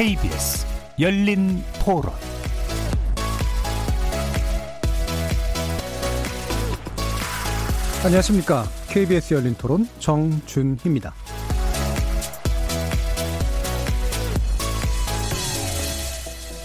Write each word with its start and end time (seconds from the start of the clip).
KBS 0.00 0.66
열린 0.98 1.62
토론 1.84 2.10
안녕하십니까. 8.02 8.64
KBS 8.88 9.34
열린 9.34 9.54
토론 9.56 9.86
정준희입니다. 9.98 11.12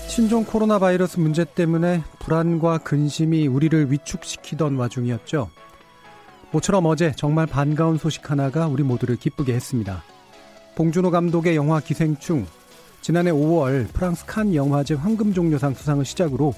신종 0.07 0.45
코로나 0.45 0.79
바이러스 0.79 1.19
문제 1.19 1.43
때문에 1.43 2.03
불안과 2.19 2.77
근심이 2.77 3.47
우리를 3.47 3.91
위축시키던 3.91 4.77
와중이었죠. 4.77 5.49
모처럼 6.51 6.85
어제 6.85 7.11
정말 7.17 7.47
반가운 7.47 7.97
소식 7.97 8.31
하나가 8.31 8.67
우리 8.67 8.83
모두를 8.83 9.17
기쁘게 9.17 9.53
했습니다. 9.53 10.05
봉준호 10.75 11.11
감독의 11.11 11.57
영화 11.57 11.81
기생충, 11.81 12.45
지난해 13.05 13.29
5월 13.29 13.87
프랑스 13.93 14.25
칸 14.25 14.55
영화제 14.55 14.95
황금종려상 14.95 15.75
수상을 15.75 16.03
시작으로 16.03 16.55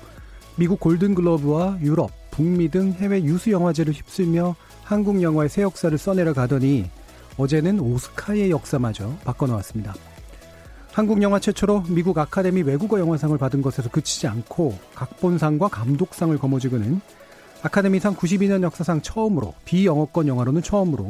미국 0.56 0.80
골든글러브와 0.80 1.80
유럽, 1.82 2.10
북미 2.32 2.70
등 2.72 2.94
해외 2.94 3.22
유수 3.22 3.52
영화제를 3.52 3.92
휩쓸며 3.92 4.56
한국 4.82 5.22
영화의 5.22 5.50
새 5.50 5.64
역사를 5.64 5.98
써내려 5.98 6.34
가더니 6.34 6.90
어제는 7.36 7.82
오스카의 7.82 8.50
역사마저 8.50 9.10
바꿔놓았습니다. 9.26 9.94
한국 10.94 11.22
영화 11.22 11.38
최초로 11.38 11.84
미국 11.90 12.18
아카데미 12.18 12.62
외국어 12.62 12.98
영화상을 12.98 13.38
받은 13.38 13.62
것에서 13.62 13.90
그치지 13.90 14.28
않고 14.28 14.80
각본상과 14.96 15.68
감독상을 15.68 16.38
거머쥐고는 16.38 17.02
아카데미상 17.62 18.16
92년 18.16 18.64
역사상 18.64 19.02
처음으로 19.02 19.54
비영어권 19.66 20.30
영화로는 20.30 20.62
처음으로 20.62 21.10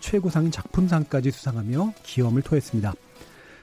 최고상인 0.00 0.50
작품상까지 0.50 1.30
수상하며 1.30 1.92
기염을 2.04 2.40
토했습니다. 2.40 2.94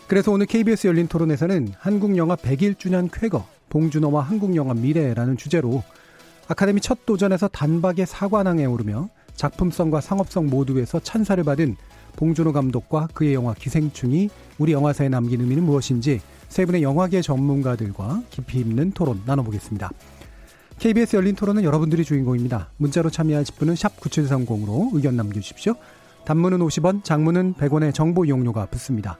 그래서 0.09 0.31
오늘 0.31 0.47
KBS 0.47 0.87
열린 0.87 1.07
토론에서는 1.07 1.73
한국 1.77 2.17
영화 2.17 2.35
101주년 2.35 3.09
쾌거 3.13 3.45
봉준호와 3.69 4.23
한국 4.23 4.55
영화 4.55 4.73
미래라는 4.73 5.37
주제로 5.37 5.83
아카데미 6.47 6.81
첫 6.81 7.05
도전에서 7.05 7.47
단박에 7.49 8.07
사관왕에 8.07 8.65
오르며 8.65 9.09
작품성과 9.35 10.01
상업성 10.01 10.47
모두에서 10.47 10.99
찬사를 10.99 11.43
받은 11.43 11.75
봉준호 12.15 12.53
감독과 12.53 13.09
그의 13.13 13.35
영화 13.35 13.53
기생충이 13.53 14.31
우리 14.57 14.71
영화사에 14.71 15.09
남긴 15.09 15.41
의미는 15.41 15.61
무엇인지 15.61 16.21
세 16.47 16.65
분의 16.65 16.81
영화계 16.81 17.21
전문가들과 17.21 18.23
깊이 18.31 18.61
있는 18.61 18.89
토론 18.89 19.21
나눠보겠습니다. 19.27 19.91
KBS 20.79 21.17
열린 21.17 21.35
토론은 21.35 21.63
여러분들이 21.63 22.03
주인공입니다. 22.03 22.71
문자로 22.77 23.11
참여하실 23.11 23.53
분은 23.59 23.75
샵 23.75 23.95
9730으로 23.99 24.89
의견 24.93 25.15
남겨주십시오. 25.15 25.75
단문은 26.25 26.57
50원, 26.57 27.03
장문은 27.03 27.53
100원의 27.53 27.93
정보 27.93 28.25
이용료가 28.25 28.65
붙습니다. 28.65 29.19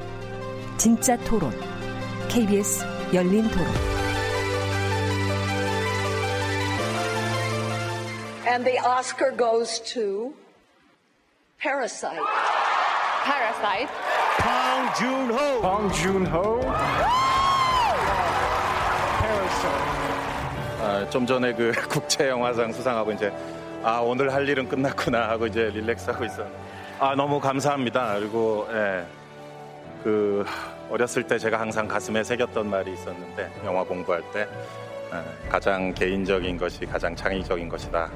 진짜 0.81 1.15
토론, 1.17 1.51
KBS 2.27 2.83
열린 3.13 3.47
토론. 3.51 3.67
And 8.47 8.65
the 8.65 8.79
Oscar 8.79 9.29
goes 9.37 9.79
to 9.93 10.33
Parasite. 11.59 12.17
Parasite. 13.23 13.93
방준호. 14.39 15.61
방준호. 15.61 16.61
아, 20.81 21.07
좀 21.11 21.27
전에 21.27 21.53
그 21.53 21.71
국제 21.89 22.27
영화상 22.27 22.73
수상하고 22.73 23.11
이제 23.11 23.31
아 23.83 23.99
오늘 23.99 24.33
할 24.33 24.49
일은 24.49 24.67
끝났구나 24.67 25.29
하고 25.29 25.45
이제 25.45 25.69
릴렉스하고 25.75 26.25
있어. 26.25 26.47
아 26.99 27.13
너무 27.13 27.39
감사합니다. 27.39 28.15
그리고 28.15 28.67
예, 28.71 29.05
그 30.03 30.45
어렸을 30.89 31.23
때 31.23 31.37
제가 31.37 31.59
항상 31.59 31.87
가슴에 31.87 32.23
새겼던 32.23 32.69
말이 32.69 32.93
있었는데 32.93 33.51
영화 33.65 33.83
공부할 33.83 34.21
때 34.33 34.47
예, 35.13 35.49
가장 35.49 35.93
개인적인 35.93 36.57
것이 36.57 36.85
가장 36.85 37.15
창의적인 37.15 37.69
것이다. 37.69 38.09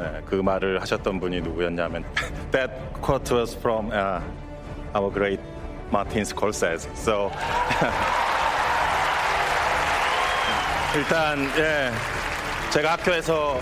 예, 0.00 0.22
그 0.24 0.34
말을 0.36 0.80
하셨던 0.80 1.20
분이 1.20 1.40
누구였냐면 1.40 2.04
That 2.50 2.72
quote 3.00 3.34
was 3.34 3.56
from 3.56 3.90
uh, 3.92 4.20
our 4.94 5.10
great 5.12 5.40
Martin 5.90 6.22
Scorsese. 6.22 6.88
So 6.94 7.30
일단 10.96 11.38
예, 11.56 11.90
제가 12.70 12.92
학교에서 12.92 13.60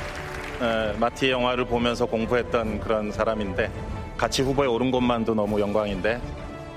예, 0.63 0.95
마티 0.99 1.31
영화를 1.31 1.65
보면서 1.67 2.07
공부했던 2.07 2.81
그런 2.81 3.13
사람인데 3.13 3.71
같이 4.17 4.43
후보에 4.43 4.67
오른 4.67 4.91
것만도 4.91 5.35
너무 5.35 5.61
영광인데 5.61 6.21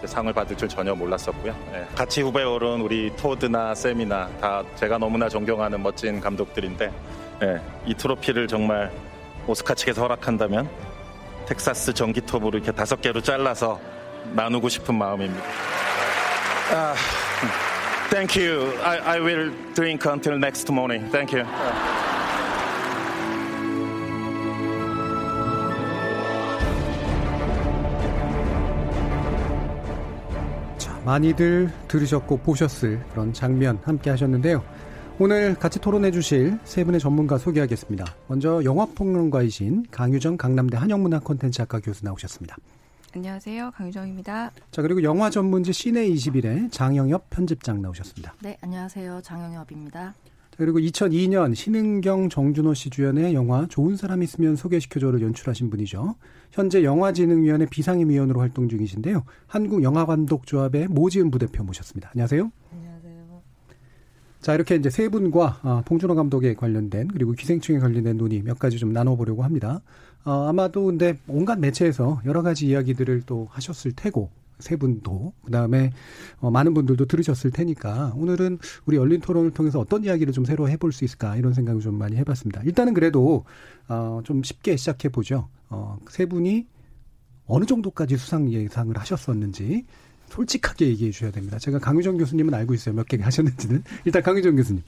상을 0.05 0.31
받을 0.33 0.57
줄 0.57 0.67
전혀 0.67 0.93
몰랐었고요. 0.95 1.55
예, 1.73 1.85
같이 1.95 2.21
후보에 2.21 2.43
오른 2.43 2.81
우리 2.81 3.11
토드나 3.15 3.75
쌤이나 3.75 4.29
다 4.39 4.63
제가 4.75 4.97
너무나 4.97 5.29
존경하는 5.29 5.81
멋진 5.81 6.19
감독들인데 6.19 6.91
예, 7.43 7.61
이 7.85 7.93
트로피를 7.93 8.47
정말 8.47 8.91
오스카 9.47 9.73
측에서 9.73 10.01
허락한다면 10.03 10.69
텍사스 11.47 11.93
전기톱으로 11.93 12.57
이렇게 12.57 12.71
다섯 12.71 13.01
개로 13.01 13.21
잘라서 13.21 13.79
나누고 14.33 14.69
싶은 14.69 14.95
마음입니다. 14.95 15.43
아, 16.73 16.95
thank 18.09 18.41
you. 18.41 18.71
I, 18.83 18.99
I 18.99 19.19
will 19.19 19.51
drink 19.73 20.09
until 20.09 20.37
next 20.37 20.71
morning. 20.71 21.09
Thank 21.11 21.37
you. 21.37 21.45
많이들 31.05 31.71
들으셨고 31.87 32.37
보셨을 32.37 33.03
그런 33.11 33.33
장면 33.33 33.79
함께 33.83 34.09
하셨는데요. 34.09 34.63
오늘 35.19 35.55
같이 35.55 35.79
토론해 35.79 36.11
주실 36.11 36.57
세 36.63 36.83
분의 36.83 36.99
전문가 36.99 37.37
소개하겠습니다. 37.37 38.05
먼저 38.27 38.63
영화평론가이신 38.63 39.85
강유정 39.91 40.37
강남대 40.37 40.77
한영문학 40.77 41.23
콘텐츠학과 41.23 41.79
교수 41.79 42.03
나오셨습니다. 42.05 42.57
안녕하세요. 43.13 43.71
강유정입니다. 43.71 44.51
자, 44.71 44.81
그리고 44.81 45.03
영화 45.03 45.29
전문지 45.29 45.73
시내 45.73 46.07
21의 46.09 46.71
장영엽 46.71 47.29
편집장 47.29 47.81
나오셨습니다. 47.81 48.33
네, 48.41 48.57
안녕하세요. 48.61 49.21
장영엽입니다. 49.21 50.15
자, 50.61 50.65
그리고 50.65 50.77
2002년 50.77 51.55
신은경 51.55 52.29
정준호 52.29 52.75
씨 52.75 52.91
주연의 52.91 53.33
영화 53.33 53.65
좋은 53.67 53.95
사람 53.95 54.21
있으면 54.21 54.55
소개시켜줘를 54.55 55.19
연출하신 55.23 55.71
분이죠. 55.71 56.13
현재 56.51 56.83
영화진흥위원회 56.83 57.65
비상임위원으로 57.65 58.39
활동 58.39 58.69
중이신데요. 58.69 59.23
한국영화감독조합의 59.47 60.89
모지은 60.89 61.31
부대표 61.31 61.63
모셨습니다. 61.63 62.11
안녕하세요. 62.13 62.51
안녕하세요. 62.73 63.41
자, 64.41 64.53
이렇게 64.53 64.75
이제 64.75 64.91
세 64.91 65.09
분과 65.09 65.61
아, 65.63 65.81
봉준호 65.83 66.13
감독에 66.13 66.53
관련된 66.53 67.07
그리고 67.07 67.31
기생충에 67.31 67.79
관련된 67.79 68.17
논의 68.17 68.43
몇 68.43 68.59
가지 68.59 68.77
좀 68.77 68.93
나눠보려고 68.93 69.43
합니다. 69.43 69.81
어, 70.25 70.47
아마도 70.47 70.85
근데 70.85 71.17
온갖 71.27 71.57
매체에서 71.57 72.21
여러 72.25 72.43
가지 72.43 72.67
이야기들을 72.67 73.23
또 73.25 73.47
하셨을 73.49 73.93
테고 73.95 74.29
세 74.61 74.75
분도 74.75 75.33
그다음에 75.43 75.91
어, 76.39 76.49
많은 76.51 76.73
분들도 76.73 77.05
들으셨을 77.05 77.51
테니까 77.51 78.13
오늘은 78.15 78.59
우리 78.85 78.97
열린 78.97 79.19
토론을 79.21 79.51
통해서 79.51 79.79
어떤 79.79 80.03
이야기를 80.03 80.33
좀 80.33 80.45
새로 80.45 80.69
해볼 80.69 80.91
수 80.91 81.03
있을까 81.03 81.35
이런 81.35 81.53
생각을 81.53 81.81
좀 81.81 81.95
많이 81.95 82.15
해봤습니다. 82.17 82.61
일단은 82.63 82.93
그래도 82.93 83.45
어, 83.87 84.21
좀 84.23 84.43
쉽게 84.43 84.77
시작해 84.77 85.09
보죠. 85.09 85.49
어, 85.69 85.97
세 86.09 86.25
분이 86.25 86.67
어느 87.47 87.65
정도까지 87.65 88.17
수상 88.17 88.49
예상을 88.51 88.97
하셨었는지 88.97 89.85
솔직하게 90.29 90.87
얘기해 90.87 91.11
주셔야 91.11 91.31
됩니다. 91.31 91.57
제가 91.59 91.79
강유정 91.79 92.17
교수님은 92.17 92.53
알고 92.53 92.73
있어요. 92.73 92.95
몇 92.95 93.05
개 93.07 93.17
하셨는지는 93.17 93.83
일단 94.05 94.21
강유정 94.23 94.55
교수님 94.55 94.81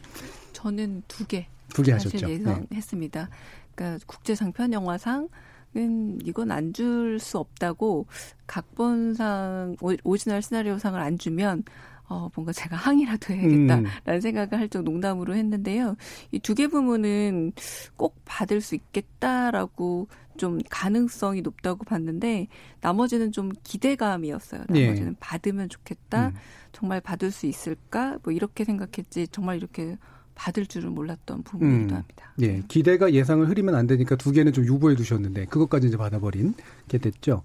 저는 0.53 1.03
두 1.07 1.25
개. 1.27 1.45
두 1.73 1.83
개 1.83 1.91
하셨죠. 1.91 2.27
네. 2.27 2.33
예상했습니다. 2.35 3.29
그러니까 3.75 4.05
국제상편 4.07 4.71
영화상 4.73 5.27
은 5.75 6.19
이건 6.25 6.51
안 6.51 6.71
줄 6.73 7.19
수 7.19 7.37
없다고 7.39 8.05
각본상 8.47 9.75
오- 9.81 9.95
오리지널 10.03 10.41
시나리오상을 10.41 10.99
안 10.99 11.17
주면 11.17 11.63
어 12.09 12.29
뭔가 12.35 12.51
제가 12.51 12.75
항의라도 12.75 13.33
해야겠다라는 13.33 13.85
음. 14.07 14.21
생각을 14.21 14.59
할 14.59 14.69
정 14.69 14.83
농담으로 14.83 15.35
했는데요. 15.35 15.95
이 16.31 16.39
두 16.39 16.53
개 16.55 16.67
부문은 16.67 17.53
꼭 17.95 18.15
받을 18.25 18.61
수 18.61 18.75
있겠다라고 18.75 20.07
좀 20.37 20.59
가능성이 20.69 21.41
높다고 21.41 21.85
봤는데 21.85 22.47
나머지는 22.81 23.31
좀 23.31 23.51
기대감이었어요. 23.63 24.63
예. 24.75 24.83
나머지는 24.85 25.11
예. 25.11 25.15
받으면 25.19 25.69
좋겠다. 25.69 26.27
음. 26.29 26.33
정말 26.71 26.99
받을 27.01 27.31
수 27.31 27.45
있을까? 27.45 28.17
뭐 28.23 28.33
이렇게 28.33 28.63
생각했지 28.65 29.27
정말 29.29 29.57
이렇게 29.57 29.97
받을 30.35 30.65
줄은 30.65 30.93
몰랐던 30.93 31.43
부분이기도 31.43 31.93
음. 31.93 31.97
합니다. 31.97 32.33
예, 32.41 32.61
기대가 32.67 33.11
예상을 33.13 33.47
흐리면 33.47 33.75
안 33.75 33.87
되니까 33.87 34.15
두 34.15 34.31
개는 34.31 34.53
좀 34.53 34.65
유보해 34.65 34.95
두셨는데 34.95 35.45
그것까지 35.45 35.87
이제 35.87 35.97
받아버린 35.97 36.53
게 36.87 36.97
됐죠. 36.97 37.43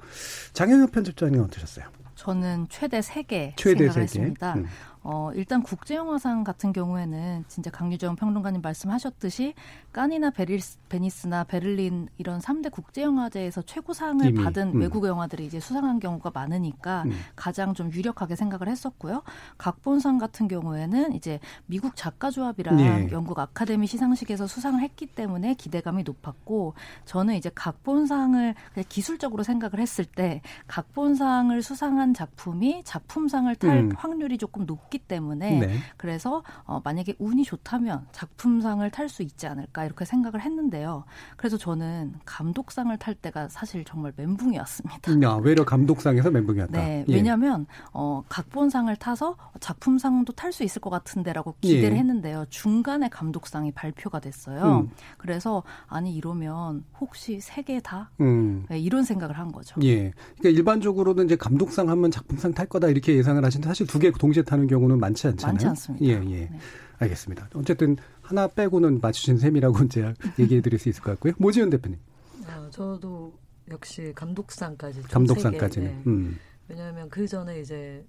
장영엽 0.52 0.92
편집장님 0.92 1.40
어떠셨어요? 1.40 1.86
저는 2.14 2.66
최대 2.68 2.98
3개 3.00 3.52
최대 3.56 3.84
생각을 3.84 3.92
세 3.92 3.94
개. 3.94 4.02
했습니다. 4.02 4.54
음. 4.54 4.66
어, 5.02 5.30
일단 5.34 5.62
국제영화상 5.62 6.44
같은 6.44 6.72
경우에는 6.72 7.44
진짜 7.48 7.70
강유정 7.70 8.16
평론가님 8.16 8.60
말씀하셨듯이 8.60 9.54
칸이나 9.92 10.30
베리스, 10.30 10.78
베니스나 10.88 11.44
베를린 11.44 12.08
이런 12.18 12.40
3대 12.40 12.70
국제영화제에서 12.70 13.62
최고상을 13.62 14.26
이미, 14.26 14.42
받은 14.42 14.74
음. 14.74 14.80
외국 14.80 15.06
영화들이 15.06 15.46
이제 15.46 15.60
수상한 15.60 15.98
경우가 15.98 16.30
많으니까 16.34 17.04
음. 17.06 17.12
가장 17.36 17.74
좀 17.74 17.92
유력하게 17.92 18.36
생각을 18.36 18.68
했었고요. 18.68 19.22
각본상 19.56 20.18
같은 20.18 20.48
경우에는 20.48 21.12
이제 21.14 21.40
미국 21.66 21.96
작가조합이랑 21.96 22.80
예. 22.80 23.08
영국 23.12 23.38
아카데미 23.38 23.86
시상식에서 23.86 24.46
수상을 24.46 24.80
했기 24.80 25.06
때문에 25.06 25.54
기대감이 25.54 26.02
높았고 26.02 26.74
저는 27.04 27.34
이제 27.34 27.50
각본상을 27.54 28.54
그냥 28.74 28.84
기술적으로 28.88 29.42
생각을 29.42 29.80
했을 29.80 30.04
때 30.04 30.42
각본상을 30.66 31.60
수상한 31.62 32.14
작품이 32.14 32.82
작품상을 32.84 33.54
탈 33.56 33.78
음. 33.78 33.92
확률이 33.96 34.38
조금 34.38 34.66
높기 34.66 34.97
때문에 34.98 35.58
네. 35.60 35.74
그래서 35.96 36.42
어, 36.64 36.80
만약에 36.84 37.14
운이 37.18 37.44
좋다면 37.44 38.06
작품상을 38.12 38.88
탈 38.90 39.08
수 39.08 39.22
있지 39.22 39.46
않을까 39.46 39.84
이렇게 39.84 40.04
생각을 40.04 40.40
했는데요. 40.42 41.04
그래서 41.36 41.56
저는 41.56 42.14
감독상을 42.24 42.96
탈 42.98 43.14
때가 43.14 43.48
사실 43.48 43.84
정말 43.84 44.12
멘붕이었습니다. 44.16 45.22
야, 45.22 45.34
외려 45.42 45.64
감독상에서 45.64 46.30
멘붕이었다. 46.30 46.72
네, 46.78 47.04
예. 47.08 47.14
왜냐하면 47.14 47.66
어, 47.92 48.22
각본상을 48.28 48.94
타서 48.96 49.36
작품상도 49.60 50.32
탈 50.34 50.52
수 50.52 50.64
있을 50.64 50.80
것 50.80 50.90
같은데라고 50.90 51.54
기대를 51.60 51.92
예. 51.92 51.98
했는데요. 52.00 52.46
중간에 52.50 53.08
감독상이 53.08 53.72
발표가 53.72 54.20
됐어요. 54.20 54.80
음. 54.80 54.90
그래서 55.18 55.62
아니 55.86 56.14
이러면 56.14 56.84
혹시 57.00 57.40
세 57.40 57.62
개 57.62 57.80
다? 57.80 58.10
음. 58.20 58.64
네, 58.70 58.78
이런 58.78 59.02
생각을 59.04 59.36
한 59.38 59.52
거죠. 59.52 59.78
예. 59.82 60.12
그러니까 60.38 60.48
일반적으로는 60.58 61.26
이제 61.26 61.36
감독상 61.36 61.88
하면 61.90 62.10
작품상 62.10 62.54
탈 62.54 62.66
거다 62.66 62.88
이렇게 62.88 63.14
예상을 63.16 63.44
하시는데 63.44 63.68
사실 63.68 63.86
두 63.86 63.98
개 63.98 64.10
동시에 64.12 64.42
타는 64.44 64.68
경우 64.68 64.77
는 64.86 65.00
많지 65.00 65.26
않잖아요. 65.28 65.52
많지 65.54 65.66
않습니다. 65.66 66.04
예, 66.06 66.10
예. 66.12 66.48
네. 66.50 66.58
알겠습니다. 66.98 67.48
어쨌든 67.54 67.96
하나 68.22 68.46
빼고는 68.46 69.00
맞추신 69.00 69.38
셈이라고 69.38 69.84
이제 69.84 70.12
얘기해 70.38 70.60
드릴 70.60 70.78
수 70.78 70.88
있을 70.88 71.02
것 71.02 71.12
같고요. 71.12 71.32
모지은 71.38 71.70
대표님. 71.70 71.98
아, 72.46 72.68
저도 72.70 73.32
역시 73.70 74.12
감독상까지 74.14 75.00
좀 75.02 75.10
감독상까지는. 75.10 75.88
세게, 75.88 75.96
네. 75.98 76.02
음. 76.06 76.38
왜냐하면 76.68 77.08
그 77.08 77.26
전에 77.26 77.60
이제 77.60 78.04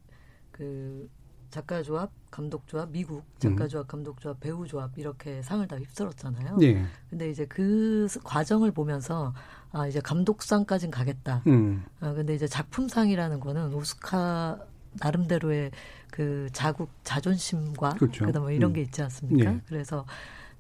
그 0.52 1.10
작가 1.50 1.82
조합, 1.82 2.12
감독 2.30 2.68
조합, 2.68 2.90
미국 2.92 3.24
작가 3.40 3.68
조합, 3.68 3.88
감독 3.88 4.20
조합, 4.22 4.40
배우 4.40 4.68
조합 4.68 4.92
이렇게 4.98 5.42
상을 5.42 5.68
다 5.68 5.78
휩쓸었잖아요. 5.78 6.58
예. 6.62 6.84
근데 7.10 7.30
이제 7.32 7.46
그 7.46 8.08
스- 8.08 8.20
과정을 8.24 8.72
보면서 8.72 9.34
아 9.72 9.88
이제 9.88 10.00
감독상까진 10.00 10.92
가겠다. 10.92 11.44
음. 11.48 11.84
아 12.00 12.14
근데 12.14 12.36
이제 12.36 12.46
작품상이라는 12.48 13.40
거는 13.40 13.74
오스카 13.74 14.60
나름대로의 15.00 15.72
그 16.12 16.48
자국 16.54 16.90
자존심과 17.04 17.96
그렇죠. 17.96 18.26
그다음에 18.26 18.44
뭐 18.44 18.52
이런 18.52 18.72
음. 18.72 18.74
게 18.74 18.82
있지 18.82 19.02
않습니까? 19.02 19.54
예. 19.54 19.62
그래서 19.68 20.06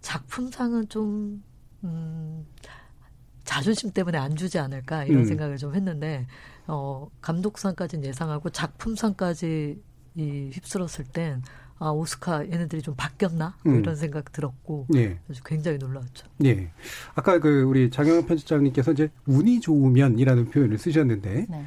작품상은 0.01 0.87
좀 0.89 1.43
음, 1.83 2.45
자존심 3.43 3.91
때문에 3.91 4.17
안 4.17 4.35
주지 4.35 4.59
않을까 4.59 5.05
이런 5.05 5.21
음. 5.21 5.25
생각을 5.25 5.57
좀 5.57 5.75
했는데 5.75 6.27
어 6.67 7.07
감독상까지는 7.21 8.05
예상하고 8.07 8.49
작품상까지 8.51 9.81
이 10.15 10.49
휩쓸었을 10.53 11.05
땐 11.05 11.41
아, 11.81 11.91
오스카 11.91 12.45
얘네들이 12.51 12.81
좀 12.81 12.93
바뀌었나? 12.95 13.55
뭐 13.63 13.73
음. 13.73 13.79
이런 13.79 13.95
생각 13.95 14.31
들었고 14.33 14.87
예. 14.95 15.17
그래서 15.25 15.41
굉장히 15.45 15.77
놀라웠죠. 15.77 16.27
예. 16.43 16.71
아까 17.15 17.39
그 17.39 17.61
우리 17.63 17.89
장영현 17.89 18.25
편집장님께서 18.25 18.91
이제 18.91 19.09
운이 19.25 19.61
좋으면이라는 19.61 20.49
표현을 20.49 20.77
쓰셨는데 20.77 21.45
네. 21.49 21.65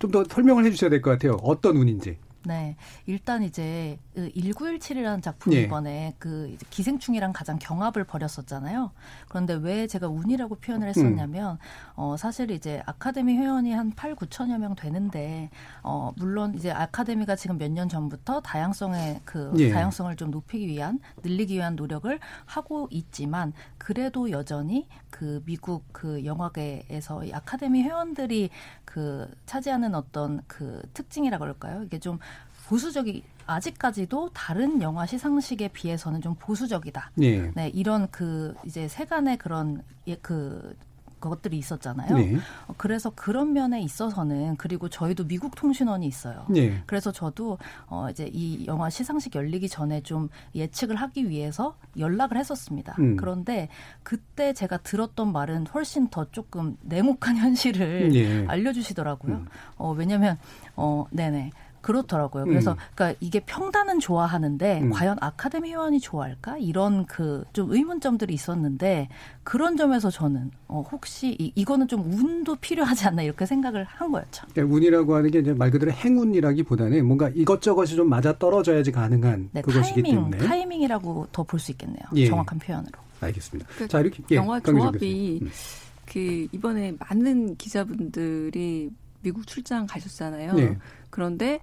좀더 0.00 0.24
설명을 0.28 0.64
해 0.64 0.70
주셔야 0.70 0.90
될 0.90 1.00
것 1.00 1.10
같아요. 1.12 1.34
어떤 1.42 1.76
운인지. 1.76 2.18
네. 2.44 2.76
일단 3.06 3.42
이제 3.42 3.98
1917이라는 4.16 5.22
작품이 5.22 5.56
예. 5.56 5.62
이번에 5.62 6.14
그 6.18 6.48
이제 6.48 6.66
기생충이랑 6.70 7.32
가장 7.32 7.58
경합을 7.58 8.04
벌였었잖아요. 8.04 8.90
그런데 9.28 9.54
왜 9.54 9.86
제가 9.86 10.08
운이라고 10.08 10.56
표현을 10.56 10.88
했었냐면 10.88 11.58
어 11.94 12.16
사실 12.16 12.50
이제 12.50 12.82
아카데미 12.86 13.36
회원이 13.36 13.72
한 13.72 13.90
8, 13.92 14.14
9천여 14.16 14.58
명 14.58 14.74
되는데 14.74 15.50
어 15.82 16.12
물론 16.16 16.54
이제 16.54 16.70
아카데미가 16.70 17.36
지금 17.36 17.58
몇 17.58 17.72
년 17.72 17.88
전부터 17.88 18.42
다양성의 18.42 19.20
그 19.24 19.50
예. 19.56 19.70
다양성을 19.70 20.14
좀 20.16 20.30
높이기 20.30 20.66
위한 20.66 20.98
늘리기 21.22 21.54
위한 21.54 21.74
노력을 21.74 22.18
하고 22.44 22.86
있지만 22.90 23.54
그래도 23.78 24.30
여전히 24.30 24.86
그 25.08 25.42
미국 25.46 25.84
그 25.92 26.24
영화계에서 26.26 27.24
이 27.24 27.32
아카데미 27.32 27.82
회원들이 27.82 28.50
그 28.84 29.26
차지하는 29.46 29.94
어떤 29.94 30.42
그 30.46 30.82
특징이라 30.92 31.38
그럴까요? 31.38 31.82
이게 31.82 31.98
좀 31.98 32.18
보수적이 32.72 33.22
아직까지도 33.44 34.30
다른 34.32 34.80
영화 34.80 35.04
시상식에 35.04 35.68
비해서는 35.68 36.22
좀 36.22 36.34
보수적이다. 36.38 37.10
예. 37.20 37.50
네, 37.50 37.68
이런 37.68 38.10
그 38.10 38.54
이제 38.64 38.88
세간의 38.88 39.36
그런 39.36 39.82
예, 40.06 40.16
그 40.16 40.74
것들이 41.20 41.58
있었잖아요. 41.58 42.16
네. 42.16 42.36
어, 42.66 42.74
그래서 42.78 43.10
그런 43.14 43.52
면에 43.52 43.80
있어서는 43.82 44.56
그리고 44.56 44.88
저희도 44.88 45.28
미국 45.28 45.54
통신원이 45.54 46.06
있어요. 46.06 46.46
예. 46.56 46.82
그래서 46.86 47.12
저도 47.12 47.58
어 47.88 48.08
이제 48.10 48.28
이 48.32 48.64
영화 48.66 48.88
시상식 48.88 49.34
열리기 49.34 49.68
전에 49.68 50.00
좀 50.00 50.30
예측을 50.54 50.96
하기 50.96 51.28
위해서 51.28 51.76
연락을 51.98 52.38
했었습니다. 52.38 52.96
음. 52.98 53.16
그런데 53.16 53.68
그때 54.02 54.54
제가 54.54 54.78
들었던 54.78 55.30
말은 55.30 55.66
훨씬 55.68 56.08
더 56.08 56.24
조금 56.30 56.78
냉혹한 56.80 57.36
현실을 57.38 58.14
예. 58.14 58.46
알려주시더라고요. 58.46 59.34
음. 59.34 59.46
어 59.76 59.92
왜냐면 59.92 60.38
어 60.74 61.04
네네. 61.10 61.50
그렇더라고요. 61.82 62.44
그래서 62.44 62.72
음. 62.72 62.76
그러니까 62.94 63.18
이게 63.20 63.40
평단은 63.40 64.00
좋아하는데 64.00 64.80
음. 64.82 64.90
과연 64.90 65.18
아카데미 65.20 65.70
회원이 65.70 66.00
좋아할까 66.00 66.58
이런 66.58 67.04
그 67.06 67.44
좀 67.52 67.70
의문점들이 67.72 68.32
있었는데 68.32 69.08
그런 69.42 69.76
점에서 69.76 70.10
저는 70.10 70.50
어 70.68 70.82
혹시 70.90 71.36
이, 71.38 71.52
이거는 71.54 71.88
좀 71.88 72.00
운도 72.12 72.56
필요하지 72.56 73.06
않나 73.08 73.22
이렇게 73.22 73.44
생각을 73.46 73.84
한 73.84 74.10
거였죠. 74.10 74.46
그러니까 74.52 74.74
운이라고 74.76 75.14
하는 75.16 75.30
게 75.30 75.40
이제 75.40 75.52
말 75.52 75.70
그대로 75.70 75.92
행운이라기보다는 75.92 77.04
뭔가 77.04 77.28
이것저것이 77.34 77.96
좀 77.96 78.08
맞아 78.08 78.36
떨어져야지 78.38 78.92
가능한 78.92 79.50
네, 79.52 79.60
그것이기 79.62 80.02
타이밍, 80.02 80.14
때문에 80.30 80.38
타이밍이라고 80.38 81.26
더 81.32 81.42
볼 81.44 81.58
수 81.60 81.72
있겠네요. 81.72 82.04
예. 82.14 82.26
정확한 82.28 82.58
표현으로. 82.58 82.92
알겠습니다. 83.20 83.68
그자 83.76 84.00
이렇게 84.00 84.22
예, 84.30 84.36
영화 84.36 84.58
조합이. 84.60 85.40
음. 85.42 85.50
그 86.06 86.46
이번에 86.52 86.94
많은 86.98 87.56
기자분들이 87.56 88.90
미국 89.22 89.46
출장 89.46 89.86
가셨잖아요. 89.86 90.54
네. 90.54 90.76
그런데 91.10 91.60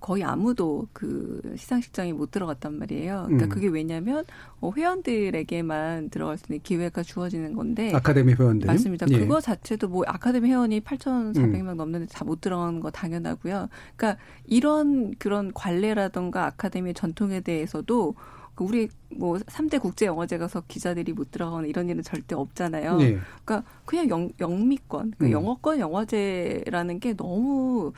거의 0.00 0.24
아무도 0.24 0.88
그 0.92 1.42
시상식장에 1.56 2.12
못 2.14 2.30
들어갔단 2.30 2.78
말이에요. 2.78 3.24
그러니까 3.26 3.46
음. 3.46 3.48
그게 3.50 3.68
왜냐면 3.68 4.24
어, 4.60 4.72
회원들에게만 4.74 6.08
들어갈 6.10 6.38
수 6.38 6.46
있는 6.48 6.62
기회가 6.62 7.02
주어지는 7.02 7.54
건데 7.54 7.92
아카데미 7.94 8.32
회원들 8.34 8.66
맞습니다. 8.66 9.06
예. 9.10 9.18
그거 9.18 9.40
자체도 9.40 9.88
뭐 9.88 10.04
아카데미 10.06 10.48
회원이 10.48 10.80
8,400명 10.80 11.74
넘는데 11.74 12.06
다 12.06 12.24
못 12.30 12.40
들어가는 12.40 12.78
거 12.78 12.90
당연하고요. 12.92 13.68
그러니까 13.96 14.22
이런 14.46 15.12
그런 15.18 15.52
관례라던가 15.52 16.46
아카데미의 16.46 16.94
전통에 16.94 17.40
대해서도 17.40 18.14
그 18.54 18.64
우리 18.64 18.88
뭐 19.08 19.36
3대 19.38 19.80
국제 19.80 20.06
영화제 20.06 20.38
가서 20.38 20.62
기자들이 20.68 21.12
못 21.12 21.30
들어가는 21.30 21.68
이런 21.68 21.88
일은 21.88 22.02
절대 22.02 22.34
없잖아요. 22.34 22.98
예. 23.00 23.18
그러니까 23.44 23.68
그냥 23.84 24.08
영, 24.10 24.30
영미권, 24.38 25.14
그 25.18 25.26
음. 25.26 25.32
영어권 25.32 25.80
영화제라는 25.80 27.00
게 27.00 27.14
너무 27.14 27.92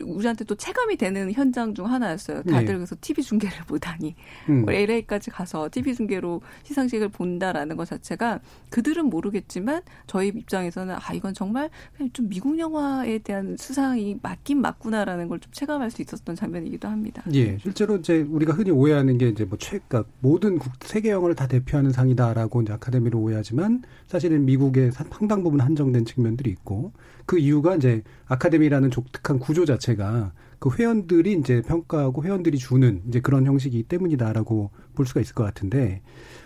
우리한테 0.00 0.44
또 0.44 0.54
체감이 0.54 0.96
되는 0.96 1.30
현장 1.32 1.74
중 1.74 1.86
하나였어요. 1.86 2.42
다들 2.44 2.66
네. 2.66 2.72
그래서 2.74 2.96
TV 3.00 3.22
중계를 3.22 3.58
보다니 3.68 4.14
음. 4.48 4.62
뭐 4.62 4.72
LA까지 4.72 5.30
가서 5.30 5.68
TV 5.70 5.94
중계로 5.94 6.40
시상식을 6.62 7.08
본다라는 7.10 7.76
것 7.76 7.86
자체가 7.88 8.40
그들은 8.70 9.06
모르겠지만 9.06 9.82
저희 10.06 10.28
입장에서는 10.28 10.94
아 10.98 11.12
이건 11.12 11.34
정말 11.34 11.68
그냥 11.96 12.10
좀 12.12 12.28
미국 12.28 12.58
영화에 12.58 13.18
대한 13.18 13.56
수상이 13.58 14.18
맞긴 14.22 14.60
맞구나라는 14.62 15.28
걸 15.28 15.42
좀 15.42 15.50
체감할 15.52 15.90
수 15.90 16.00
있었던 16.02 16.36
장면이기도 16.36 16.86
합니다. 16.86 17.22
예, 17.34 17.58
실제로 17.58 17.96
이제 17.96 18.20
우리가 18.20 18.52
흔히 18.52 18.70
오해하는 18.70 19.18
게 19.18 19.28
이제 19.28 19.44
뭐 19.44 19.58
최가 19.58 20.04
모든 20.20 20.56
국, 20.58 20.70
세계 20.84 21.10
영화를 21.10 21.34
다 21.34 21.48
대표하는 21.48 21.90
상이다라고 21.90 22.62
이제 22.62 22.72
아카데미로 22.72 23.18
오해하지만 23.18 23.82
사실은 24.06 24.44
미국의 24.44 24.92
상- 24.92 25.08
상당 25.10 25.42
부분 25.42 25.60
한정된 25.60 26.04
측면들이 26.04 26.48
있고 26.50 26.92
그 27.26 27.38
이유가 27.38 27.76
이제 27.76 28.02
아카데미라는 28.26 28.90
독특한 28.90 29.38
구조 29.38 29.64
자체가 29.64 30.32
그 30.58 30.70
회원들이 30.70 31.32
이제 31.32 31.60
평가하고 31.62 32.22
회원들이 32.24 32.58
주는 32.58 33.02
이제 33.08 33.20
그런 33.20 33.46
형식이기 33.46 33.84
때문이다라고 33.84 34.70
볼 34.94 35.06
수가 35.06 35.20
있을 35.20 35.34
것 35.34 35.42
같은데 35.42 36.02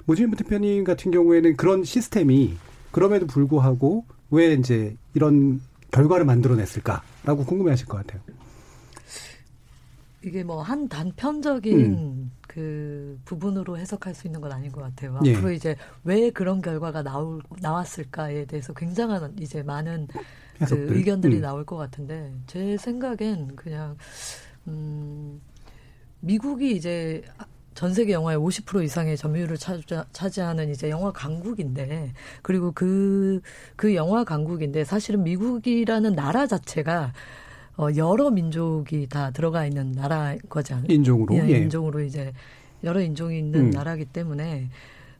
모진부 0.06 0.37
대표님 0.37 0.85
같은 0.85 1.11
경우에는 1.11 1.56
그런 1.56 1.85
시스템이 1.85 2.56
그럼에도 2.92 3.26
불구하고 3.26 4.06
왜 4.30 4.54
이제 4.54 4.97
이런 5.14 5.61
결과를 5.90 6.25
만들어냈을까라고 6.25 7.45
궁금해하실 7.45 7.87
것 7.87 7.99
같아요. 7.99 8.23
이게 10.23 10.42
뭐 10.42 10.62
한 10.62 10.88
단편적인 10.88 11.80
음. 11.80 12.33
그 12.49 13.18
부분으로 13.25 13.78
해석할 13.78 14.14
수 14.14 14.26
있는 14.26 14.40
건 14.40 14.50
아닌 14.50 14.73
것 14.73 14.80
같아요. 14.80 15.21
예. 15.25 15.37
앞으로 15.37 15.52
이제 15.52 15.76
왜 16.04 16.30
그런 16.30 16.61
결과가 16.61 17.02
나올 17.02 17.42
나왔을까에 17.61 18.47
대해서 18.47 18.73
굉장한 18.73 19.37
이제 19.40 19.62
많은 19.62 20.09
그 20.58 20.96
의견들이 20.96 21.36
음. 21.36 21.40
나올 21.42 21.64
것 21.64 21.76
같은데 21.76 22.32
제 22.46 22.76
생각엔 22.76 23.56
그냥 23.56 23.96
음 24.66 25.40
미국이 26.20 26.75
이제 26.75 27.22
전 27.75 27.92
세계 27.92 28.14
영화의 28.14 28.38
50% 28.38 28.82
이상의 28.84 29.18
점유율을 29.18 29.58
차지, 29.58 30.40
하는 30.40 30.70
이제 30.70 30.88
영화 30.88 31.12
강국인데 31.12 32.14
그리고 32.40 32.72
그그 32.72 33.40
그 33.76 33.94
영화 33.94 34.25
강국인데 34.25 34.84
사실은 34.84 35.22
미국이라는 35.25 36.14
나라 36.14 36.46
자체가 36.46 37.12
어 37.76 37.88
여러 37.96 38.30
민족이 38.30 39.08
다 39.08 39.30
들어가 39.30 39.66
있는 39.66 39.92
나라인 39.92 40.40
거잖아요. 40.48 40.86
인종으로 40.88 41.36
예, 41.36 41.58
인종으로 41.58 42.00
이제 42.00 42.32
여러 42.82 43.02
인종이 43.02 43.38
있는 43.38 43.66
음. 43.66 43.70
나라기 43.70 44.06
때문에 44.06 44.70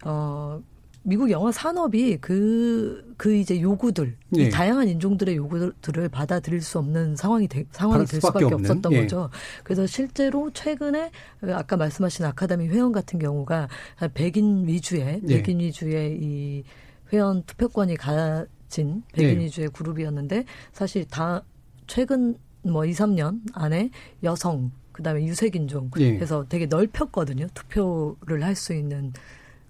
어 0.07 0.63
미국 1.09 1.31
영화 1.31 1.53
산업이 1.53 2.19
그, 2.21 3.15
그 3.17 3.33
이제 3.33 3.61
요구들, 3.61 4.17
예. 4.37 4.43
이 4.43 4.51
다양한 4.51 4.89
인종들의 4.89 5.37
요구들을 5.37 6.09
받아들일 6.09 6.61
수 6.61 6.81
없는 6.81 7.15
상황이 7.15 7.47
되, 7.47 7.65
상황이 7.71 8.05
될 8.05 8.21
수밖에, 8.21 8.41
수밖에 8.41 8.55
없었던 8.57 8.93
예. 8.93 9.03
거죠. 9.03 9.31
그래서 9.63 9.87
실제로 9.87 10.51
최근에 10.51 11.13
아까 11.53 11.77
말씀하신 11.77 12.25
아카데미 12.25 12.67
회원 12.67 12.91
같은 12.91 13.21
경우가 13.21 13.69
백인 14.15 14.67
위주의, 14.67 15.23
예. 15.29 15.37
백인 15.37 15.61
위주의 15.61 16.19
이 16.21 16.65
회원 17.13 17.45
투표권이 17.45 17.97
가진 17.97 19.05
백인 19.13 19.41
예. 19.41 19.45
위주의 19.45 19.69
그룹이었는데 19.69 20.45
사실 20.73 21.05
다 21.05 21.45
최근 21.87 22.37
뭐 22.63 22.85
2, 22.85 22.91
3년 22.91 23.43
안에 23.53 23.91
여성, 24.25 24.73
그 24.91 25.05
다음에 25.05 25.25
유색인종 25.25 25.93
해서 26.01 26.43
예. 26.43 26.49
되게 26.49 26.67
넓혔거든요. 26.67 27.47
투표를 27.55 28.43
할 28.43 28.57
수 28.57 28.75
있는 28.75 29.13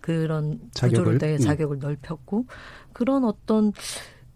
그런 0.06 0.60
자격을 0.70 1.18
때 1.18 1.32
음. 1.32 1.38
자격을 1.38 1.80
넓혔고 1.80 2.46
그런 2.92 3.24
어떤 3.24 3.72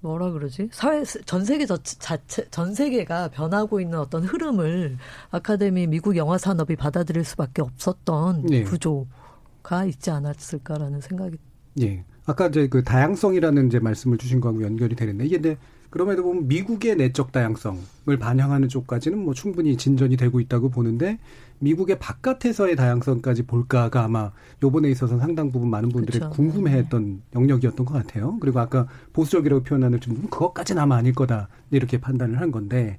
뭐라 0.00 0.32
그러지 0.32 0.68
사회 0.72 1.04
전 1.04 1.44
세계 1.44 1.64
자체 1.64 2.44
전 2.50 2.74
세계가 2.74 3.28
변하고 3.28 3.80
있는 3.80 4.00
어떤 4.00 4.24
흐름을 4.24 4.96
아카데미 5.30 5.86
미국 5.86 6.16
영화 6.16 6.38
산업이 6.38 6.74
받아들일 6.74 7.22
수밖에 7.22 7.62
없었던 7.62 8.46
네. 8.46 8.64
구조가 8.64 9.84
있지 9.86 10.10
않았을까라는 10.10 11.00
생각이. 11.00 11.36
예. 11.82 12.04
아까 12.26 12.48
이제 12.48 12.66
그 12.66 12.82
다양성이라는 12.82 13.68
이제 13.68 13.78
말씀을 13.78 14.18
주신 14.18 14.40
거하고 14.40 14.64
연결이 14.64 14.96
되는데 14.96 15.24
이게 15.24 15.36
근데 15.36 15.56
그럼에도 15.90 16.22
보면 16.22 16.46
미국의 16.48 16.96
내적 16.96 17.32
다양성을 17.32 18.16
반영하는 18.18 18.68
쪽까지는 18.68 19.18
뭐 19.18 19.34
충분히 19.34 19.76
진전이 19.76 20.16
되고 20.16 20.40
있다고 20.40 20.70
보는데 20.70 21.18
미국의 21.58 21.98
바깥에서의 21.98 22.74
다양성까지 22.76 23.42
볼까가 23.42 24.04
아마 24.04 24.32
요번에 24.62 24.88
있어서 24.90 25.18
상당 25.18 25.50
부분 25.50 25.68
많은 25.68 25.90
분들이 25.90 26.18
그렇죠. 26.18 26.34
궁금해했던 26.34 27.04
네. 27.04 27.20
영역이었던 27.34 27.84
것 27.84 27.92
같아요. 27.92 28.38
그리고 28.40 28.60
아까 28.60 28.86
보수적이라고 29.12 29.62
표현하는 29.64 30.00
좀 30.00 30.14
그것까지는 30.30 30.80
아마 30.80 30.96
아닐 30.96 31.12
거다 31.12 31.48
이렇게 31.70 32.00
판단을 32.00 32.40
한 32.40 32.50
건데 32.50 32.96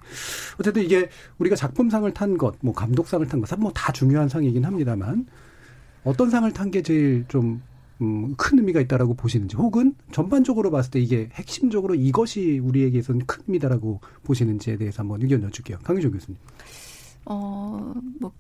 어쨌든 0.60 0.84
이게 0.84 1.10
우리가 1.40 1.56
작품상을 1.56 2.14
탄 2.14 2.38
것, 2.38 2.56
뭐 2.62 2.74
감독상을 2.74 3.26
탄 3.28 3.42
것, 3.42 3.60
뭐 3.60 3.72
다 3.74 3.92
중요한 3.92 4.30
상이긴 4.30 4.64
합니다만 4.66 5.26
어떤 6.04 6.30
상을 6.30 6.52
탄 6.52 6.70
게 6.72 6.82
제일 6.84 7.26
좀 7.30 7.62
음, 8.02 8.36
큰 8.36 8.58
의미가 8.58 8.82
있다라고 8.82 9.14
보시는지 9.14 9.56
혹은 9.56 9.94
전반적으로 10.12 10.72
봤을 10.72 10.92
때 10.92 11.00
이게 11.00 11.30
핵심적으로 11.34 11.96
이것이 11.96 12.60
우리에게서는 12.60 13.26
큰 13.26 13.44
의미다라고 13.48 14.02
보시는지에 14.24 14.78
대해서 14.78 15.02
한번 15.02 15.22
의견 15.22 15.44
여쭐게요. 15.44 15.80
강희정 15.84 16.12
교수님. 16.12 16.38
어, 17.26 17.94
뭐 18.20 18.32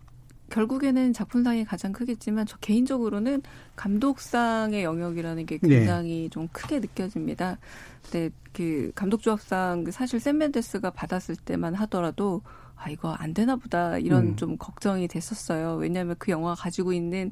결국에는 0.49 1.13
작품상이 1.13 1.63
가장 1.63 1.91
크겠지만 1.93 2.45
저 2.45 2.57
개인적으로는 2.57 3.41
감독상의 3.75 4.83
영역이라는 4.83 5.45
게 5.45 5.57
굉장히 5.57 6.23
네. 6.23 6.29
좀 6.29 6.47
크게 6.51 6.79
느껴집니다. 6.79 7.57
근데 8.03 8.29
그 8.51 8.91
감독조합상 8.95 9.85
그 9.85 9.91
사실 9.91 10.19
샘 10.19 10.37
멘데스가 10.37 10.91
받았을 10.91 11.35
때만 11.35 11.73
하더라도 11.75 12.41
아 12.75 12.89
이거 12.89 13.11
안 13.11 13.33
되나 13.33 13.55
보다 13.55 13.97
이런 13.97 14.29
음. 14.29 14.35
좀 14.35 14.57
걱정이 14.57 15.07
됐었어요. 15.07 15.75
왜냐하면 15.75 16.15
그 16.19 16.31
영화가 16.31 16.55
가지고 16.55 16.93
있는 16.93 17.31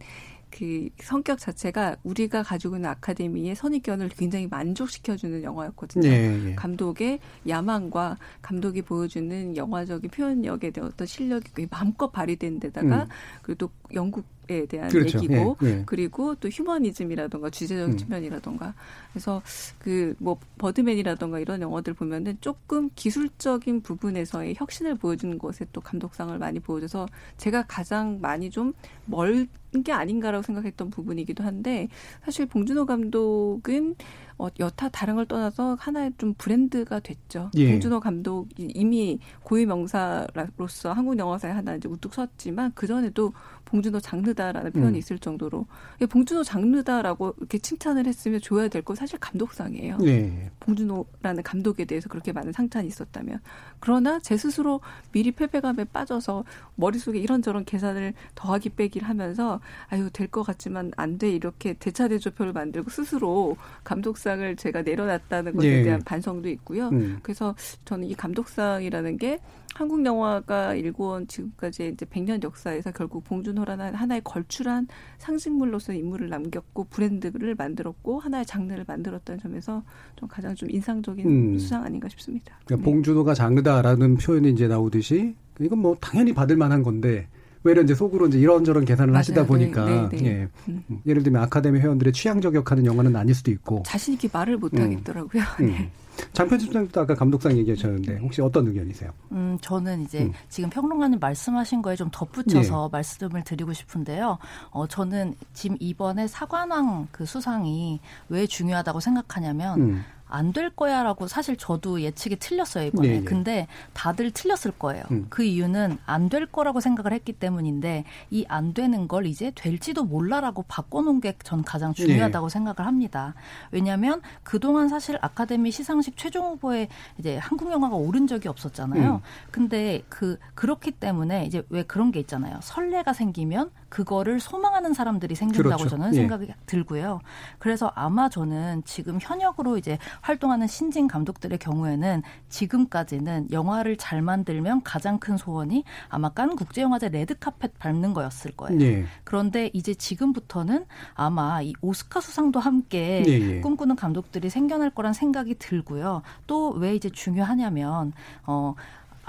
그 0.49 0.89
성격 1.01 1.39
자체가 1.39 1.95
우리가 2.03 2.43
가지고 2.43 2.75
있는 2.75 2.89
아카데미의 2.89 3.55
선입견을 3.55 4.09
굉장히 4.09 4.47
만족시켜주는 4.47 5.43
영화였거든요. 5.43 6.07
네, 6.07 6.37
네. 6.37 6.55
감독의 6.55 7.19
야망과 7.47 8.17
감독이 8.41 8.81
보여주는 8.81 9.55
영화적인 9.55 10.09
표현력에 10.09 10.71
대한 10.71 10.89
어떤 10.91 11.07
실력이 11.07 11.67
마음껏 11.69 12.11
발휘된 12.11 12.59
데다가 12.59 13.03
음. 13.03 13.09
그리고 13.41 13.67
또 13.67 13.71
영국 13.93 14.25
에 14.49 14.65
대한 14.65 14.89
그렇죠. 14.89 15.19
얘기고 15.19 15.57
예, 15.61 15.67
예. 15.67 15.83
그리고 15.85 16.33
또 16.33 16.49
휴머니즘이라던가 16.49 17.51
주제적 17.51 17.89
음. 17.89 17.97
측면이라던가 17.97 18.73
그래서 19.11 19.41
그 19.79 20.15
뭐 20.19 20.37
버드맨이라던가 20.57 21.39
이런 21.39 21.61
영화들 21.61 21.93
보면은 21.93 22.37
조금 22.41 22.89
기술적인 22.95 23.81
부분에서의 23.81 24.55
혁신을 24.57 24.95
보여주는 24.95 25.37
것에 25.37 25.65
또 25.71 25.81
감독상을 25.81 26.37
많이 26.37 26.59
보여줘서 26.59 27.07
제가 27.37 27.63
가장 27.67 28.19
많이 28.21 28.49
좀 28.49 28.73
멀 29.05 29.47
게 29.83 29.91
아닌가라고 29.91 30.41
생각했던 30.41 30.89
부분이기도 30.89 31.43
한데 31.43 31.89
사실 32.23 32.47
봉준호 32.47 32.87
감독은 32.87 33.95
어, 34.39 34.47
여타 34.59 34.89
다른 34.89 35.15
걸 35.15 35.25
떠나서 35.25 35.75
하나의 35.79 36.13
좀 36.17 36.33
브랜드가 36.33 36.99
됐죠. 37.01 37.51
예. 37.55 37.71
봉준호 37.71 37.99
감독이 37.99 38.71
이미 38.73 39.19
고유 39.43 39.67
명사로서 39.67 40.93
한국 40.93 41.19
영화사에 41.19 41.51
하나 41.51 41.75
이제 41.75 41.87
우뚝 41.87 42.13
섰지만 42.13 42.71
그 42.73 42.87
전에도 42.87 43.33
봉준호 43.65 43.99
장르다라는 43.99 44.71
표현이 44.71 44.97
음. 44.97 44.97
있을 44.97 45.19
정도로 45.19 45.67
봉준호 46.09 46.43
장르다라고 46.43 47.35
이렇게 47.37 47.59
칭찬을 47.59 48.07
했으면 48.07 48.39
줘야 48.41 48.69
될거 48.69 48.95
사실 48.99 49.17
감독상이에요. 49.19 49.97
예. 50.03 50.51
봉준호라는 50.59 51.43
감독에 51.43 51.85
대해서 51.85 52.09
그렇게 52.09 52.31
많은 52.31 52.51
상찬이 52.51 52.87
있었다면 52.87 53.39
그러나 53.79 54.19
제 54.19 54.37
스스로 54.37 54.81
미리 55.11 55.31
패배감에 55.31 55.85
빠져서 55.85 56.43
머릿속에 56.75 57.19
이런저런 57.19 57.65
계산을 57.65 58.13
더하기 58.35 58.69
빼기를 58.71 59.07
하면서 59.07 59.59
아유 59.87 60.09
될 60.13 60.29
것 60.29 60.43
같지만 60.43 60.91
안 60.95 61.17
돼 61.17 61.31
이렇게 61.31 61.73
대차대조표를 61.73 62.53
만들고 62.53 62.91
스스로 62.91 63.57
감독상 63.83 64.19
감독상을 64.19 64.55
제가 64.57 64.81
내려놨다는 64.81 65.53
것에 65.53 65.67
예. 65.67 65.83
대한 65.83 66.01
반성도 66.03 66.49
있고요. 66.49 66.89
음. 66.89 67.19
그래서 67.23 67.55
저는 67.85 68.07
이 68.07 68.13
감독상이라는 68.15 69.17
게 69.17 69.39
한국 69.75 70.03
영화가 70.05 70.73
일궈온 70.75 71.27
지금까지 71.27 71.91
이제 71.93 72.05
100년 72.05 72.43
역사에서 72.43 72.91
결국 72.91 73.23
봉준호라는 73.23 73.95
하나의 73.95 74.21
걸출한 74.23 74.87
상징물로서 75.19 75.93
인물을 75.93 76.29
남겼고 76.29 76.85
브랜드를 76.85 77.55
만들었고 77.55 78.19
하나의 78.19 78.45
장르를 78.45 78.83
만들었다는 78.89 79.39
점에서 79.39 79.83
좀 80.15 80.27
가장 80.27 80.53
좀 80.55 80.69
인상적인 80.69 81.25
음. 81.25 81.59
수상 81.59 81.83
아닌가 81.83 82.09
싶습니다. 82.09 82.57
그러니까 82.65 82.85
네. 82.85 82.91
봉준호가 82.91 83.33
장르다라는 83.33 84.17
표현이 84.17 84.49
이제 84.51 84.67
나오듯이 84.67 85.35
이건 85.59 85.79
뭐 85.79 85.95
당연히 85.99 86.33
받을 86.33 86.57
만한 86.57 86.83
건데 86.83 87.27
외려 87.63 87.81
이제 87.81 87.93
속으로 87.93 88.27
이제 88.27 88.39
이런저런 88.39 88.85
계산을 88.85 89.11
맞아요. 89.11 89.19
하시다 89.19 89.45
보니까 89.45 89.85
네, 89.85 90.09
네, 90.09 90.17
네. 90.17 90.25
예. 90.27 90.47
음. 90.69 90.83
예를 91.05 91.23
들면 91.23 91.41
아카데미 91.43 91.79
회원들의 91.79 92.13
취향 92.13 92.39
저격하는 92.41 92.85
영화는 92.85 93.15
아닐 93.15 93.35
수도 93.35 93.51
있고 93.51 93.83
자신 93.85 94.13
있게 94.13 94.29
말을 94.31 94.57
못 94.57 94.73
음. 94.73 94.81
하겠더라고요. 94.81 95.43
음. 95.61 95.67
네. 95.67 95.91
장편집장도 96.33 97.01
아까 97.01 97.15
감독상 97.15 97.57
얘기하셨는데 97.57 98.17
혹시 98.17 98.41
어떤 98.41 98.67
의견이세요? 98.67 99.11
음, 99.31 99.57
저는 99.61 100.03
이제 100.03 100.23
음. 100.23 100.33
지금 100.47 100.69
평론가님 100.69 101.19
말씀하신 101.19 101.81
거에 101.81 101.95
좀 101.95 102.09
덧붙여서 102.11 102.89
네. 102.91 102.97
말씀을 102.97 103.43
드리고 103.43 103.73
싶은데요. 103.73 104.37
어, 104.71 104.87
저는 104.87 105.35
지금 105.53 105.77
이번에 105.79 106.27
사관왕 106.27 107.07
그 107.11 107.25
수상이 107.25 107.99
왜 108.29 108.45
중요하다고 108.45 108.99
생각하냐면 108.99 109.81
음. 109.81 110.03
안 110.29 110.53
될 110.53 110.69
거야라고 110.71 111.27
사실 111.27 111.57
저도 111.57 112.01
예측이 112.01 112.37
틀렸어요 112.37 112.87
이번에. 112.87 113.07
네, 113.07 113.19
네. 113.19 113.23
근데 113.25 113.67
다들 113.93 114.31
틀렸을 114.31 114.71
거예요. 114.77 115.03
음. 115.11 115.25
그 115.29 115.43
이유는 115.43 115.97
안 116.05 116.29
될 116.29 116.45
거라고 116.45 116.79
생각을 116.79 117.11
했기 117.13 117.33
때문인데 117.33 118.03
이 118.31 118.45
안 118.47 118.73
되는 118.73 119.07
걸 119.07 119.25
이제 119.25 119.51
될지도 119.55 120.03
몰라라고 120.03 120.63
바꿔놓은 120.67 121.21
게 121.21 121.33
전 121.43 121.63
가장 121.63 121.93
중요하다고 121.93 122.47
네. 122.49 122.53
생각을 122.53 122.85
합니다. 122.87 123.33
왜냐하면 123.71 124.21
그동안 124.43 124.87
사실 124.89 125.17
아카데미 125.21 125.71
시상식 125.71 126.17
최종 126.17 126.45
후보에 126.51 126.87
이제 127.17 127.37
한국 127.37 127.71
영화가 127.71 127.95
오른 127.95 128.27
적이 128.27 128.47
없었잖아요. 128.49 129.15
음. 129.15 129.19
근데 129.51 130.03
그 130.09 130.37
그렇기 130.55 130.91
때문에 130.91 131.45
이제 131.45 131.63
왜 131.69 131.83
그런 131.83 132.11
게 132.11 132.19
있잖아요. 132.19 132.59
설레가 132.61 133.13
생기면 133.13 133.71
그거를 133.89 134.39
소망하는 134.39 134.93
사람들이 134.93 135.35
생긴다고 135.35 135.77
그렇죠. 135.77 135.89
저는 135.89 136.13
생각이 136.13 136.45
예. 136.49 136.55
들고요. 136.65 137.19
그래서 137.59 137.91
아마 137.95 138.29
저는 138.29 138.83
지금 138.85 139.19
현역으로 139.21 139.77
이제 139.77 139.97
활동하는 140.21 140.67
신진 140.67 141.07
감독들의 141.07 141.57
경우에는 141.59 142.23
지금까지는 142.49 143.51
영화를 143.51 143.97
잘 143.97 144.21
만들면 144.21 144.83
가장 144.83 145.19
큰 145.19 145.37
소원이 145.37 145.83
아마 146.07 146.29
깐 146.29 146.55
국제영화제 146.55 147.09
레드카펫 147.09 147.77
밟는 147.79 148.13
거였을 148.13 148.51
거예요. 148.51 148.79
네. 148.79 149.05
그런데 149.23 149.69
이제 149.73 149.93
지금부터는 149.93 150.85
아마 151.13 151.61
이 151.61 151.73
오스카 151.81 152.21
수상도 152.21 152.59
함께 152.59 153.23
네. 153.25 153.61
꿈꾸는 153.61 153.95
감독들이 153.95 154.49
생겨날 154.49 154.91
거란 154.91 155.13
생각이 155.13 155.55
들고요. 155.55 156.21
또 156.47 156.69
왜 156.79 156.95
이제 156.95 157.09
중요하냐면 157.09 158.13
어 158.45 158.73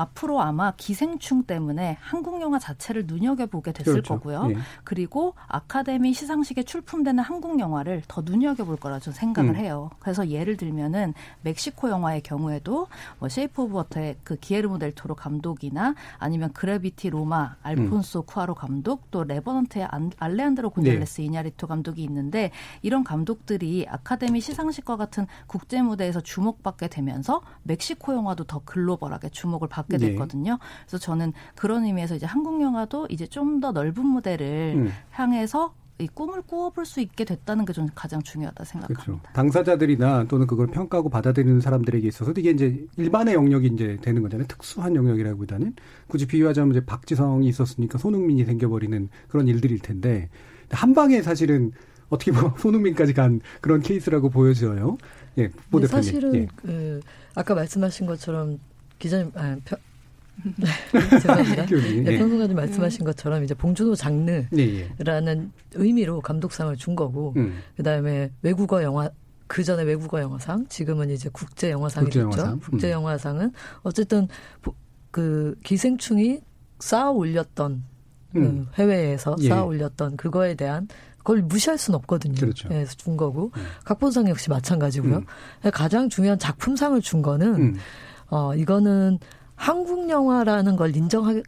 앞으로 0.01 0.41
아마 0.41 0.73
기생충 0.77 1.43
때문에 1.43 1.99
한국 2.01 2.41
영화 2.41 2.59
자체를 2.59 3.05
눈여겨보게 3.07 3.73
됐을 3.73 3.93
그렇죠. 3.93 4.15
거고요. 4.15 4.47
예. 4.51 4.57
그리고 4.83 5.35
아카데미 5.47 6.15
시상식에 6.15 6.63
출품되는 6.63 7.23
한국 7.23 7.59
영화를 7.59 8.03
더 8.09 8.23
눈여겨볼 8.23 8.77
거라 8.77 8.99
저는 8.99 9.15
생각을 9.15 9.51
음. 9.51 9.57
해요. 9.57 9.91
그래서 9.99 10.29
예를 10.29 10.57
들면은 10.57 11.13
멕시코 11.43 11.91
영화의 11.91 12.23
경우에도 12.23 12.87
뭐 13.19 13.29
쉐이프 13.29 13.63
오브 13.63 13.75
워터의 13.75 14.17
그 14.25 14.37
기예르모 14.37 14.79
델 14.79 14.93
토로 14.93 15.15
감독이나 15.15 15.95
아니면 16.19 16.53
그래비티 16.55 17.11
로마 17.11 17.57
알폰소 17.63 18.21
음. 18.21 18.25
쿠아로 18.27 18.55
감독 18.55 19.11
또 19.11 19.25
레버넌트의 19.25 19.87
알레한드로 20.19 20.71
곤잘레스 20.71 21.21
네. 21.21 21.27
이냐리토 21.27 21.67
감독이 21.67 22.03
있는데 22.05 22.51
이런 22.81 23.05
감독들이 23.05 23.87
아카데미 23.89 24.41
시상식과 24.41 24.97
같은 24.97 25.27
국제 25.47 25.83
무대에서 25.83 26.21
주목받게 26.21 26.89
되면서 26.89 27.43
멕시코 27.65 28.15
영화도 28.15 28.45
더 28.45 28.63
글로벌하게 28.65 29.29
주목을 29.29 29.69
받게 29.69 29.90
받게 29.91 29.99
네. 29.99 30.11
됐거든요. 30.13 30.53
네. 30.53 30.59
그래서 30.87 30.99
저는 30.99 31.33
그런 31.57 31.85
의미에서 31.85 32.15
이제 32.15 32.27
한국 32.27 32.61
영화도 32.63 33.09
이제 33.11 33.27
좀 33.27 33.61
더 33.61 33.73
넓은 33.73 34.07
무대를 34.07 34.75
음. 34.77 34.91
향해서 35.11 35.75
이 35.99 36.07
꿈을 36.07 36.41
꾸어볼 36.41 36.87
수 36.87 37.01
있게 37.01 37.25
됐다는 37.25 37.67
게 37.67 37.75
저는 37.75 37.91
가장 37.95 38.23
중요하다 38.23 38.65
생각합니다. 38.65 39.03
그렇죠. 39.05 39.21
당사자들이나 39.35 40.25
또는 40.29 40.47
그걸 40.47 40.69
평가하고 40.69 41.11
받아들이는 41.11 41.61
사람들에게 41.61 42.09
있어서 42.09 42.33
이게 42.39 42.51
이제 42.51 42.87
일반의 42.97 43.35
영역이 43.35 43.67
이제 43.67 43.99
되는 44.01 44.23
거잖아요. 44.23 44.47
특수한 44.47 44.95
영역이라기보다는 44.95 45.75
굳이 46.07 46.27
비유하자면 46.27 46.71
이제 46.71 46.87
박지성이 46.87 47.49
있었으니까 47.49 47.99
손흥민이 47.99 48.45
생겨버리는 48.45 49.09
그런 49.29 49.47
일들일 49.49 49.81
텐데 49.81 50.31
한 50.71 50.95
방에 50.95 51.21
사실은 51.21 51.73
어떻게 52.09 52.33
보면 52.33 52.55
손흥민까지 52.59 53.13
간 53.13 53.41
그런 53.61 53.81
케이스라고 53.83 54.31
보여져요. 54.31 54.97
예, 55.37 55.49
네, 55.49 55.87
사실은 55.87 56.35
예. 56.35 56.49
그 56.57 57.01
아까 57.35 57.55
말씀하신 57.55 58.07
것처럼 58.07 58.59
기자님, 59.01 59.33
아, 59.35 59.57
펴, 59.65 59.77
네, 60.57 60.67
죄송합니다. 61.11 61.67
네, 61.67 62.19
평론가님 62.19 62.57
말씀하신 62.57 63.05
것처럼 63.05 63.43
이제 63.43 63.55
봉준호 63.55 63.95
장르라는 63.95 64.47
네, 64.51 64.79
예. 64.81 65.49
의미로 65.75 66.21
감독상을 66.21 66.75
준 66.77 66.95
거고, 66.95 67.35
음. 67.37 67.59
그 67.77 67.83
다음에 67.83 68.31
외국어 68.43 68.83
영화, 68.83 69.11
그 69.47 69.65
전에 69.65 69.83
외국어 69.83 70.21
영화상, 70.21 70.67
지금은 70.69 71.11
이제 71.11 71.29
국제 71.33 71.71
영화상이겠죠. 71.71 72.29
국제, 72.29 72.71
국제 72.71 72.91
영화상은 72.91 73.53
어쨌든 73.83 74.29
그 75.11 75.57
기생충이 75.65 76.41
쌓아 76.79 77.11
올렸던 77.11 77.85
음. 78.37 78.67
그 78.73 78.83
해외에서 78.83 79.37
예. 79.41 79.49
쌓아 79.49 79.65
올렸던 79.65 80.17
그거에 80.17 80.55
대한 80.55 80.89
그걸 81.19 81.43
무시할 81.43 81.77
수는 81.77 81.99
없거든요. 81.99 82.41
그렇죠. 82.41 82.69
그래서 82.69 82.95
준 82.97 83.17
거고 83.17 83.51
음. 83.57 83.63
각본상 83.85 84.29
역시 84.29 84.49
마찬가지고요. 84.49 85.17
음. 85.17 85.71
가장 85.71 86.09
중요한 86.09 86.39
작품상을 86.39 86.99
준 87.03 87.21
거는 87.21 87.55
음. 87.55 87.77
어, 88.31 88.55
이거는 88.55 89.19
한국 89.61 90.09
영화라는 90.09 90.75
걸 90.75 90.97
인정한 90.97 91.43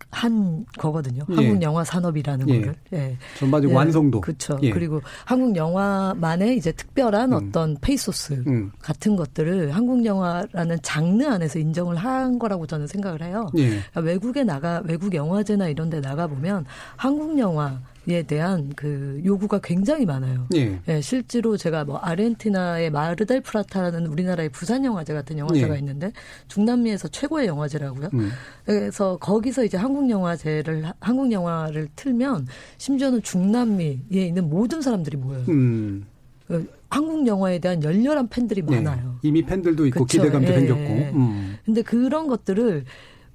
거거든요. 0.76 1.24
예. 1.30 1.34
한국 1.34 1.62
영화 1.62 1.82
산업이라는 1.82 2.46
예. 2.50 2.60
거를. 2.60 2.74
예. 2.92 3.16
전반적 3.38 3.70
예. 3.70 3.74
완성도. 3.74 4.20
그렇죠. 4.20 4.58
예. 4.62 4.70
그리고 4.70 5.00
한국 5.24 5.56
영화만의 5.56 6.58
이제 6.58 6.72
특별한 6.72 7.32
음. 7.32 7.48
어떤 7.48 7.74
페이소스 7.80 8.44
음. 8.46 8.70
같은 8.80 9.16
것들을 9.16 9.70
한국 9.70 10.04
영화라는 10.04 10.76
장르 10.82 11.24
안에서 11.24 11.58
인정을 11.58 11.96
한 11.96 12.38
거라고 12.38 12.66
저는 12.66 12.86
생각을 12.86 13.22
해요. 13.22 13.46
예. 13.56 13.68
그러니까 13.68 14.00
외국에 14.02 14.44
나가 14.44 14.82
외국 14.84 15.14
영화제나 15.14 15.68
이런 15.68 15.88
데 15.88 16.02
나가 16.02 16.26
보면 16.26 16.66
한국 16.96 17.38
영화 17.38 17.80
에 18.09 18.25
대한 18.25 18.73
그 18.75 19.23
요구가 19.25 19.61
굉장히 19.62 20.06
많아요. 20.06 20.49
예. 20.56 20.80
예. 20.88 21.00
실제로 21.00 21.56
제가 21.56 21.85
뭐 21.85 21.99
아르헨티나의 21.99 22.90
마르델 22.90 23.41
플라타라는 23.41 24.08
우리나라의 24.08 24.49
부산 24.49 24.84
영화제 24.84 25.15
같은 25.15 25.38
영화제가 25.38 25.75
예. 25.75 25.78
있는데 25.78 26.12
중남미에서 26.49 27.08
최고의 27.08 27.47
영화제라고요. 27.47 28.08
음. 28.15 28.30
그래서 28.65 29.19
거기서 29.19 29.65
이제 29.65 29.76
한국 29.76 30.10
영화제를 30.10 30.84
한국 30.99 31.30
영화를 31.30 31.88
틀면 31.95 32.49
심지어는 32.78 33.23
중남미에 33.23 34.00
있는 34.10 34.50
모든 34.50 34.82
사람들이 34.82 35.17
모여요. 35.17 35.45
음. 35.49 36.04
그 36.49 36.69
한국 36.91 37.25
영화에 37.26 37.60
대한 37.60 37.84
열렬한 37.84 38.28
팬들이 38.28 38.62
네. 38.62 38.80
많아요. 38.80 39.21
이미 39.23 39.43
팬들도 39.43 39.86
있고 39.86 40.04
그쵸? 40.04 40.19
기대감도 40.19 40.49
예. 40.52 40.58
생겼고. 40.58 40.80
음. 41.17 41.56
근데 41.65 41.82
그런 41.82 42.26
것들을 42.26 42.84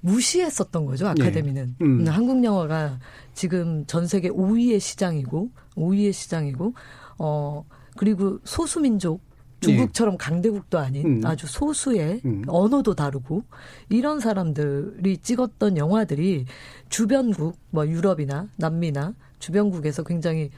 무시했었던 0.00 0.86
거죠 0.86 1.08
아카데미는 1.08 1.76
네. 1.78 1.84
음. 1.84 2.06
한국 2.06 2.42
영화가 2.42 2.98
지금 3.34 3.84
전 3.86 4.06
세계 4.06 4.30
5위의 4.30 4.80
시장이고 4.80 5.50
5위의 5.76 6.12
시장이고 6.12 6.74
어 7.18 7.64
그리고 7.96 8.38
소수민족 8.44 9.20
중국처럼 9.60 10.16
네. 10.16 10.18
강대국도 10.18 10.78
아닌 10.78 11.06
음. 11.06 11.26
아주 11.26 11.46
소수의 11.46 12.20
음. 12.24 12.44
언어도 12.46 12.94
다르고 12.94 13.42
이런 13.88 14.20
사람들이 14.20 15.18
찍었던 15.18 15.76
영화들이 15.76 16.44
주변국 16.88 17.58
뭐 17.70 17.86
유럽이나 17.86 18.48
남미나 18.56 19.14
주변국에서 19.40 20.04
굉장히 20.04 20.50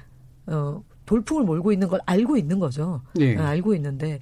어 0.47 0.83
돌풍을 1.07 1.45
몰고 1.45 1.73
있는 1.73 1.89
걸 1.89 2.01
알고 2.07 2.37
있는 2.37 2.59
거죠. 2.59 3.03
네. 3.15 3.37
알고 3.37 3.75
있는데 3.75 4.21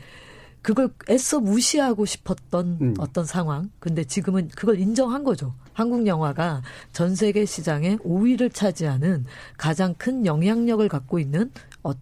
그걸 0.68 0.90
애써 1.09 1.40
무시하고 1.40 2.04
싶었던 2.04 2.78
음. 2.83 2.94
어떤 2.98 3.24
상황. 3.24 3.70
근데 3.78 4.04
지금은 4.04 4.48
그걸 4.48 4.78
인정한 4.78 5.24
거죠. 5.24 5.54
한국 5.72 6.07
영화가 6.07 6.61
전 6.92 7.14
세계 7.14 7.46
시장에 7.46 7.96
5위를 7.96 8.52
차지하는 8.52 9.24
가장 9.57 9.94
큰 9.96 10.26
영향력을 10.26 10.87
갖고 10.90 11.18
있는 11.18 11.50
어, 11.83 11.92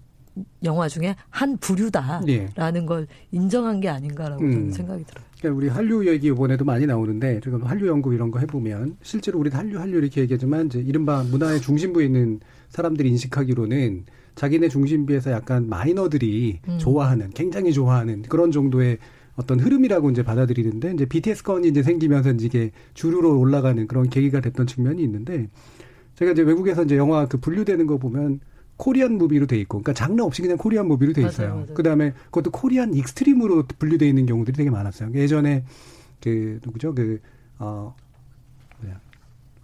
영화 0.64 0.88
중에 0.88 1.14
한 1.30 1.58
부류다라는 1.58 2.26
네. 2.26 2.86
걸 2.86 3.06
인정한 3.30 3.78
게 3.78 3.88
아닌가라고 3.88 4.42
음. 4.42 4.72
생각이 4.72 5.04
들어요. 5.04 5.24
그러니까 5.38 5.56
우리 5.56 5.68
한류 5.68 6.04
얘기 6.08 6.26
이번에도 6.26 6.64
많이 6.64 6.86
나오는데 6.86 7.38
지금 7.44 7.62
한류 7.62 7.86
연구 7.86 8.14
이런 8.14 8.32
거 8.32 8.40
해보면 8.40 8.96
실제로 9.00 9.38
우리 9.38 9.48
한류 9.48 9.78
한류 9.78 9.98
이렇게 9.98 10.22
얘기하지만 10.22 10.66
이제 10.66 10.80
이른바 10.80 11.22
문화의 11.22 11.60
중심부에 11.60 12.04
있는 12.04 12.40
사람들이 12.70 13.10
인식하기로는 13.10 14.06
자기네 14.36 14.68
중심비에서 14.68 15.32
약간 15.32 15.68
마이너들이 15.68 16.60
음. 16.68 16.78
좋아하는 16.78 17.30
굉장히 17.30 17.72
좋아하는 17.72 18.22
그런 18.22 18.52
정도의 18.52 18.98
어떤 19.34 19.60
흐름이라고 19.60 20.10
이제 20.10 20.22
받아들이는데 20.22 20.92
이제 20.92 21.04
BTS 21.04 21.42
건이 21.42 21.68
이제 21.68 21.82
생기면서 21.82 22.30
이게 22.30 22.70
주류로 22.94 23.38
올라가는 23.38 23.86
그런 23.86 24.08
계기가 24.08 24.40
됐던 24.40 24.66
측면이 24.66 25.02
있는데 25.02 25.48
제가 26.14 26.32
이제 26.32 26.42
외국에서 26.42 26.84
이제 26.84 26.96
영화 26.96 27.26
그 27.26 27.38
분류되는 27.38 27.86
거 27.86 27.98
보면 27.98 28.40
Korean 28.78 29.16
movie로 29.16 29.46
돼 29.46 29.58
있고, 29.60 29.78
그러니까 29.80 29.94
장르 29.94 30.22
없이 30.22 30.42
그냥 30.42 30.58
Korean 30.58 30.86
movie로 30.86 31.14
돼 31.14 31.22
있어요. 31.26 31.66
그 31.74 31.82
다음에 31.82 32.12
그것도 32.26 32.50
Korean 32.50 32.92
extreme으로 32.94 33.64
분류돼 33.78 34.06
있는 34.06 34.26
경우들이 34.26 34.54
되게 34.56 34.68
많았어요. 34.70 35.12
예전에 35.14 35.64
그 36.22 36.60
누구죠? 36.64 36.94
그 36.94 37.20
어, 37.58 37.94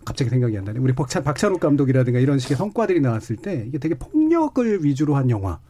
갑자기 0.05 0.31
생각이 0.31 0.57
안 0.57 0.65
나네. 0.65 0.79
우리 0.79 0.95
박찬, 0.95 1.23
박찬욱 1.23 1.61
감독이라든가 1.61 2.19
이런 2.19 2.39
식의 2.39 2.57
성과들이 2.57 3.01
나왔을 3.01 3.37
때 3.37 3.65
이게 3.67 3.79
되게 3.79 3.95
폭력을 3.95 4.85
위주로 4.85 5.17
한 5.17 5.31
영화. 5.31 5.61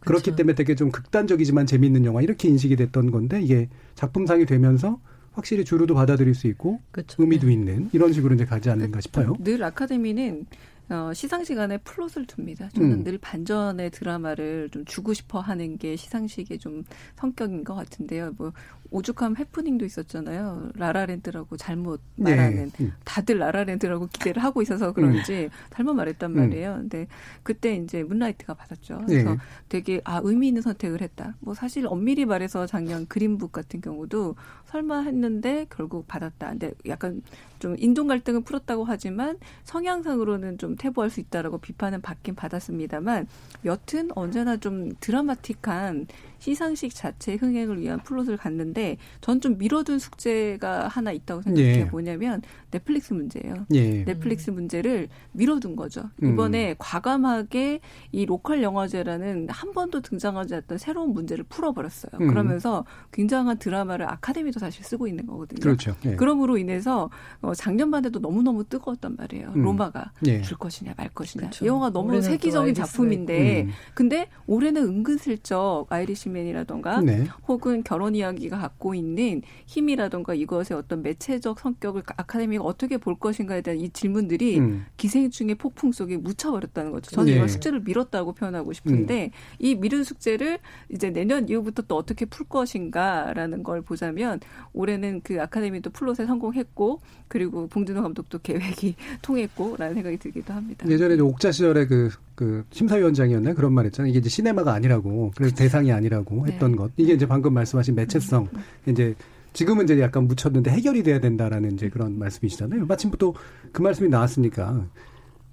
그렇기 0.00 0.24
그렇죠. 0.24 0.36
때문에 0.36 0.54
되게 0.54 0.74
좀 0.74 0.90
극단적이지만 0.90 1.66
재미있는 1.66 2.04
영화 2.04 2.20
이렇게 2.20 2.48
인식이 2.48 2.76
됐던 2.76 3.10
건데 3.10 3.40
이게 3.40 3.68
작품상이 3.94 4.44
되면서 4.46 5.00
확실히 5.32 5.64
주류도 5.64 5.94
받아들일 5.94 6.34
수 6.34 6.46
있고 6.46 6.80
그렇죠. 6.90 7.20
의미도 7.20 7.46
네. 7.46 7.52
있는 7.54 7.90
이런 7.92 8.12
식으로 8.12 8.34
이제 8.34 8.44
가지 8.44 8.70
않는가 8.70 9.00
싶어요. 9.00 9.34
늘 9.40 9.62
아카데미는 9.64 10.46
어, 10.90 11.12
시상 11.14 11.44
시간에 11.44 11.78
플롯을 11.78 12.26
둡니다. 12.26 12.68
저는 12.74 12.92
음. 12.92 13.04
늘 13.04 13.16
반전의 13.16 13.90
드라마를 13.90 14.68
좀 14.70 14.84
주고 14.84 15.14
싶어 15.14 15.40
하는 15.40 15.78
게 15.78 15.96
시상식의 15.96 16.58
좀 16.58 16.84
성격인 17.16 17.64
것 17.64 17.74
같은데요. 17.74 18.34
뭐 18.36 18.52
오죽하면 18.94 19.36
해프닝도 19.36 19.84
있었잖아요. 19.84 20.70
라라랜드라고 20.76 21.56
잘못 21.56 22.00
네. 22.14 22.30
말하는 22.30 22.70
네. 22.70 22.92
다들 23.04 23.38
라라랜드라고 23.38 24.06
기대를 24.06 24.42
하고 24.42 24.62
있어서 24.62 24.92
그런지 24.92 25.44
음. 25.44 25.50
잘못 25.70 25.94
말했단 25.94 26.30
음. 26.30 26.36
말이에요. 26.36 26.76
근데 26.76 27.08
그때 27.42 27.74
이제 27.74 28.04
문라이트가 28.04 28.54
받았죠. 28.54 28.98
네. 29.00 29.04
그래서 29.06 29.30
네. 29.32 29.38
되게 29.68 30.00
아 30.04 30.20
의미 30.22 30.48
있는 30.48 30.62
선택을 30.62 31.00
했다. 31.02 31.34
뭐 31.40 31.54
사실 31.54 31.86
엄밀히 31.86 32.24
말해서 32.24 32.66
작년 32.66 33.06
그린북 33.06 33.50
같은 33.50 33.80
경우도 33.80 34.36
설마 34.66 35.00
했는데 35.02 35.66
결국 35.70 36.06
받았다. 36.06 36.50
근데 36.50 36.72
약간 36.86 37.22
좀 37.58 37.76
인종 37.78 38.06
갈등을 38.06 38.42
풀었다고 38.42 38.84
하지만 38.84 39.38
성향상으로는 39.64 40.58
좀좀 40.58 40.76
퇴보할 40.76 41.10
수 41.10 41.20
있다라고 41.20 41.58
비판은 41.58 42.00
받긴 42.02 42.34
받았습니다만 42.34 43.26
여튼 43.64 44.10
언제나 44.14 44.56
좀 44.56 44.92
드라마틱한 45.00 46.06
시상식 46.38 46.94
자체 46.94 47.34
흥행을 47.34 47.80
위한 47.80 48.02
플롯을 48.02 48.36
갔는데 48.36 48.83
전 49.20 49.44
좀 49.44 49.58
미뤄둔 49.58 49.98
숙제가 49.98 50.88
하나 50.88 51.12
있다고 51.12 51.42
생각해요. 51.42 51.80
예. 51.80 51.84
뭐냐면 51.84 52.40
넷플릭스 52.70 53.12
문제예요. 53.12 53.66
예. 53.74 54.02
넷플릭스 54.04 54.50
문제를 54.50 55.08
미뤄둔 55.32 55.76
거죠. 55.76 56.08
음. 56.22 56.32
이번에 56.32 56.70
음. 56.70 56.74
과감하게 56.78 57.80
이 58.12 58.24
local 58.24 58.62
영화제라는 58.62 59.48
한 59.50 59.72
번도 59.72 60.00
등장하지 60.00 60.54
않았던 60.54 60.78
새로운 60.78 61.12
문제를 61.12 61.44
풀어버렸어요. 61.48 62.12
음. 62.22 62.28
그러면서 62.28 62.86
굉장한 63.12 63.58
드라마를 63.58 64.08
아카데미도 64.08 64.60
사실 64.60 64.82
쓰고 64.82 65.06
있는 65.06 65.26
거거든요. 65.26 65.60
그렇죠. 65.60 65.94
예. 66.06 66.16
그러므로 66.16 66.56
인해서 66.56 67.10
어, 67.42 67.52
작년만 67.54 68.06
해도 68.06 68.18
너무너무 68.20 68.64
뜨거웠단 68.64 69.16
말이에요. 69.16 69.52
음. 69.56 69.62
로마가 69.62 70.12
예. 70.26 70.40
줄 70.40 70.56
것이냐 70.56 70.94
말 70.96 71.10
것이냐. 71.10 71.48
그렇죠. 71.48 71.64
이 71.64 71.68
영화가 71.68 71.90
너무 71.92 72.22
세계적인 72.22 72.72
작품인데 72.74 73.64
음. 73.64 73.70
근데 73.94 74.28
올해는 74.46 74.82
은근슬쩍 74.84 75.86
아이리시 75.90 76.30
맨이라던가 76.30 77.00
네. 77.02 77.26
혹은 77.46 77.82
결혼 77.84 78.14
이야기가 78.14 78.56
갖고 78.64 78.94
있는 78.94 79.42
힘이라던가 79.66 80.34
이것의 80.34 80.72
어떤 80.72 81.02
매체적 81.02 81.60
성격을 81.60 82.02
아카데미가 82.06 82.64
어떻게 82.64 82.96
볼 82.96 83.18
것인가에 83.18 83.60
대한 83.60 83.78
이 83.78 83.90
질문들이 83.90 84.58
음. 84.58 84.86
기생충의 84.96 85.56
폭풍 85.56 85.92
속에 85.92 86.16
묻혀버렸다는 86.16 86.92
거죠. 86.92 87.10
저는 87.10 87.26
네. 87.26 87.36
이걸 87.36 87.48
숙제를 87.48 87.80
미뤘다고 87.80 88.32
표현하고 88.32 88.72
싶은데 88.72 89.26
음. 89.26 89.30
이 89.58 89.74
미룬 89.74 90.02
숙제를 90.02 90.58
이제 90.88 91.10
내년 91.10 91.48
이후부터 91.48 91.82
또 91.82 91.96
어떻게 91.96 92.24
풀 92.24 92.46
것인가라는 92.48 93.62
걸 93.62 93.82
보자면 93.82 94.40
올해는 94.72 95.20
그 95.22 95.40
아카데미도 95.40 95.90
플롯에 95.90 96.26
성공했고 96.26 97.00
그리고 97.28 97.66
봉준호 97.68 98.02
감독도 98.02 98.38
계획이 98.44 98.96
통했고라는 99.22 99.94
생각이 99.94 100.18
들기도 100.18 100.54
합니다. 100.54 100.88
예전에 100.88 101.20
옥자 101.20 101.52
시절에 101.52 101.86
그, 101.86 102.10
그 102.34 102.64
심사위원장이었나요? 102.70 103.54
그런 103.54 103.72
말 103.72 103.86
했잖아요. 103.86 104.10
이게 104.10 104.18
이제 104.18 104.28
시네마가 104.28 104.72
아니라고 104.72 105.32
그래서 105.36 105.54
대상이 105.54 105.92
아니라고 105.92 106.46
했던 106.46 106.72
네. 106.72 106.76
것. 106.76 106.92
이게 106.96 107.14
이제 107.14 107.26
방금 107.26 107.54
말씀하신 107.54 107.94
매체성 107.94 108.48
이제 108.86 109.14
지금은 109.52 109.84
이제 109.84 110.00
약간 110.00 110.26
묻혔는데 110.26 110.70
해결이 110.72 111.02
돼야 111.04 111.20
된다라는 111.20 111.74
이제 111.74 111.88
그런 111.88 112.18
말씀이시잖아요. 112.18 112.86
마침 112.86 113.10
또 113.12 113.34
그 113.72 113.82
말씀이 113.82 114.08
나왔으니까 114.08 114.86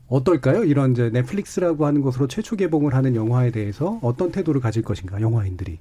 어떨까요? 0.07 0.63
이런 0.63 0.91
이제 0.91 1.09
넷플릭스라고 1.09 1.85
하는 1.85 2.01
것으로 2.01 2.27
최초 2.27 2.55
개봉을 2.55 2.93
하는 2.93 3.15
영화에 3.15 3.51
대해서 3.51 3.99
어떤 4.03 4.31
태도를 4.31 4.61
가질 4.61 4.83
것인가 4.83 5.19
영화인들이 5.21 5.79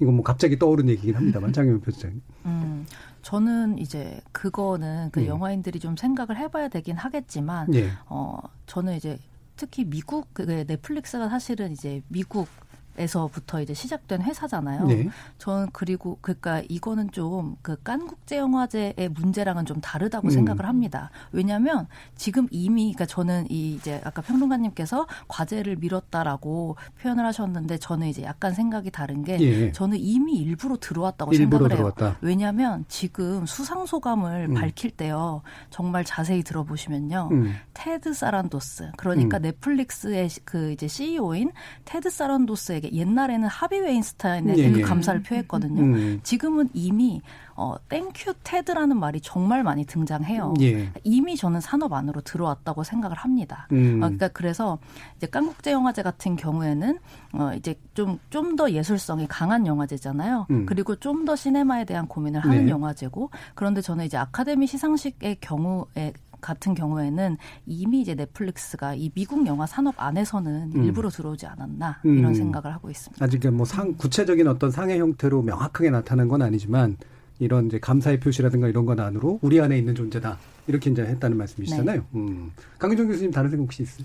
이건 0.00 0.14
뭐 0.14 0.24
갑자기 0.24 0.58
떠오른 0.58 0.88
얘기긴 0.88 1.14
합니다만 1.16 1.52
장혜민 1.52 1.80
표수장님. 1.80 2.20
음, 2.46 2.86
저는 3.22 3.78
이제 3.78 4.20
그거는 4.32 5.10
그 5.10 5.20
음. 5.20 5.26
영화인들이 5.26 5.78
좀 5.80 5.96
생각을 5.96 6.36
해봐야 6.36 6.68
되긴 6.68 6.96
하겠지만, 6.96 7.72
예. 7.74 7.88
어 8.06 8.38
저는 8.66 8.96
이제 8.96 9.18
특히 9.62 9.84
미국 9.84 10.34
그 10.34 10.42
넷플릭스가 10.42 11.28
사실은 11.28 11.70
이제 11.70 12.02
미국 12.08 12.48
에서부터 12.96 13.60
이제 13.60 13.74
시작된 13.74 14.22
회사잖아요. 14.22 14.86
네. 14.86 15.08
저는 15.38 15.68
그리고 15.72 16.18
그러니까 16.20 16.62
이거는 16.68 17.10
좀 17.10 17.56
그 17.62 17.76
깐 17.82 18.06
국제 18.06 18.36
영화제의 18.36 19.10
문제랑은 19.14 19.64
좀 19.66 19.80
다르다고 19.80 20.28
음. 20.28 20.30
생각을 20.30 20.66
합니다. 20.66 21.10
왜냐하면 21.32 21.86
지금 22.16 22.46
이미 22.50 22.92
그러니까 22.92 23.06
저는 23.06 23.46
이 23.50 23.74
이제 23.74 24.00
아까 24.04 24.22
평론가님께서 24.22 25.06
과제를 25.28 25.76
미뤘다라고 25.76 26.76
표현을 27.00 27.24
하셨는데 27.26 27.78
저는 27.78 28.08
이제 28.08 28.22
약간 28.22 28.52
생각이 28.54 28.90
다른 28.90 29.24
게 29.24 29.38
예. 29.40 29.72
저는 29.72 29.98
이미 29.98 30.34
일부러 30.38 30.76
들어왔다고 30.76 31.32
일부러 31.32 31.68
생각을 31.68 31.70
해요. 31.72 31.92
들어왔다. 31.96 32.18
왜냐하면 32.20 32.84
지금 32.88 33.46
수상 33.46 33.86
소감을 33.86 34.48
음. 34.50 34.54
밝힐 34.54 34.90
때요 34.90 35.42
정말 35.70 36.04
자세히 36.04 36.42
들어보시면요 36.42 37.28
음. 37.32 37.54
테드 37.74 38.12
사란도스 38.14 38.92
그러니까 38.96 39.38
음. 39.38 39.42
넷플릭스의 39.42 40.28
그 40.44 40.72
이제 40.72 40.86
CEO인 40.88 41.50
테드 41.84 42.10
사란도스의 42.10 42.81
되게 42.82 42.96
옛날에는 42.96 43.46
하비 43.46 43.78
웨인스타인에게 43.78 44.62
예, 44.62 44.72
그 44.72 44.80
감사를 44.80 45.22
표했거든요. 45.22 45.82
음. 45.82 46.20
지금은 46.24 46.68
이미 46.74 47.22
어, 47.54 47.76
Thank 47.88 48.34
you 48.42 48.56
Ted라는 48.56 48.98
말이 48.98 49.20
정말 49.20 49.62
많이 49.62 49.84
등장해요. 49.84 50.54
예. 50.62 50.90
이미 51.04 51.36
저는 51.36 51.60
산업 51.60 51.92
안으로 51.92 52.22
들어왔다고 52.22 52.82
생각을 52.82 53.16
합니다. 53.16 53.68
음. 53.70 53.98
어, 54.02 54.06
그러니까 54.06 54.28
그래서 54.28 54.78
이제 55.16 55.28
깐국제 55.28 55.70
영화제 55.70 56.02
같은 56.02 56.34
경우에는 56.34 56.98
어, 57.34 57.52
이제 57.56 57.76
좀 57.94 58.18
좀 58.30 58.56
더 58.56 58.70
예술성이 58.70 59.26
강한 59.28 59.66
영화제잖아요. 59.66 60.46
음. 60.50 60.66
그리고 60.66 60.96
좀 60.96 61.22
더 61.24 61.36
시네마에 61.36 61.84
대한 61.84 62.08
고민을 62.08 62.40
하는 62.40 62.64
네. 62.64 62.70
영화제고 62.72 63.30
그런데 63.54 63.80
저는 63.80 64.04
이제 64.06 64.16
아카데미 64.16 64.66
시상식의 64.66 65.36
경우에 65.40 66.12
같은 66.42 66.74
경우에는 66.74 67.38
이미 67.64 68.02
이제 68.02 68.14
넷플릭스가 68.14 68.94
이 68.94 69.10
미국 69.14 69.46
영화 69.46 69.64
산업 69.64 69.94
안에서는 69.96 70.72
음. 70.74 70.84
일부로 70.84 71.08
들어오지 71.08 71.46
않았나 71.46 72.00
이런 72.04 72.26
음. 72.26 72.34
생각을 72.34 72.74
하고 72.74 72.90
있습니다. 72.90 73.24
아직 73.24 73.50
뭐 73.50 73.64
상 73.64 73.94
구체적인 73.96 74.46
어떤 74.48 74.70
상의 74.70 74.98
형태로 74.98 75.40
명확하게 75.42 75.88
나타난 75.90 76.28
건 76.28 76.42
아니지만 76.42 76.98
이런 77.38 77.66
이제 77.66 77.78
감사의 77.80 78.20
표시라든가 78.20 78.68
이런 78.68 78.84
건 78.84 79.00
안으로 79.00 79.38
우리 79.40 79.60
안에 79.60 79.78
있는 79.78 79.94
존재다 79.94 80.38
이렇게 80.66 80.90
이제 80.90 81.02
했다는 81.02 81.36
말씀이시잖아요. 81.38 82.00
네. 82.00 82.06
음. 82.20 82.50
강윤정 82.78 83.08
교수님 83.08 83.30
다른 83.30 83.48
생각 83.50 83.64
혹시 83.64 83.84
있으세요? 83.84 84.04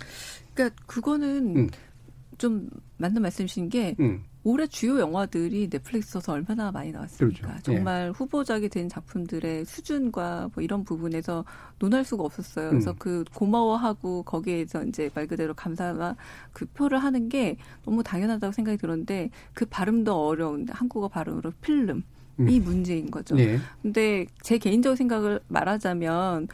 그러니까 0.54 0.76
그거는 0.86 1.58
음. 1.58 1.70
좀 2.38 2.70
맞는 2.98 3.22
말씀이신 3.22 3.70
게 3.70 3.96
음. 4.00 4.24
올해 4.44 4.66
주요 4.66 5.00
영화들이 5.00 5.68
넷플릭스에서 5.70 6.32
얼마나 6.32 6.72
많이 6.72 6.92
나왔습니까? 6.92 7.48
그렇죠. 7.48 7.64
정말 7.64 8.08
예. 8.08 8.10
후보작이 8.12 8.70
된 8.70 8.88
작품들의 8.88 9.66
수준과 9.66 10.52
뭐 10.54 10.64
이런 10.64 10.86
부분에서 10.86 11.44
논할 11.80 12.06
수가 12.06 12.24
없었어요. 12.24 12.70
그래서 12.70 12.92
음. 12.92 12.96
그 12.98 13.24
고마워하고 13.34 14.24
거기에서 14.24 14.86
이제 14.86 15.10
말 15.14 15.28
그대로 15.28 15.54
감사가 15.54 16.16
그 16.54 16.66
표를 16.66 17.00
하는 17.00 17.28
게 17.28 17.58
너무 17.84 18.04
당연하다고 18.04 18.54
생각이 18.54 18.78
들었는데 18.78 19.32
그 19.54 19.66
발음도 19.66 20.28
어려운 20.28 20.66
한국어 20.70 21.10
발음으로 21.10 21.52
필름 21.62 22.04
이 22.40 22.60
음. 22.60 22.64
문제인 22.64 23.10
거죠. 23.12 23.38
예. 23.40 23.60
근데 23.82 24.28
제 24.42 24.58
개인적 24.58 24.96
생각을 24.96 25.42
말하자면 25.48 26.48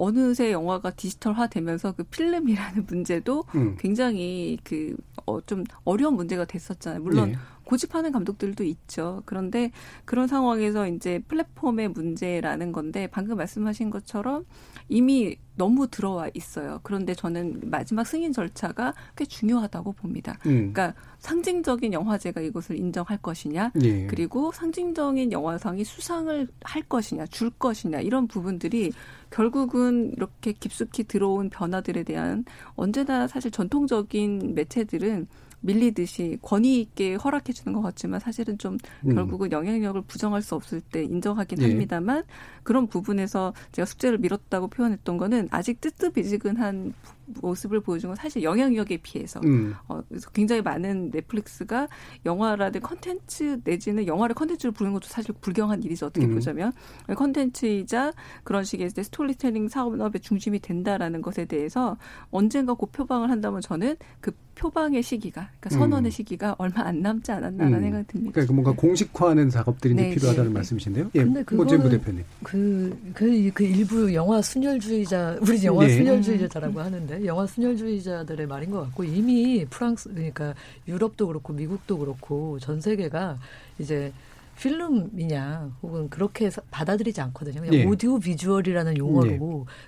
어느새 0.00 0.52
영화가 0.52 0.92
디지털화 0.92 1.48
되면서 1.48 1.92
그 1.92 2.04
필름이라는 2.04 2.86
문제도 2.86 3.44
음. 3.54 3.76
굉장히 3.78 4.58
그, 4.62 4.96
어, 5.26 5.40
좀 5.40 5.64
어려운 5.84 6.14
문제가 6.14 6.44
됐었잖아요. 6.44 7.02
물론 7.02 7.30
예. 7.30 7.36
고집하는 7.68 8.12
감독들도 8.12 8.64
있죠. 8.64 9.22
그런데 9.26 9.70
그런 10.06 10.26
상황에서 10.26 10.88
이제 10.88 11.18
플랫폼의 11.28 11.90
문제라는 11.90 12.72
건데 12.72 13.06
방금 13.12 13.36
말씀하신 13.36 13.90
것처럼 13.90 14.46
이미 14.88 15.36
너무 15.54 15.86
들어와 15.86 16.30
있어요. 16.32 16.80
그런데 16.82 17.12
저는 17.12 17.60
마지막 17.64 18.04
승인 18.04 18.32
절차가 18.32 18.94
꽤 19.16 19.26
중요하다고 19.26 19.92
봅니다. 19.92 20.38
음. 20.46 20.72
그러니까 20.72 20.94
상징적인 21.18 21.92
영화제가 21.92 22.40
이것을 22.40 22.78
인정할 22.78 23.18
것이냐, 23.18 23.72
예. 23.82 24.06
그리고 24.06 24.50
상징적인 24.50 25.30
영화상이 25.32 25.84
수상을 25.84 26.48
할 26.62 26.82
것이냐, 26.84 27.26
줄 27.26 27.50
것이냐 27.50 28.00
이런 28.00 28.28
부분들이 28.28 28.92
결국은 29.30 30.14
이렇게 30.16 30.52
깊숙이 30.52 31.04
들어온 31.04 31.50
변화들에 31.50 32.04
대한 32.04 32.46
언제나 32.76 33.26
사실 33.26 33.50
전통적인 33.50 34.54
매체들은 34.54 35.26
밀리듯이 35.60 36.38
권위 36.42 36.80
있게 36.80 37.14
허락해 37.14 37.52
주는 37.52 37.72
것 37.72 37.82
같지만 37.82 38.20
사실은 38.20 38.58
좀 38.58 38.78
음. 39.06 39.14
결국은 39.14 39.52
영향력을 39.52 40.00
부정할 40.02 40.42
수 40.42 40.54
없을 40.54 40.80
때 40.80 41.02
인정하긴 41.02 41.62
예. 41.62 41.68
합니다만 41.68 42.24
그런 42.62 42.86
부분에서 42.86 43.52
제가 43.72 43.86
숙제를 43.86 44.18
미뤘다고 44.18 44.68
표현했던 44.68 45.16
거는 45.16 45.48
아직 45.50 45.80
뜨뜻미지근한 45.80 46.92
모습을 47.40 47.80
보여준 47.80 48.10
건 48.10 48.16
사실 48.16 48.42
영향력에 48.42 48.98
비해서 48.98 49.40
음. 49.44 49.74
어, 49.88 50.00
굉장히 50.32 50.62
많은 50.62 51.10
넷플릭스가 51.10 51.88
영화라든 52.24 52.80
컨텐츠 52.80 53.60
내지는 53.64 54.06
영화를 54.06 54.34
컨텐츠로 54.34 54.72
부르는 54.72 54.94
것도 54.94 55.08
사실 55.08 55.34
불경한 55.40 55.82
일이죠 55.82 56.06
어떻게 56.06 56.26
음. 56.26 56.34
보자면 56.34 56.72
컨텐츠이자 57.14 58.12
그런 58.44 58.64
식의 58.64 58.90
스토리텔링 58.90 59.68
사업의 59.68 60.20
중심이 60.22 60.58
된다라는 60.58 61.20
것에 61.20 61.44
대해서 61.44 61.96
언젠가 62.30 62.74
그 62.74 62.86
표방을 62.86 63.30
한다면 63.30 63.60
저는 63.60 63.96
그 64.20 64.32
표방의 64.58 65.02
시기가 65.02 65.48
그러니까 65.60 65.70
선언의 65.70 66.08
음. 66.08 66.10
시기가 66.10 66.56
얼마 66.58 66.82
안 66.82 67.00
남지 67.00 67.30
않았나라는 67.30 67.78
음. 67.78 67.82
생각이 67.82 68.06
듭니다. 68.08 68.32
그러니까 68.32 68.52
뭔가 68.52 68.72
공식화하는 68.72 69.50
작업들이 69.50 69.94
네, 69.94 70.10
필요하다는 70.10 70.44
네, 70.44 70.48
네. 70.48 70.54
말씀이신데요. 70.54 71.10
예, 71.14 71.24
근데 71.24 71.42
그거는 71.44 71.90
대표님. 71.90 72.24
그, 72.42 73.12
그, 73.14 73.50
그 73.54 73.64
일부 73.64 74.12
영화 74.12 74.42
순혈주의자 74.42 75.38
우리 75.40 75.64
영화 75.64 75.86
네. 75.86 75.96
순혈주의자라고 75.96 76.80
하는데 76.80 77.24
영화 77.24 77.46
순혈주의자들의 77.46 78.46
말인 78.46 78.70
것 78.70 78.80
같고 78.82 79.04
이미 79.04 79.64
프랑스 79.70 80.10
그러니까 80.10 80.54
유럽도 80.88 81.28
그렇고 81.28 81.52
미국도 81.52 81.98
그렇고 81.98 82.58
전 82.58 82.80
세계가 82.80 83.38
이제 83.78 84.12
필름이냐 84.58 85.76
혹은 85.82 86.08
그렇게 86.08 86.50
받아들이지 86.70 87.20
않거든요. 87.20 87.60
그냥 87.60 87.74
예. 87.74 87.84
오디오 87.84 88.18
비주얼이라는 88.18 88.98
용어로 88.98 89.30
예. 89.30 89.38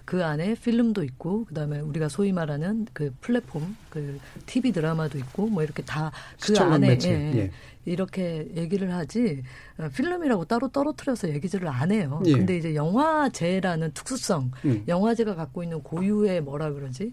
그 0.04 0.24
안에 0.24 0.54
필름도 0.54 1.02
있고 1.04 1.44
그다음에 1.46 1.80
우리가 1.80 2.08
소위 2.08 2.32
말하는 2.32 2.86
그 2.92 3.12
플랫폼 3.20 3.76
그 3.88 4.18
TV 4.46 4.72
드라마도 4.72 5.18
있고 5.18 5.46
뭐 5.48 5.62
이렇게 5.62 5.82
다 5.82 6.12
그 6.40 6.58
안에 6.58 6.98
예, 7.04 7.10
예. 7.36 7.50
이렇게 7.84 8.48
얘기를 8.56 8.92
하지 8.92 9.42
어, 9.78 9.88
필름이라고 9.88 10.44
따로 10.46 10.68
떨어뜨려서 10.68 11.28
얘기를 11.30 11.68
안 11.68 11.90
해요. 11.92 12.22
예. 12.26 12.32
근데 12.32 12.56
이제 12.56 12.74
영화제라는 12.74 13.92
특수성, 13.92 14.50
음. 14.64 14.84
영화제가 14.86 15.34
갖고 15.34 15.62
있는 15.62 15.82
고유의 15.82 16.42
뭐라 16.42 16.72
그러지? 16.72 17.12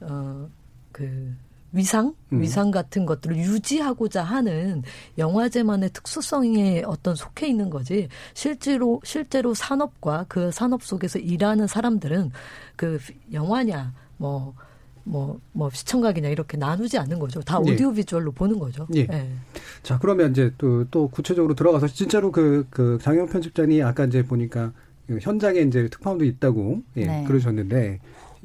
어 0.00 0.48
그 0.96 1.36
위상, 1.72 2.14
음. 2.32 2.40
위상 2.40 2.70
같은 2.70 3.06
것들을 3.06 3.36
유지하고자 3.36 4.22
하는 4.22 4.82
영화제만의 5.18 5.90
특수성에 5.92 6.82
어떤 6.86 7.14
속해 7.14 7.48
있는 7.48 7.70
거지. 7.70 8.08
실제로 8.34 9.00
실제로 9.04 9.54
산업과 9.54 10.26
그 10.28 10.50
산업 10.50 10.82
속에서 10.82 11.18
일하는 11.18 11.66
사람들은 11.66 12.32
그 12.76 12.98
영화냐 13.32 13.92
뭐 14.16 14.54
뭐, 15.08 15.38
뭐, 15.52 15.70
시청각이냐, 15.70 16.28
이렇게 16.30 16.56
나누지 16.56 16.98
않는 16.98 17.20
거죠. 17.20 17.40
다 17.40 17.60
예. 17.64 17.70
오디오 17.70 17.92
비주얼로 17.92 18.32
보는 18.32 18.58
거죠. 18.58 18.88
예. 18.96 19.06
예. 19.12 19.28
자, 19.84 20.00
그러면 20.00 20.32
이제 20.32 20.52
또, 20.58 20.84
또 20.90 21.06
구체적으로 21.06 21.54
들어가서 21.54 21.86
진짜로 21.86 22.32
그, 22.32 22.66
그 22.70 22.98
장영 23.00 23.28
편집장이 23.28 23.84
아까 23.84 24.04
이제 24.04 24.24
보니까 24.24 24.72
현장에 25.20 25.60
이제 25.60 25.88
특파원도 25.88 26.24
있다고, 26.24 26.82
예, 26.96 27.06
네. 27.06 27.24
그러셨는데, 27.24 28.00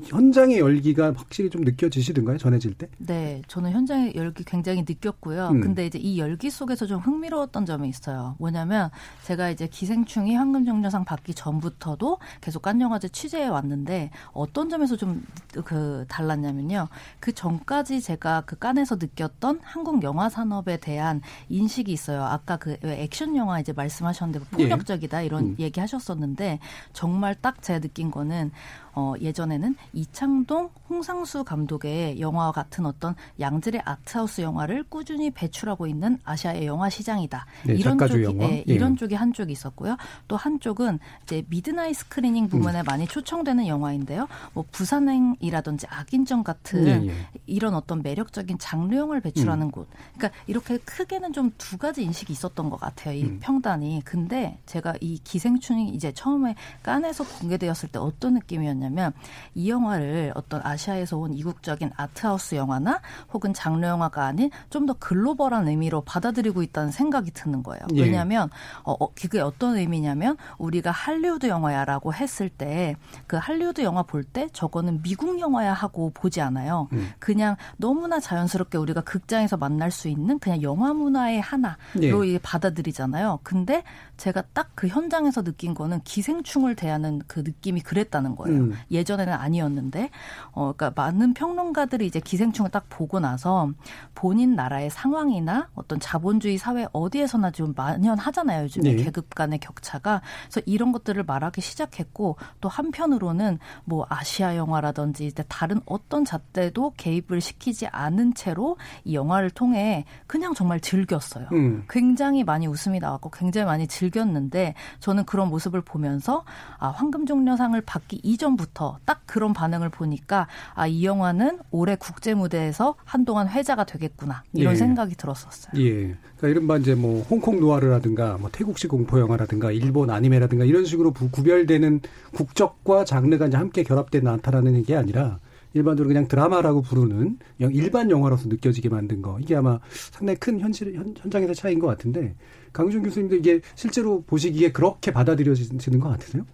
현장의 0.06 0.60
열기가 0.60 1.14
확실히 1.16 1.50
좀 1.50 1.62
느껴지시던가요? 1.62 2.38
전해질 2.38 2.74
때? 2.74 2.88
네, 2.98 3.42
저는 3.48 3.72
현장의 3.72 4.14
열기 4.16 4.44
굉장히 4.44 4.82
느꼈고요. 4.88 5.50
음. 5.50 5.62
근데 5.62 5.86
이제 5.86 6.00
이 6.00 6.20
열기 6.20 6.50
속에서 6.50 6.86
좀 6.86 7.00
흥미로웠던 7.00 7.66
점이 7.66 7.90
있어요. 7.90 8.36
뭐냐면 8.40 8.90
제가 9.24 9.50
이제 9.50 9.68
기생충이 9.68 10.36
황금정려상 10.36 11.06
받기 11.06 11.34
전부터도 11.34 12.20
계속 12.42 12.62
깐영화제 12.62 13.10
취재해 13.10 13.48
왔는데 13.48 14.12
어떤 14.34 14.70
점에서 14.70 14.96
좀 14.98 15.24
그 15.64 16.06
달랐냐면요. 16.08 16.88
그 17.20 17.34
전까지 17.34 18.02
제가 18.02 18.42
그 18.46 18.58
깐에서 18.58 18.96
느꼈던 18.96 19.60
한국 19.64 20.04
영화 20.04 20.30
산업에 20.30 20.78
대한 20.78 21.22
인식이 21.50 21.92
있어요. 21.92 22.24
아까 22.24 22.58
그 22.58 22.78
액션 22.84 23.36
영화 23.36 23.60
이제 23.60 23.74
말씀하셨는데 23.74 24.46
폭력적이다 24.52 25.22
이런 25.22 25.44
예. 25.44 25.50
음. 25.50 25.56
얘기 25.60 25.80
하셨었는데 25.80 26.60
정말 26.94 27.36
딱 27.36 27.62
제가 27.62 27.80
느낀 27.80 28.12
거는 28.12 28.52
어, 28.94 29.14
예전에는 29.22 29.76
이창동, 29.94 30.70
홍상수 30.90 31.44
감독의 31.44 32.20
영화와 32.20 32.52
같은 32.52 32.86
어떤 32.86 33.16
양질의 33.40 33.82
arthouse 33.86 34.42
영화를 34.42 34.84
꾸준히 34.90 35.32
배출하고 35.32 35.88
있는 35.88 36.20
아시아의 36.24 36.66
영화 36.66 36.90
시장이다. 36.90 37.46
네, 37.66 37.74
이런 37.76 37.98
쪽이 37.98 38.24
영화? 38.24 38.46
예, 38.46 38.58
예. 38.58 38.64
이런 38.74 38.98
쪽이 38.98 39.16
한쪽이 39.16 39.52
있었고요. 39.54 39.96
또 40.28 40.36
한쪽은 40.36 41.00
이제 41.24 41.44
midnight 41.50 41.96
screening 41.96 42.50
부분에 42.50 42.82
음. 42.82 42.84
많이 42.86 43.08
초청되는 43.08 43.68
영화인데요. 43.68 44.28
뭐 44.54 44.66
부산행이라든지 44.72 45.88
악인전 45.90 46.44
같은 46.44 46.88
예, 46.88 47.08
예. 47.08 47.14
이런 47.46 47.76
어떤 47.76 48.02
매력적인 48.02 48.58
장르 48.60 48.96
영화를 48.96 49.22
배출하는 49.22 49.68
음. 49.68 49.72
곳. 49.72 49.88
그러니까 50.18 50.38
이렇게 50.48 50.78
크게는 50.78 51.32
좀 51.34 51.52
두 51.62 51.78
가지 51.78 52.04
인식이 52.04 52.34
있었던 52.34 52.70
것 52.70 52.80
같아요. 52.80 53.14
이 53.14 53.24
음. 53.24 53.40
평단이. 53.42 54.02
근데 54.04 54.60
제가 54.66 54.96
이 55.00 55.20
기생충이 55.24 55.90
이제 55.90 56.12
처음에 56.12 56.56
깐에서 56.82 57.24
공개되었을 57.24 57.90
때 57.90 58.00
어떤 58.00 58.34
느낌이었냐 58.34 58.81
뭐냐면 58.82 59.14
이 59.54 59.70
영화를 59.70 60.32
어떤 60.36 60.62
아시아에서 60.64 61.18
온 61.18 61.34
이국적인 61.34 61.92
아트하우스 61.96 62.56
영화나 62.56 63.00
혹은 63.32 63.54
장르 63.54 63.86
영화가 63.86 64.26
아닌 64.26 64.50
좀 64.70 64.82
더 64.82 64.94
글로벌한 64.94 65.68
의미로 65.68 66.02
받아들이고 66.02 66.64
있다는 66.64 66.90
생각이 66.90 67.30
드는 67.32 67.62
거예요. 67.62 67.82
예. 67.94 68.02
왜냐하면 68.02 68.50
어, 68.82 68.94
어, 69.00 69.14
그게 69.14 69.40
어떤 69.40 69.78
의미냐면 69.78 70.38
우리가 70.58 70.90
할리우드 70.90 71.46
영화야라고 71.46 72.16
했을 72.16 72.50
때 72.50 72.96
그 73.28 73.38
할리우드 73.38 73.82
영화 73.82 74.02
볼 74.02 74.24
때 74.24 74.48
저거는 74.54 75.04
미국 75.04 75.40
영화야 75.40 75.74
하고 75.74 76.10
보지 76.16 76.42
않아요. 76.42 76.88
음. 76.94 77.12
그냥 77.20 77.58
너무나 77.78 78.20
자연스럽게 78.20 78.80
우리가 78.80 79.02
극장에서 79.02 79.58
만날 79.58 79.92
수 79.92 80.08
있는 80.08 80.40
그냥 80.40 80.64
영화 80.64 80.94
문화의 80.94 81.42
하나로 81.42 82.28
예. 82.28 82.40
받아들이잖아요. 82.40 83.40
근데 83.44 83.84
제가 84.18 84.42
딱 84.54 84.72
그 84.74 84.88
현장에서 84.88 85.44
느낀 85.44 85.76
거는 85.76 86.00
기생충을 86.04 86.76
대하는 86.76 87.22
그 87.28 87.42
느낌이 87.42 87.82
그랬다는 87.82 88.36
거예요. 88.36 88.58
음. 88.62 88.71
예전에는 88.90 89.34
아니었는데 89.34 90.10
어 90.52 90.74
그러니까 90.74 91.02
많은 91.02 91.34
평론가들이 91.34 92.06
이제 92.06 92.20
기생충을 92.20 92.72
딱 92.72 92.86
보고 92.90 93.20
나서 93.20 93.72
본인 94.16 94.56
나라의 94.56 94.90
상황이나 94.90 95.70
어떤 95.76 96.00
자본주의 96.00 96.58
사회 96.58 96.88
어디에서나 96.92 97.52
좀 97.52 97.74
만연하잖아요. 97.76 98.64
요즘에 98.64 98.96
네. 98.96 99.04
계급 99.04 99.34
간의 99.34 99.60
격차가. 99.60 100.22
그래서 100.44 100.62
이런 100.66 100.92
것들을 100.92 101.24
말하기 101.24 101.62
시작했고 101.62 102.38
또 102.60 102.70
한편으로는 102.70 103.60
뭐 103.86 104.06
아시아 104.10 104.56
영화라든지 104.56 105.26
이제 105.26 105.44
다른 105.48 105.82
어떤 105.86 106.26
잣대도 106.26 106.94
개입을 106.98 107.42
시키지 107.42 107.88
않은 107.88 108.34
채로 108.34 108.78
이 109.04 109.16
영화를 109.16 109.50
통해 109.50 110.06
그냥 110.28 110.54
정말 110.54 110.80
즐겼어요. 110.80 111.48
음. 111.52 111.86
굉장히 111.90 112.44
많이 112.44 112.68
웃음이 112.68 113.00
나왔고 113.00 113.30
굉장히 113.32 113.66
많이 113.66 113.88
즐겼는데 113.88 114.76
저는 115.00 115.26
그런 115.26 115.50
모습을 115.50 115.82
보면서 115.82 116.44
아 116.78 116.90
황금종려상을 116.90 117.80
받기 117.82 118.22
이전 118.24 118.56
전부터 118.62 119.00
딱 119.06 119.22
그런 119.26 119.54
반응을 119.54 119.90
보니까 119.90 120.48
아, 120.74 120.88
이 120.88 121.04
영화는 121.04 121.60
올해 121.72 121.96
국제 121.96 122.34
무대에서 122.34 122.96
한동안 123.04 123.50
회자가 123.50 123.84
되겠구나 123.86 124.44
이런 124.54 124.74
예. 124.74 124.78
생각이 124.78 125.16
들었었어요. 125.16 125.82
예. 125.84 126.16
그러니까 126.38 126.48
이른바 126.48 126.78
이제 126.78 126.96
뭐 126.96 127.24
홍콩 127.24 127.60
노아르라든가 127.60 128.38
뭐 128.38 128.50
태국식 128.52 128.90
공포 128.90 129.20
영화라든가 129.20 129.72
일본 129.72 130.10
아니메라든가 130.10 130.66
이런 130.66 130.86
식으로 130.86 131.12
구별되는 131.14 132.02
국적과 132.34 133.06
장르가 133.06 133.48
이제 133.48 133.58
함께 133.58 133.84
결합돼 133.84 134.22
나타나는 134.22 134.84
게 134.84 134.96
아니라 134.96 135.40
일반적으로 135.74 136.10
그냥 136.10 136.28
드라마라고 136.28 136.82
부르는 136.82 137.40
일반 137.60 138.12
영화로서 138.12 138.50
느껴지게 138.50 138.90
만든 138.90 139.22
거 139.22 139.40
이게 139.40 139.56
아마 139.56 139.80
상당히 139.90 140.38
큰 140.38 140.60
현실 140.60 140.94
현, 140.94 141.14
현장에서 141.18 141.54
차이인 141.54 141.80
것 141.80 141.88
같은데 141.88 142.36
강준 142.74 143.04
교수님도 143.04 143.38
이게 143.38 143.62
실제로 143.76 144.22
보시기에 144.24 144.74
그렇게 144.74 145.12
받아들여지는 145.12 146.00
것 146.00 146.10
같으세요? 146.10 146.46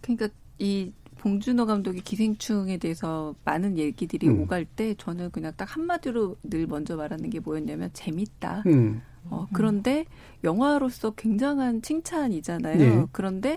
그러니까 0.00 0.28
이 0.58 0.92
봉준호 1.24 1.64
감독이 1.64 2.02
기생충에 2.02 2.76
대해서 2.76 3.34
많은 3.46 3.78
얘기들이 3.78 4.28
음. 4.28 4.42
오갈 4.42 4.66
때 4.66 4.94
저는 4.98 5.30
그냥 5.30 5.54
딱 5.56 5.74
한마디로 5.74 6.36
늘 6.42 6.66
먼저 6.66 6.96
말하는 6.96 7.30
게 7.30 7.40
뭐였냐면 7.40 7.88
재밌다. 7.94 8.62
음. 8.66 9.00
어, 9.30 9.46
그런데 9.54 10.04
영화로서 10.44 11.12
굉장한 11.12 11.80
칭찬이잖아요. 11.80 12.76
네. 12.76 13.06
그런데 13.10 13.56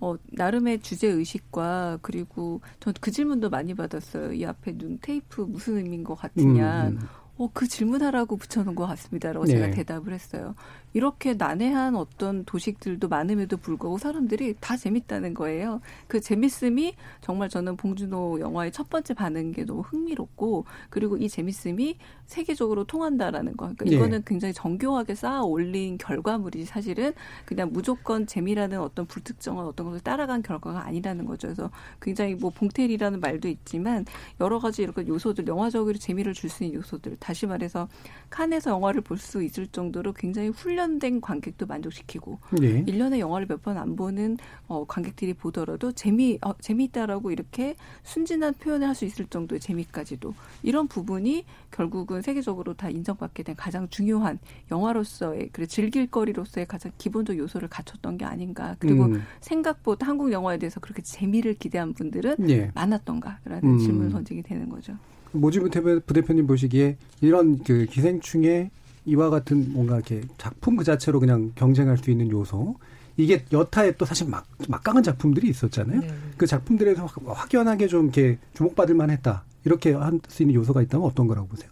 어, 0.00 0.16
나름의 0.32 0.80
주제 0.80 1.06
의식과 1.06 2.00
그리고 2.02 2.60
전 2.80 2.92
그 3.00 3.12
질문도 3.12 3.48
많이 3.48 3.74
받았어요. 3.74 4.32
이 4.32 4.44
앞에 4.44 4.76
눈 4.76 4.98
테이프 5.00 5.42
무슨 5.42 5.76
의미인 5.76 6.02
것 6.02 6.16
같으냐. 6.16 6.88
음. 6.88 6.98
음. 7.00 7.08
어, 7.36 7.48
그 7.52 7.68
질문하라고 7.68 8.36
붙여놓은 8.36 8.74
것 8.74 8.86
같습니다라고 8.88 9.46
네. 9.46 9.52
제가 9.52 9.70
대답을 9.70 10.12
했어요. 10.12 10.56
이렇게 10.94 11.34
난해한 11.34 11.96
어떤 11.96 12.44
도식들도 12.44 13.08
많음에도 13.08 13.56
불구하고 13.58 13.98
사람들이 13.98 14.54
다 14.60 14.76
재밌다는 14.76 15.34
거예요. 15.34 15.80
그 16.06 16.20
재밌음이 16.20 16.94
정말 17.20 17.48
저는 17.48 17.76
봉준호 17.76 18.40
영화의 18.40 18.72
첫 18.72 18.88
번째 18.88 19.12
반응인 19.14 19.52
게 19.52 19.64
너무 19.64 19.82
흥미롭고 19.82 20.64
그리고 20.90 21.16
이 21.16 21.28
재밌음이 21.28 21.98
세계적으로 22.26 22.84
통한다라는 22.84 23.56
거. 23.56 23.66
그러니까 23.66 23.84
네. 23.84 23.90
이거는 23.96 24.22
굉장히 24.24 24.54
정교하게 24.54 25.14
쌓아 25.14 25.42
올린 25.42 25.98
결과물이지 25.98 26.64
사실은 26.64 27.12
그냥 27.44 27.70
무조건 27.72 28.26
재미라는 28.26 28.80
어떤 28.80 29.04
불특정한 29.06 29.66
어떤 29.66 29.86
것을 29.86 30.00
따라간 30.00 30.42
결과가 30.42 30.86
아니라는 30.86 31.26
거죠. 31.26 31.48
그래서 31.48 31.70
굉장히 32.00 32.34
뭐 32.36 32.50
봉태리라는 32.50 33.20
말도 33.20 33.48
있지만 33.48 34.04
여러 34.40 34.58
가지 34.58 34.82
이렇게 34.82 35.06
요소들 35.06 35.46
영화적으로 35.48 35.98
재미를 35.98 36.32
줄 36.32 36.48
수 36.48 36.62
있는 36.62 36.78
요소들 36.78 37.16
다시 37.18 37.46
말해서 37.46 37.88
칸에서 38.30 38.70
영화를 38.70 39.00
볼 39.00 39.18
수 39.18 39.42
있을 39.42 39.66
정도로 39.68 40.12
굉장히 40.12 40.48
훈련 40.48 40.83
된 40.98 41.20
관객도 41.20 41.66
만족시키고 41.66 42.38
네. 42.60 42.84
1년에 42.84 43.18
영화를 43.18 43.46
몇 43.46 43.62
번 43.62 43.78
안 43.78 43.96
보는 43.96 44.36
어, 44.68 44.84
관객들이 44.86 45.32
보더라도 45.34 45.90
재미 45.92 46.38
어, 46.42 46.52
재미있다라고 46.60 47.30
이렇게 47.30 47.74
순진한 48.02 48.54
표현을 48.54 48.86
할 48.88 48.94
수 48.94 49.04
있을 49.04 49.26
정도의 49.26 49.58
재미까지도 49.60 50.34
이런 50.62 50.86
부분이 50.86 51.44
결국은 51.72 52.22
세계적으로 52.22 52.74
다 52.74 52.88
인정받게 52.88 53.42
된 53.42 53.56
가장 53.56 53.88
중요한 53.88 54.38
영화로서의 54.70 55.48
그래 55.52 55.66
즐길 55.66 56.06
거리로서의 56.06 56.66
가장 56.66 56.92
기본적 56.98 57.36
요소를 57.38 57.68
갖췄던 57.68 58.18
게 58.18 58.24
아닌가 58.24 58.76
그리고 58.78 59.06
음. 59.06 59.22
생각보다 59.40 60.06
한국 60.06 60.30
영화에 60.30 60.58
대해서 60.58 60.78
그렇게 60.80 61.02
재미를 61.02 61.54
기대한 61.54 61.92
분들은 61.94 62.36
네. 62.38 62.70
많았던가라는 62.74 63.64
음. 63.64 63.78
질문 63.78 64.10
던지게 64.10 64.42
되는 64.42 64.68
거죠. 64.68 64.96
모지부 65.32 65.68
부대표님 66.06 66.46
보시기에 66.46 66.96
이런 67.20 67.58
그 67.64 67.86
기생충의 67.86 68.70
이와 69.06 69.30
같은 69.30 69.72
뭔가 69.72 69.96
이렇게 69.96 70.22
작품 70.38 70.76
그 70.76 70.84
자체로 70.84 71.20
그냥 71.20 71.52
경쟁할 71.54 71.98
수 71.98 72.10
있는 72.10 72.30
요소 72.30 72.76
이게 73.16 73.44
여타에 73.52 73.92
또 73.92 74.04
사실 74.04 74.28
막 74.28 74.46
막강한 74.68 75.02
작품들이 75.02 75.48
있었잖아요. 75.48 76.00
네. 76.00 76.08
그 76.36 76.46
작품들에서 76.46 77.06
확연하게 77.06 77.86
좀 77.86 78.04
이렇게 78.04 78.38
주목받을 78.54 78.94
만했다 78.94 79.44
이렇게 79.64 79.92
할 79.92 80.18
수 80.28 80.42
있는 80.42 80.54
요소가 80.56 80.82
있다면 80.82 81.06
어떤 81.06 81.26
거라고 81.26 81.46
보세요? 81.48 81.70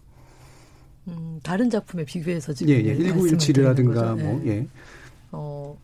음, 1.09 1.41
다른 1.43 1.69
작품에 1.69 2.05
비교해서 2.05 2.53
지금 2.53 2.73
예, 2.73 2.79
예. 2.85 2.97
1917이라든가 2.97 4.21
뭐 4.21 4.41
네. 4.45 4.47
예. 4.47 4.69
어 5.33 5.77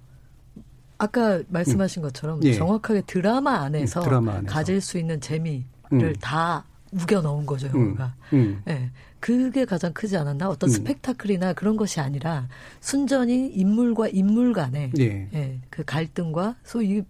아까 0.98 1.42
말씀하신 1.48 2.02
음. 2.02 2.04
것처럼 2.04 2.40
예. 2.44 2.54
정확하게 2.54 3.02
드라마 3.06 3.60
안에서, 3.62 4.00
음, 4.00 4.04
드라마 4.04 4.32
안에서, 4.34 4.52
가질 4.52 4.80
수 4.80 4.98
있는 4.98 5.20
재미를 5.20 5.64
음. 5.92 6.12
다 6.20 6.64
우겨 6.92 7.20
넣은 7.20 7.46
거죠, 7.46 7.68
영화가. 7.68 8.14
음, 8.32 8.36
음. 8.38 8.62
예. 8.68 8.90
그게 9.20 9.64
가장 9.64 9.92
크지 9.92 10.16
않았나? 10.16 10.48
어떤 10.48 10.70
음. 10.70 10.72
스펙타클이나 10.72 11.52
그런 11.54 11.76
것이 11.76 12.00
아니라 12.00 12.48
순전히 12.80 13.48
인물과 13.48 14.08
인물 14.08 14.52
간의 14.52 14.92
예. 14.98 15.28
예, 15.32 15.60
그 15.70 15.84
갈등과 15.84 16.56
소위 16.62 17.02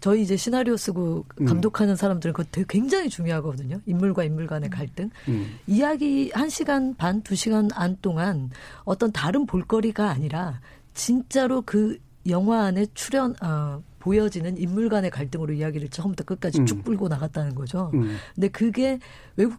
저희 0.00 0.22
이제 0.22 0.36
시나리오 0.36 0.76
쓰고 0.76 1.24
음. 1.40 1.44
감독하는 1.44 1.94
사람들은 1.94 2.32
그거 2.32 2.48
되게 2.50 2.66
굉장히 2.68 3.08
중요하거든요. 3.08 3.80
인물과 3.86 4.24
인물 4.24 4.48
간의 4.48 4.68
갈등. 4.68 5.10
음. 5.28 5.58
이야기 5.68 6.32
한 6.34 6.48
시간 6.48 6.94
반, 6.96 7.22
두 7.22 7.36
시간 7.36 7.68
안 7.72 7.96
동안 8.02 8.50
어떤 8.82 9.12
다른 9.12 9.46
볼거리가 9.46 10.10
아니라 10.10 10.60
진짜로 10.92 11.62
그 11.62 11.98
영화 12.28 12.64
안에 12.64 12.86
출연, 12.94 13.36
어, 13.42 13.80
보여지는 14.00 14.58
인물 14.58 14.88
간의 14.88 15.10
갈등으로 15.10 15.52
이야기를 15.52 15.88
처음부터 15.90 16.24
끝까지 16.24 16.60
음. 16.60 16.66
쭉 16.66 16.82
끌고 16.82 17.06
나갔다는 17.06 17.54
거죠. 17.54 17.92
음. 17.94 18.16
근데 18.34 18.48
그게 18.48 18.98
외국 19.36 19.56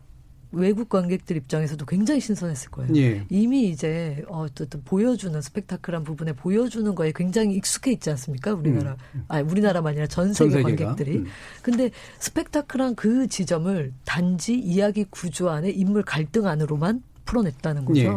외국 0.53 0.87
관객들 0.89 1.35
입장에서도 1.35 1.85
굉장히 1.85 2.19
신선했을 2.21 2.69
거예요. 2.71 2.95
예. 2.95 3.25
이미 3.29 3.69
이제 3.69 4.23
어쨌든 4.29 4.83
보여주는 4.83 5.39
스펙타클한 5.41 6.03
부분에 6.03 6.33
보여주는 6.33 6.93
거에 6.95 7.11
굉장히 7.15 7.55
익숙해 7.55 7.91
있지 7.91 8.09
않습니까? 8.11 8.53
우리나라 8.53 8.95
음. 9.15 9.25
아 9.27 9.41
우리나라만 9.41 9.91
아니라 9.91 10.07
전 10.07 10.33
세계 10.33 10.51
전 10.51 10.63
관객들이. 10.63 11.17
음. 11.17 11.25
근데 11.61 11.89
스펙타클한 12.19 12.95
그 12.95 13.27
지점을 13.27 13.91
단지 14.05 14.53
이야기 14.57 15.05
구조 15.09 15.49
안에 15.49 15.71
인물 15.71 16.03
갈등 16.03 16.45
안으로만 16.47 17.03
풀어냈다는 17.25 17.85
거죠. 17.85 18.01
예. 18.01 18.11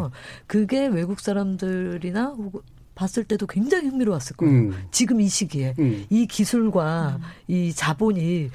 그게 0.45 0.87
외국 0.87 1.19
사람들이나 1.19 2.27
혹은 2.27 2.61
봤을 2.93 3.23
때도 3.23 3.47
굉장히 3.47 3.89
흥미로웠을 3.89 4.35
거예요. 4.37 4.53
음. 4.53 4.73
지금 4.91 5.21
이 5.21 5.27
시기에 5.27 5.75
음. 5.79 6.05
이 6.09 6.25
기술과 6.27 7.19
음. 7.19 7.23
이 7.47 7.73
자본이 7.73 8.49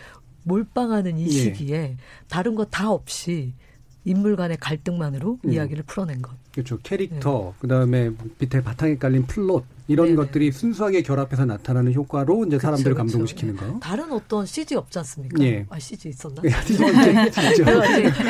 몰빵하는 0.44 1.18
이 1.18 1.26
예. 1.26 1.30
시기에 1.30 1.76
예. 1.76 1.96
다른 2.28 2.54
거 2.54 2.64
다 2.64 2.90
없이 2.90 3.54
인물 4.04 4.36
간의 4.36 4.56
갈등만으로 4.58 5.38
음. 5.44 5.52
이야기를 5.52 5.84
풀어낸 5.84 6.22
것. 6.22 6.32
그렇죠. 6.52 6.78
캐릭터, 6.82 7.52
네. 7.52 7.58
그 7.60 7.68
다음에 7.68 8.10
밑에 8.38 8.62
바탕에 8.62 8.96
깔린 8.96 9.26
플롯, 9.26 9.64
이런 9.88 10.06
네네. 10.06 10.16
것들이 10.16 10.52
순수하게 10.52 11.02
결합해서 11.02 11.44
나타나는 11.44 11.92
효과로 11.94 12.44
이제 12.46 12.58
사람들을 12.58 12.94
감동시키는 12.94 13.56
거. 13.56 13.78
다른 13.80 14.12
어떤 14.12 14.46
CG 14.46 14.76
없지 14.76 14.98
않습니까? 15.00 15.42
예. 15.42 15.66
아 15.68 15.78
CG 15.78 16.08
있었나? 16.10 16.42
예, 16.44 16.50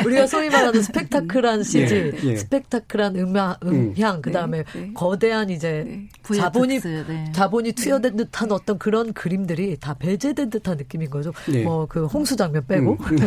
우리가 0.05 0.27
소위 0.27 0.49
말하는 0.49 0.81
스펙타클한 0.81 1.63
CG, 1.63 1.95
예. 1.95 2.11
예. 2.23 2.35
스펙타클한 2.35 3.15
음향, 3.15 3.55
음향, 3.63 4.15
음. 4.15 4.21
그다음에 4.21 4.63
네. 4.63 4.79
네. 4.79 4.91
거대한 4.93 5.49
이제 5.49 5.83
네. 5.85 6.35
자본이 6.35 6.79
네. 6.79 7.31
자본이 7.33 7.73
투여된 7.73 8.15
듯한 8.15 8.51
어떤 8.51 8.79
그런 8.79 9.13
그림들이 9.13 9.77
다 9.79 9.93
배제된 9.93 10.49
듯한 10.49 10.77
느낌인 10.77 11.09
거죠. 11.09 11.31
네. 11.51 11.63
뭐그 11.63 12.05
홍수 12.05 12.35
장면 12.35 12.65
빼고. 12.67 12.97
음. 12.99 13.17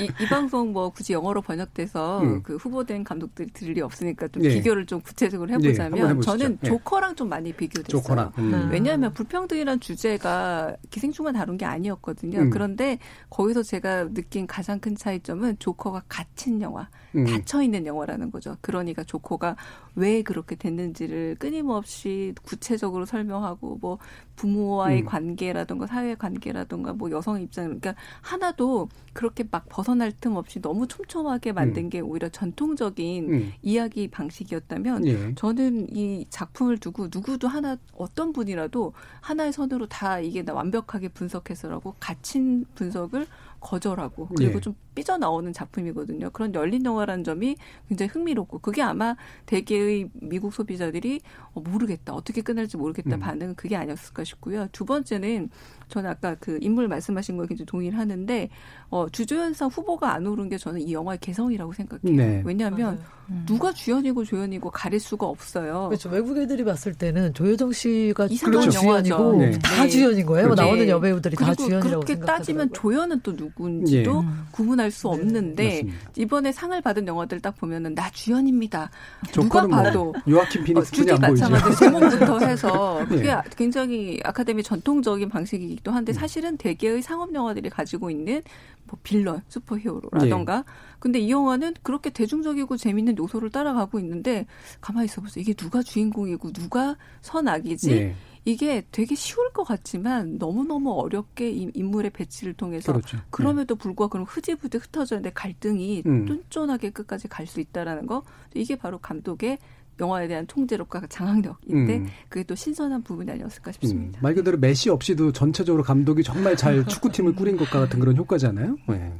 이, 0.00 0.04
이, 0.22 0.28
방송 0.28 0.72
뭐 0.72 0.90
굳이 0.90 1.12
영어로 1.12 1.42
번역돼서 1.42 2.20
음. 2.22 2.42
그 2.42 2.56
후보된 2.56 3.04
감독들이 3.04 3.80
없으니까 3.80 4.28
좀 4.28 4.42
비교를 4.42 4.86
좀 4.86 5.00
구체적으로 5.00 5.50
해보자면 5.52 6.20
저는 6.20 6.58
조커랑 6.64 7.14
좀 7.14 7.25
많이 7.28 7.52
비교됐어요. 7.52 8.02
조커나. 8.02 8.32
음. 8.38 8.68
왜냐하면 8.70 9.12
불평등이란 9.12 9.80
주제가 9.80 10.76
기생충만 10.90 11.34
다룬 11.34 11.56
게 11.56 11.64
아니었거든요. 11.64 12.38
음. 12.40 12.50
그런데 12.50 12.98
거기서 13.30 13.62
제가 13.62 14.08
느낀 14.12 14.46
가장 14.46 14.80
큰 14.80 14.94
차이점은 14.96 15.58
조커가 15.58 16.04
갇힌 16.08 16.60
영화, 16.62 16.88
음. 17.16 17.24
갇혀 17.24 17.62
있는 17.62 17.86
영화라는 17.86 18.30
거죠. 18.30 18.56
그러니까 18.60 19.04
조커가 19.04 19.56
왜 19.94 20.22
그렇게 20.22 20.56
됐는지를 20.56 21.36
끊임없이 21.38 22.34
구체적으로 22.42 23.06
설명하고 23.06 23.78
뭐 23.80 23.98
부모와의 24.36 25.02
음. 25.02 25.06
관계라든가 25.06 25.86
사회 25.86 26.14
관계라든가 26.14 26.92
뭐 26.92 27.10
여성 27.10 27.40
입장 27.40 27.64
그러니까 27.66 27.94
하나도 28.20 28.88
그렇게 29.12 29.44
막 29.50 29.66
벗어날 29.68 30.12
틈 30.20 30.36
없이 30.36 30.60
너무 30.60 30.86
촘촘하게 30.86 31.52
만든 31.52 31.84
음. 31.84 31.90
게 31.90 32.00
오히려 32.00 32.28
전통적인 32.28 33.32
음. 33.32 33.52
이야기 33.62 34.08
방식이었다면 34.08 35.06
예. 35.06 35.34
저는 35.34 35.88
이 35.96 36.26
작품을 36.28 36.78
두고 36.78 37.08
누구도 37.12 37.48
하나 37.48 37.78
어떤 37.94 38.32
분이라도 38.32 38.92
하나의 39.22 39.52
선으로 39.52 39.86
다 39.86 40.20
이게 40.20 40.44
완벽하게 40.46 41.08
분석해서라고 41.08 41.94
갇힌 41.98 42.66
분석을 42.74 43.26
거절하고 43.60 44.28
그리고 44.36 44.56
예. 44.56 44.60
좀 44.60 44.74
삐져나오는 44.96 45.52
작품이거든요. 45.52 46.30
그런 46.30 46.52
열린 46.54 46.84
영화라는 46.84 47.22
점이 47.22 47.56
굉장히 47.88 48.10
흥미롭고 48.10 48.58
그게 48.58 48.82
아마 48.82 49.14
대개의 49.44 50.08
미국 50.14 50.52
소비자들이 50.52 51.20
어, 51.54 51.60
모르겠다 51.60 52.14
어떻게 52.14 52.40
끝날지 52.40 52.76
모르겠다 52.76 53.16
음. 53.16 53.20
반응은 53.20 53.54
그게 53.54 53.76
아니었을까 53.76 54.24
싶고요. 54.24 54.66
두 54.72 54.84
번째는 54.84 55.50
저는 55.88 56.10
아까 56.10 56.34
그 56.34 56.58
인물 56.60 56.88
말씀하신 56.88 57.36
거에 57.36 57.46
굉장히 57.46 57.66
동의를 57.66 57.98
하는데 57.98 58.48
어, 58.88 59.08
주조연상 59.08 59.68
후보가 59.68 60.12
안 60.12 60.26
오른 60.26 60.48
게 60.48 60.58
저는 60.58 60.80
이 60.80 60.92
영화의 60.92 61.18
개성이라고 61.20 61.72
생각해요. 61.72 62.16
네. 62.16 62.42
왜냐하면 62.44 63.00
음. 63.28 63.44
누가 63.46 63.72
주연이고 63.72 64.24
조연이고 64.24 64.70
가릴 64.70 64.98
수가 64.98 65.26
없어요. 65.26 65.88
그렇죠. 65.88 66.08
외국 66.08 66.38
애들이 66.38 66.64
봤을 66.64 66.94
때는 66.94 67.34
조효정 67.34 67.72
씨가 67.72 68.26
이상한 68.30 68.70
주연이고 68.70 69.36
네. 69.36 69.58
다 69.58 69.82
네. 69.84 69.88
주연인 69.88 70.26
거예요. 70.26 70.54
네. 70.54 70.54
나오는 70.54 70.88
여배우들이 70.88 71.36
다 71.36 71.54
주연이라고 71.54 72.04
그렇게 72.04 72.18
따지면 72.18 72.72
조연은 72.72 73.20
또 73.20 73.32
누군지도 73.32 74.24
예. 74.24 74.54
구분할 74.86 74.90
수 74.90 75.08
네. 75.08 75.14
없는데 75.14 75.82
이번에 76.16 76.52
상을 76.52 76.80
받은 76.80 77.06
영화들 77.06 77.40
딱 77.40 77.56
보면은 77.56 77.94
나 77.94 78.10
주연입니다. 78.10 78.90
누가 79.32 79.66
뭐 79.66 79.82
봐도 79.82 80.14
요아킴 80.28 80.64
피닉스뿐이 80.64 81.10
어, 81.10 81.14
안 81.20 81.20
보이죠. 81.20 81.74
제목부터 81.78 82.38
해서 82.46 83.04
그게 83.08 83.28
예. 83.28 83.42
굉장히 83.56 84.20
아카데미 84.24 84.62
전통적인 84.62 85.28
방식이 85.28 85.64
이기도 85.64 85.90
한데 85.90 86.12
음. 86.12 86.14
사실은 86.14 86.56
대개의 86.56 87.02
상업 87.02 87.34
영화들이 87.34 87.70
가지고 87.70 88.10
있는 88.10 88.42
뭐 88.84 88.98
빌런, 89.02 89.42
슈퍼히어로라던가. 89.48 90.56
네. 90.58 90.62
근데 91.00 91.18
이 91.18 91.30
영화는 91.30 91.74
그렇게 91.82 92.10
대중적이고 92.10 92.76
재밌는 92.76 93.18
요소를 93.18 93.50
따라가고 93.50 93.98
있는데 93.98 94.46
가만히 94.80 95.06
있어 95.06 95.20
보세요. 95.20 95.42
이게 95.42 95.54
누가 95.54 95.82
주인공이고 95.82 96.52
누가 96.52 96.96
선악이지? 97.22 98.14
네. 98.46 98.52
이게 98.52 98.86
되게 98.92 99.14
쉬울 99.14 99.52
것 99.52 99.64
같지만 99.64 100.38
너무너무 100.38 100.92
어렵게 100.92 101.50
이 101.50 101.70
인물의 101.74 102.10
배치를 102.12 102.54
통해서 102.54 102.92
그렇죠. 102.92 103.18
그럼에도 103.30 103.74
네. 103.74 103.78
불구하고 103.82 104.10
그럼 104.10 104.26
흐지부지 104.28 104.78
흩어져 104.78 105.16
있는데 105.16 105.32
갈등이 105.34 106.04
음. 106.06 106.26
쫀쫀하게 106.26 106.90
끝까지 106.90 107.28
갈 107.28 107.46
수 107.46 107.60
있다라는 107.60 108.06
거 108.06 108.22
이게 108.54 108.74
바로 108.76 108.98
감독의 108.98 109.58
영화에 110.00 110.28
대한 110.28 110.46
통제력과 110.46 111.06
장악력인데 111.08 111.96
음. 111.98 112.06
그게 112.28 112.42
또 112.44 112.54
신선한 112.54 113.02
부분이 113.02 113.30
아니었을까 113.30 113.72
싶습니다. 113.72 114.18
음. 114.18 114.22
말 114.22 114.34
그대로 114.34 114.58
메시 114.58 114.90
없이도 114.90 115.32
전체적으로 115.32 115.82
감독이 115.82 116.22
정말 116.22 116.56
잘 116.56 116.84
축구팀을 116.86 117.34
꾸린 117.36 117.56
것 117.56 117.68
같은 117.70 117.98
그런 118.00 118.16
효과잖아요. 118.16 118.76
네. 118.88 119.12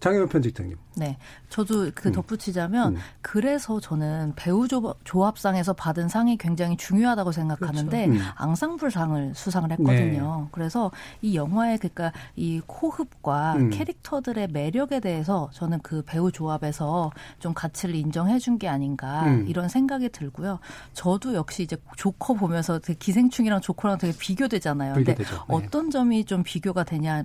장혜원 0.00 0.28
편집장님. 0.28 0.76
네. 0.96 1.16
저도 1.48 1.90
그 1.94 2.08
음. 2.08 2.12
덧붙이자면 2.12 2.96
음. 2.96 3.00
그래서 3.22 3.80
저는 3.80 4.32
배우 4.34 4.66
조합상에서 5.04 5.74
받은 5.74 6.08
상이 6.08 6.36
굉장히 6.36 6.76
중요하다고 6.76 7.32
생각하는데 7.32 8.06
그렇죠. 8.06 8.24
음. 8.24 8.30
앙상블상을 8.36 9.32
수상을 9.34 9.70
했거든요. 9.72 10.40
네. 10.42 10.48
그래서 10.50 10.90
이 11.22 11.36
영화의 11.36 11.78
그러니까 11.78 12.12
이 12.34 12.60
호흡과 12.68 13.54
음. 13.56 13.70
캐릭터들의 13.70 14.48
매력에 14.48 15.00
대해서 15.00 15.50
저는 15.52 15.80
그 15.82 16.02
배우 16.02 16.32
조합에서 16.32 17.10
좀 17.38 17.54
가치를 17.54 17.94
인정해 17.94 18.38
준 18.38 18.56
게 18.56 18.68
아닌가 18.68 19.24
음. 19.26 19.44
이런 19.48 19.68
생각이 19.68 20.08
들고요. 20.08 20.58
저도 20.94 21.34
역시 21.34 21.62
이제 21.62 21.76
조커 21.96 22.34
보면서 22.34 22.78
그 22.82 22.94
기생충이랑 22.94 23.60
조커랑 23.60 23.98
되게 23.98 24.16
비교되잖아요. 24.18 24.94
근데 24.94 25.14
네. 25.14 25.24
어떤 25.48 25.90
점이 25.90 26.24
좀 26.24 26.42
비교가 26.42 26.84
되냐 26.84 27.24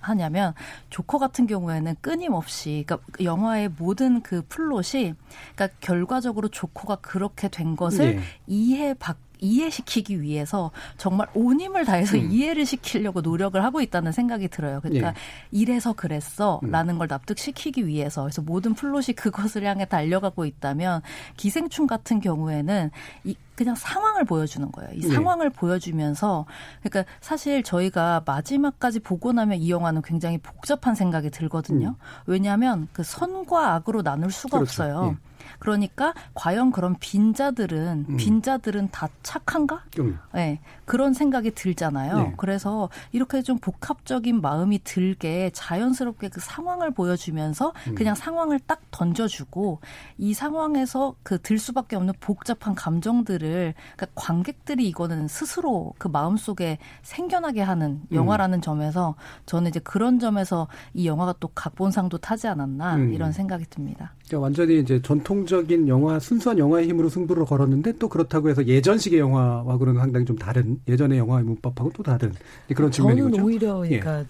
하냐면 0.00 0.54
조커 0.90 1.18
같은 1.18 1.46
경우에는 1.46 1.91
끊임없이 2.00 2.84
그러니까 2.86 3.06
영화의 3.22 3.70
모든 3.78 4.22
그 4.22 4.42
플롯이 4.48 5.14
그러니까 5.54 5.68
결과적으로 5.80 6.48
조커가 6.48 6.96
그렇게 6.96 7.48
된 7.48 7.76
것을 7.76 8.16
네. 8.16 8.22
이해받 8.46 9.16
이해시키기 9.42 10.22
위해서 10.22 10.70
정말 10.96 11.26
온 11.34 11.60
힘을 11.60 11.84
다해서 11.84 12.16
음. 12.16 12.30
이해를 12.30 12.64
시키려고 12.64 13.20
노력을 13.20 13.62
하고 13.62 13.80
있다는 13.80 14.12
생각이 14.12 14.48
들어요. 14.48 14.80
그러니까 14.80 15.08
예. 15.08 15.14
이래서 15.50 15.92
그랬어라는 15.92 16.94
음. 16.94 16.98
걸 16.98 17.08
납득시키기 17.08 17.86
위해서 17.86 18.22
그래서 18.22 18.40
모든 18.40 18.74
플롯이 18.74 19.14
그것을 19.16 19.64
향해 19.64 19.84
달려가고 19.84 20.46
있다면 20.46 21.02
기생충 21.36 21.86
같은 21.86 22.20
경우에는 22.20 22.90
이 23.24 23.36
그냥 23.54 23.74
상황을 23.74 24.24
보여주는 24.24 24.70
거예요. 24.72 24.90
이 24.94 25.00
네. 25.00 25.14
상황을 25.14 25.50
보여주면서 25.50 26.46
그러니까 26.82 27.12
사실 27.20 27.62
저희가 27.62 28.22
마지막까지 28.24 29.00
보고 29.00 29.32
나면 29.32 29.58
이 29.58 29.70
영화는 29.70 30.02
굉장히 30.02 30.38
복잡한 30.38 30.94
생각이 30.94 31.30
들거든요. 31.30 31.88
음. 31.88 31.94
왜냐하면 32.26 32.88
그 32.92 33.02
선과 33.02 33.74
악으로 33.74 34.02
나눌 34.02 34.30
수가 34.30 34.58
그렇죠. 34.58 34.82
없어요. 34.82 35.10
네. 35.10 35.16
그러니까 35.62 36.12
과연 36.34 36.72
그런 36.72 36.96
빈자들은 36.98 38.06
음. 38.08 38.16
빈자들은 38.16 38.88
다 38.90 39.08
착한가? 39.22 39.84
음. 40.00 40.18
네, 40.34 40.58
그런 40.84 41.14
생각이 41.14 41.52
들잖아요. 41.52 42.18
네. 42.18 42.34
그래서 42.36 42.88
이렇게 43.12 43.42
좀 43.42 43.58
복합적인 43.58 44.40
마음이 44.40 44.80
들게 44.82 45.50
자연스럽게 45.54 46.30
그 46.30 46.40
상황을 46.40 46.90
보여주면서 46.90 47.72
음. 47.86 47.94
그냥 47.94 48.16
상황을 48.16 48.58
딱 48.66 48.80
던져주고 48.90 49.78
이 50.18 50.34
상황에서 50.34 51.14
그 51.22 51.38
들 51.42 51.58
수밖에 51.58 51.96
없는 51.96 52.14
복잡한 52.20 52.74
감정들을 52.74 53.74
그러니까 53.96 54.06
관객들이 54.14 54.88
이거는 54.88 55.28
스스로 55.28 55.92
그 55.98 56.08
마음 56.08 56.36
속에 56.36 56.78
생겨나게 57.02 57.60
하는 57.60 58.00
영화라는 58.12 58.58
음. 58.58 58.62
점에서 58.62 59.16
저는 59.44 59.68
이제 59.68 59.80
그런 59.80 60.18
점에서 60.18 60.68
이 60.94 61.06
영화가 61.06 61.34
또 61.40 61.48
각본상도 61.48 62.18
타지 62.18 62.48
않았나 62.48 62.96
음. 62.96 63.12
이런 63.12 63.32
생각이 63.32 63.66
듭니다. 63.68 64.14
그러니까 64.26 64.44
완전히 64.44 64.80
이제 64.80 65.02
전통적 65.02 65.51
인 65.60 65.88
영화 65.88 66.18
순수한 66.18 66.58
영화의 66.58 66.88
힘으로 66.88 67.08
승부를 67.08 67.44
걸었는데 67.44 67.98
또 67.98 68.08
그렇다고 68.08 68.48
해서 68.48 68.66
예전식의 68.66 69.18
영화하고는 69.18 69.94
상당히 69.94 70.24
좀 70.24 70.36
다른 70.36 70.80
예전의 70.88 71.18
영화의 71.18 71.44
문법하고 71.44 71.90
또 71.94 72.02
다른 72.02 72.32
그런 72.74 72.90
측면이죠. 72.90 73.30
저는 73.30 73.44
오히려 73.44 73.78
그러니까 73.78 74.20
예. 74.20 74.26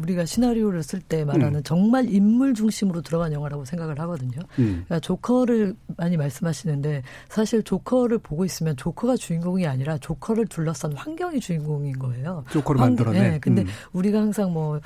우리가 0.00 0.24
시나리오를 0.24 0.82
쓸 0.82 1.00
때 1.00 1.24
말하는 1.24 1.56
음. 1.56 1.62
정말 1.62 2.08
인물 2.08 2.54
중심으로 2.54 3.02
들어간 3.02 3.32
영화라고 3.32 3.64
생각을 3.64 3.98
하거든요. 4.00 4.40
음. 4.58 4.84
그러니까 4.86 5.00
조커를 5.00 5.74
많이 5.96 6.16
말씀하시는데 6.16 7.02
사실 7.28 7.62
조커를 7.62 8.18
보고 8.18 8.44
있으면 8.44 8.76
조커가 8.76 9.16
주인공이 9.16 9.66
아니라 9.66 9.98
조커를 9.98 10.46
둘러싼 10.46 10.92
환경이 10.92 11.40
주인공인 11.40 11.98
거예요. 11.98 12.44
조커를 12.50 12.80
만들어내. 12.80 13.30
네, 13.30 13.38
근데 13.38 13.62
음. 13.62 13.68
우리가 13.92 14.20
항상 14.20 14.52
뭐뭐 14.52 14.80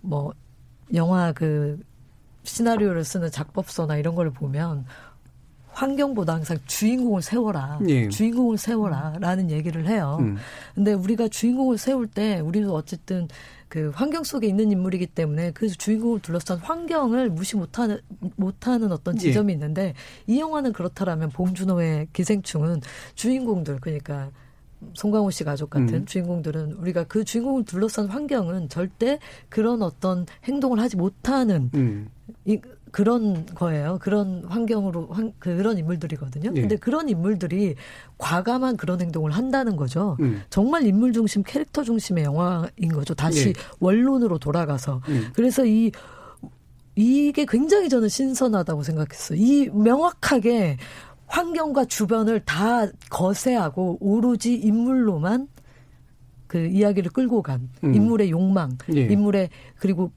뭐 0.00 0.34
영화 0.94 1.32
그 1.32 1.78
시나리오를 2.44 3.04
쓰는 3.04 3.30
작법서나 3.30 3.96
이런 3.96 4.14
걸 4.14 4.30
보면 4.30 4.84
환경보다 5.74 6.34
항상 6.34 6.58
주인공을 6.66 7.22
세워라. 7.22 7.80
예. 7.88 8.08
주인공을 8.08 8.58
세워라. 8.58 9.14
라는 9.20 9.50
얘기를 9.50 9.86
해요. 9.86 10.18
음. 10.20 10.36
근데 10.74 10.92
우리가 10.92 11.28
주인공을 11.28 11.78
세울 11.78 12.06
때 12.06 12.40
우리도 12.40 12.74
어쨌든 12.74 13.28
그 13.68 13.90
환경 13.92 14.22
속에 14.22 14.46
있는 14.46 14.70
인물이기 14.70 15.08
때문에 15.08 15.50
그 15.50 15.68
주인공을 15.68 16.20
둘러싼 16.20 16.58
환경을 16.58 17.30
무시 17.30 17.56
못하는 17.56 17.98
못하는 18.36 18.92
어떤 18.92 19.16
지점이 19.16 19.52
예. 19.52 19.54
있는데 19.54 19.94
이 20.28 20.38
영화는 20.38 20.72
그렇다라면 20.72 21.30
봉준호의 21.30 22.08
기생충은 22.12 22.82
주인공들 23.16 23.80
그러니까 23.80 24.30
송강호 24.92 25.30
씨 25.30 25.44
가족 25.44 25.70
같은 25.70 25.94
음. 25.94 26.06
주인공들은 26.06 26.72
우리가 26.72 27.04
그 27.04 27.24
주인공을 27.24 27.64
둘러싼 27.64 28.06
환경은 28.06 28.68
절대 28.68 29.18
그런 29.48 29.82
어떤 29.82 30.26
행동을 30.44 30.78
하지 30.78 30.96
못하는 30.96 31.70
음. 31.74 32.08
이, 32.44 32.60
그런 32.94 33.44
거예요. 33.56 33.98
그런 34.00 34.44
환경으로 34.44 35.08
환, 35.08 35.32
그런 35.40 35.78
인물들이거든요. 35.78 36.52
네. 36.52 36.60
근데 36.60 36.76
그런 36.76 37.08
인물들이 37.08 37.74
과감한 38.18 38.76
그런 38.76 39.00
행동을 39.00 39.32
한다는 39.32 39.74
거죠. 39.74 40.16
음. 40.20 40.42
정말 40.48 40.86
인물 40.86 41.12
중심, 41.12 41.42
캐릭터 41.42 41.82
중심의 41.82 42.22
영화인 42.22 42.92
거죠. 42.92 43.12
다시 43.14 43.52
네. 43.52 43.60
원론으로 43.80 44.38
돌아가서. 44.38 45.00
음. 45.08 45.26
그래서 45.34 45.66
이 45.66 45.90
이게 46.94 47.44
굉장히 47.46 47.88
저는 47.88 48.08
신선하다고 48.08 48.84
생각했어요. 48.84 49.40
이 49.40 49.68
명확하게 49.70 50.76
환경과 51.26 51.86
주변을 51.86 52.44
다 52.44 52.86
거세하고 53.10 53.98
오로지 54.00 54.54
인물로만 54.54 55.48
그 56.46 56.64
이야기를 56.64 57.10
끌고 57.10 57.42
간 57.42 57.70
음. 57.82 57.92
인물의 57.92 58.30
욕망, 58.30 58.78
예. 58.94 59.00
인물의 59.00 59.50
그리고 59.80 60.12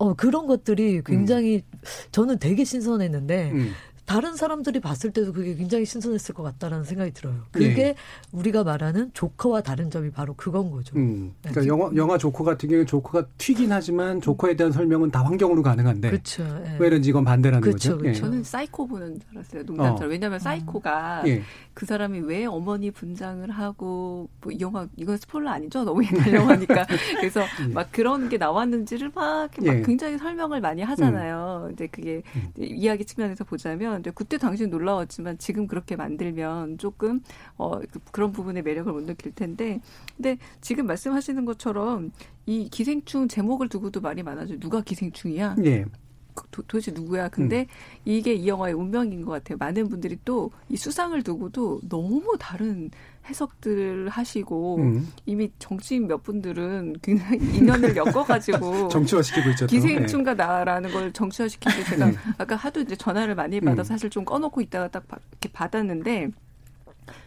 어, 0.00 0.14
그런 0.14 0.46
것들이 0.46 1.02
굉장히 1.04 1.56
음. 1.56 1.78
저는 2.10 2.38
되게 2.38 2.64
신선했는데 2.64 3.50
음. 3.52 3.72
다른 4.06 4.34
사람들이 4.34 4.80
봤을 4.80 5.12
때도 5.12 5.32
그게 5.32 5.54
굉장히 5.54 5.84
신선했을 5.84 6.34
것 6.34 6.42
같다라는 6.42 6.82
생각이 6.84 7.12
들어요. 7.12 7.44
그게 7.52 7.74
네. 7.74 7.94
우리가 8.32 8.64
말하는 8.64 9.12
조커와 9.14 9.60
다른 9.60 9.88
점이 9.88 10.10
바로 10.10 10.34
그건 10.34 10.72
거죠. 10.72 10.96
음. 10.96 11.32
그러니까 11.42 11.60
네. 11.60 11.66
영화, 11.68 11.90
영화 11.94 12.18
조커 12.18 12.42
같은 12.42 12.68
경우는 12.68 12.86
조커가 12.86 13.26
튀긴 13.38 13.70
하지만 13.70 14.20
조커에 14.20 14.56
대한 14.56 14.72
설명은 14.72 15.12
다 15.12 15.22
환경으로 15.24 15.62
가능한데 15.62 16.10
그렇죠. 16.10 16.42
네. 16.42 16.76
왜 16.80 16.88
이런지 16.88 17.10
이건 17.10 17.24
반대라는 17.24 17.60
그렇죠, 17.60 17.90
거죠. 17.90 17.98
그렇죠. 17.98 18.16
예. 18.16 18.20
저는 18.20 18.42
사이코 18.42 18.88
보는 18.88 19.20
줄 19.20 19.28
알았어요. 19.36 19.62
농담처럼. 19.62 20.02
어. 20.02 20.10
왜냐하면 20.10 20.38
사이코가 20.40 21.22
예. 21.26 21.42
그 21.74 21.86
사람이 21.86 22.20
왜 22.20 22.46
어머니 22.46 22.90
분장을 22.90 23.48
하고 23.50 24.28
뭐 24.40 24.52
영화 24.60 24.88
이건 24.96 25.16
스포일러 25.16 25.50
아니죠? 25.50 25.84
너무 25.84 26.04
옛날 26.04 26.34
영화니까 26.34 26.86
그래서 27.20 27.42
음. 27.60 27.72
막 27.74 27.90
그런 27.92 28.28
게 28.28 28.38
나왔는지를 28.38 29.12
막, 29.14 29.50
막 29.56 29.66
예. 29.66 29.82
굉장히 29.82 30.18
설명을 30.18 30.60
많이 30.60 30.82
하잖아요. 30.82 31.62
음. 31.64 31.68
근데 31.68 31.86
그게 31.86 32.22
음. 32.36 32.52
이야기 32.58 33.04
측면에서 33.04 33.44
보자면 33.44 33.94
근데 33.94 34.10
그때 34.10 34.36
당시는 34.36 34.70
놀라웠지만 34.70 35.38
지금 35.38 35.66
그렇게 35.66 35.96
만들면 35.96 36.78
조금 36.78 37.20
어 37.56 37.80
그런 38.12 38.32
부분의 38.32 38.62
매력을 38.62 38.92
못 38.92 39.04
느낄 39.04 39.32
텐데 39.32 39.80
근데 40.16 40.38
지금 40.60 40.86
말씀하시는 40.86 41.44
것처럼 41.44 42.10
이 42.46 42.68
기생충 42.68 43.28
제목을 43.28 43.68
두고도 43.68 44.00
말이 44.00 44.22
많아져 44.22 44.58
누가 44.58 44.80
기생충이야? 44.80 45.54
네. 45.58 45.84
도, 46.50 46.62
도대체 46.62 46.92
누구야? 46.92 47.28
근데 47.28 47.60
음. 47.60 47.66
이게 48.04 48.34
이 48.34 48.48
영화의 48.48 48.74
운명인 48.74 49.24
것 49.24 49.32
같아요. 49.32 49.58
많은 49.58 49.88
분들이 49.88 50.18
또 50.24 50.50
이 50.68 50.76
수상을 50.76 51.20
두고도 51.22 51.80
너무 51.88 52.36
다른 52.38 52.90
해석들을 53.28 54.08
하시고 54.08 54.76
음. 54.78 55.12
이미 55.26 55.50
정치인 55.58 56.06
몇 56.06 56.22
분들은 56.22 56.96
굉장히 57.02 57.38
인연을 57.56 57.94
엮어가지고 57.96 58.88
정치화시키고 58.88 59.50
있죠. 59.50 59.66
기생충과 59.66 60.34
네. 60.34 60.44
나라는 60.44 60.90
걸 60.92 61.12
정치화시키고 61.12 61.84
제가 61.84 62.06
네. 62.06 62.16
아까 62.38 62.56
하도 62.56 62.80
이제 62.80 62.96
전화를 62.96 63.34
많이 63.34 63.60
받아 63.60 63.82
서 63.82 63.88
음. 63.92 63.94
사실 63.94 64.10
좀 64.10 64.24
꺼놓고 64.24 64.60
있다가 64.60 64.88
딱 64.88 65.04
이렇게 65.32 65.50
받았는데 65.52 66.30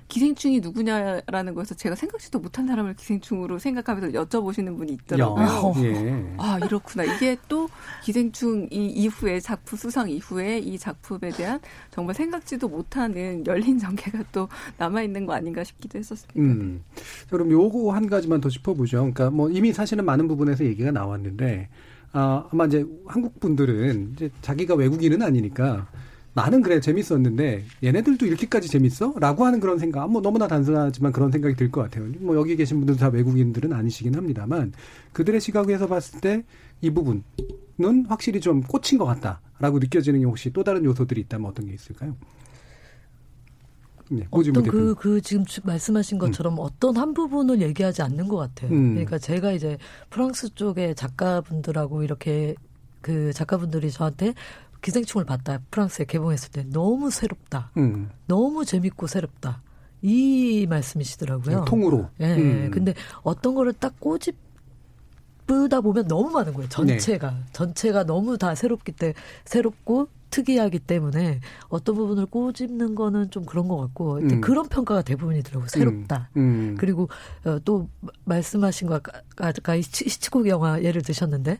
기생충이 0.08 0.60
누구냐라는 0.60 1.54
거에서 1.56 1.76
제가 1.76 1.96
생각지도 1.96 2.40
못한 2.40 2.68
사람을 2.68 2.96
기생충으로 2.96 3.60
생각하면서 3.60 4.20
여쭤보시는 4.20 4.78
분이 4.78 4.94
있더라고요. 4.94 5.74
예. 5.84 6.36
아 6.38 6.60
이렇구나. 6.64 7.04
이게 7.04 7.38
또 7.48 7.68
기생충 8.04 8.68
이 8.72 8.86
이후에 8.88 9.40
작품 9.40 9.78
수상 9.78 10.10
이후에 10.10 10.60
이 10.60 10.78
작품에 10.78 11.30
대한 11.32 11.60
정말 11.90 12.16
생각지도 12.16 12.68
못하는 12.68 13.46
열린 13.48 13.78
전개가 13.80 14.24
또 14.32 14.48
남아 14.78 15.02
있는 15.02 15.26
거 15.26 15.34
아닌가 15.34 15.64
싶기도 15.64 15.98
했었습니다. 15.98 16.40
음. 16.40 16.84
그럼 17.30 17.52
요거 17.52 17.92
한 17.94 18.08
가지만 18.08 18.42
더 18.42 18.50
짚어보죠. 18.50 18.98
그러니까 18.98 19.30
뭐 19.30 19.50
이미 19.50 19.74
사실은 19.74 20.06
많은 20.06 20.28
부분에서 20.28 20.64
얘기가 20.66 20.92
나왔는데 20.92 21.70
아, 22.12 22.48
아마 22.52 22.66
이제 22.66 22.86
한국 23.08 23.40
분들은 23.40 24.14
이제 24.14 24.30
자기가 24.42 24.76
외국인은 24.76 25.22
아니니까 25.22 25.88
나는 26.36 26.62
그래 26.62 26.80
재밌었는데 26.80 27.64
얘네들도 27.84 28.26
이렇게까지 28.26 28.68
재밌어? 28.68 29.14
라고 29.20 29.46
하는 29.46 29.60
그런 29.60 29.78
생각 29.78 30.10
뭐 30.12 30.22
너무나 30.22 30.48
단순하지만 30.48 31.12
그런 31.12 31.32
생각이 31.32 31.56
들 31.56 31.70
것 31.72 31.82
같아요. 31.82 32.10
뭐 32.20 32.36
여기 32.36 32.56
계신 32.56 32.78
분들 32.78 32.98
다 32.98 33.10
외국인들은 33.10 33.72
아니시긴 33.72 34.16
합니다만 34.16 34.74
그들의 35.14 35.40
시각에서 35.42 35.88
봤을 35.88 36.20
때 36.22 36.44
이 36.84 36.90
부분은 36.90 37.24
확실히 38.10 38.42
좀 38.42 38.62
꽂힌 38.62 38.98
것 39.00 39.06
같다라고 39.06 39.80
느껴지는 39.80 40.20
게 40.20 40.26
혹시 40.26 40.52
또 40.52 40.64
다른 40.66 40.84
요소들이 40.84 41.22
있다면 41.22 41.50
어떤 41.50 41.66
게 41.66 41.74
있을까요? 41.74 42.16
네, 44.10 44.28
어떤 44.30 44.64
그, 44.64 44.94
그 44.96 45.22
지금 45.22 45.46
말씀하신 45.64 46.18
것처럼 46.18 46.56
음. 46.56 46.60
어떤 46.60 46.98
한 46.98 47.14
부분을 47.14 47.62
얘기하지 47.62 48.02
않는 48.02 48.28
것 48.28 48.36
같아요. 48.36 48.72
음. 48.72 48.90
그러니까 48.96 49.18
제가 49.18 49.54
이제 49.54 49.78
프랑스 50.10 50.54
쪽의 50.54 50.96
작가분들하고 50.96 52.04
이렇게 52.04 52.54
그 53.00 53.32
작가분들이 53.32 53.90
저한테 53.90 54.34
기생충을 54.84 55.26
봤다. 55.26 55.60
프랑스에 55.72 56.06
개봉했을 56.06 56.52
때 56.52 56.64
너무 56.72 57.10
새롭다. 57.10 57.72
음. 57.78 58.10
너무 58.28 58.66
재밌고 58.66 59.08
새롭다. 59.08 59.64
이 60.04 60.68
말씀이시더라고요. 60.70 61.60
네, 61.60 61.66
통으로. 61.66 62.10
예. 62.20 62.36
네, 62.36 62.36
음. 62.36 62.72
근데 62.72 62.94
어떤 63.24 63.56
거를 63.56 63.74
딱 63.74 64.00
꼬집 64.00 64.36
다 65.70 65.82
보면 65.82 66.08
너무 66.08 66.32
많은 66.32 66.54
거예요. 66.54 66.68
전체가 66.70 67.32
네. 67.32 67.38
전체가 67.54 68.06
너무 68.06 68.38
다 68.38 68.56
새롭기 68.56 68.92
때문에 68.94 69.14
새롭고 69.46 70.08
특이하기 70.34 70.80
때문에 70.80 71.42
어떤 71.70 71.94
부분을 71.94 72.26
꼬집는 72.26 72.96
거는 72.96 73.30
좀 73.30 73.46
그런 73.46 73.68
것 73.68 73.78
같고 73.78 74.18
음. 74.18 74.42
그런 74.42 74.68
평가가 74.68 75.04
대부분이더라고요. 75.04 75.68
새롭다. 75.68 76.30
음. 76.38 76.42
음. 76.42 76.76
그리고 76.80 77.08
어, 77.46 77.60
또 77.64 77.88
말씀하신 78.26 78.88
거 78.88 79.00
아까 79.38 79.82
시치콕 79.82 80.48
영화 80.48 80.82
예를 80.82 81.04
드셨는데 81.04 81.60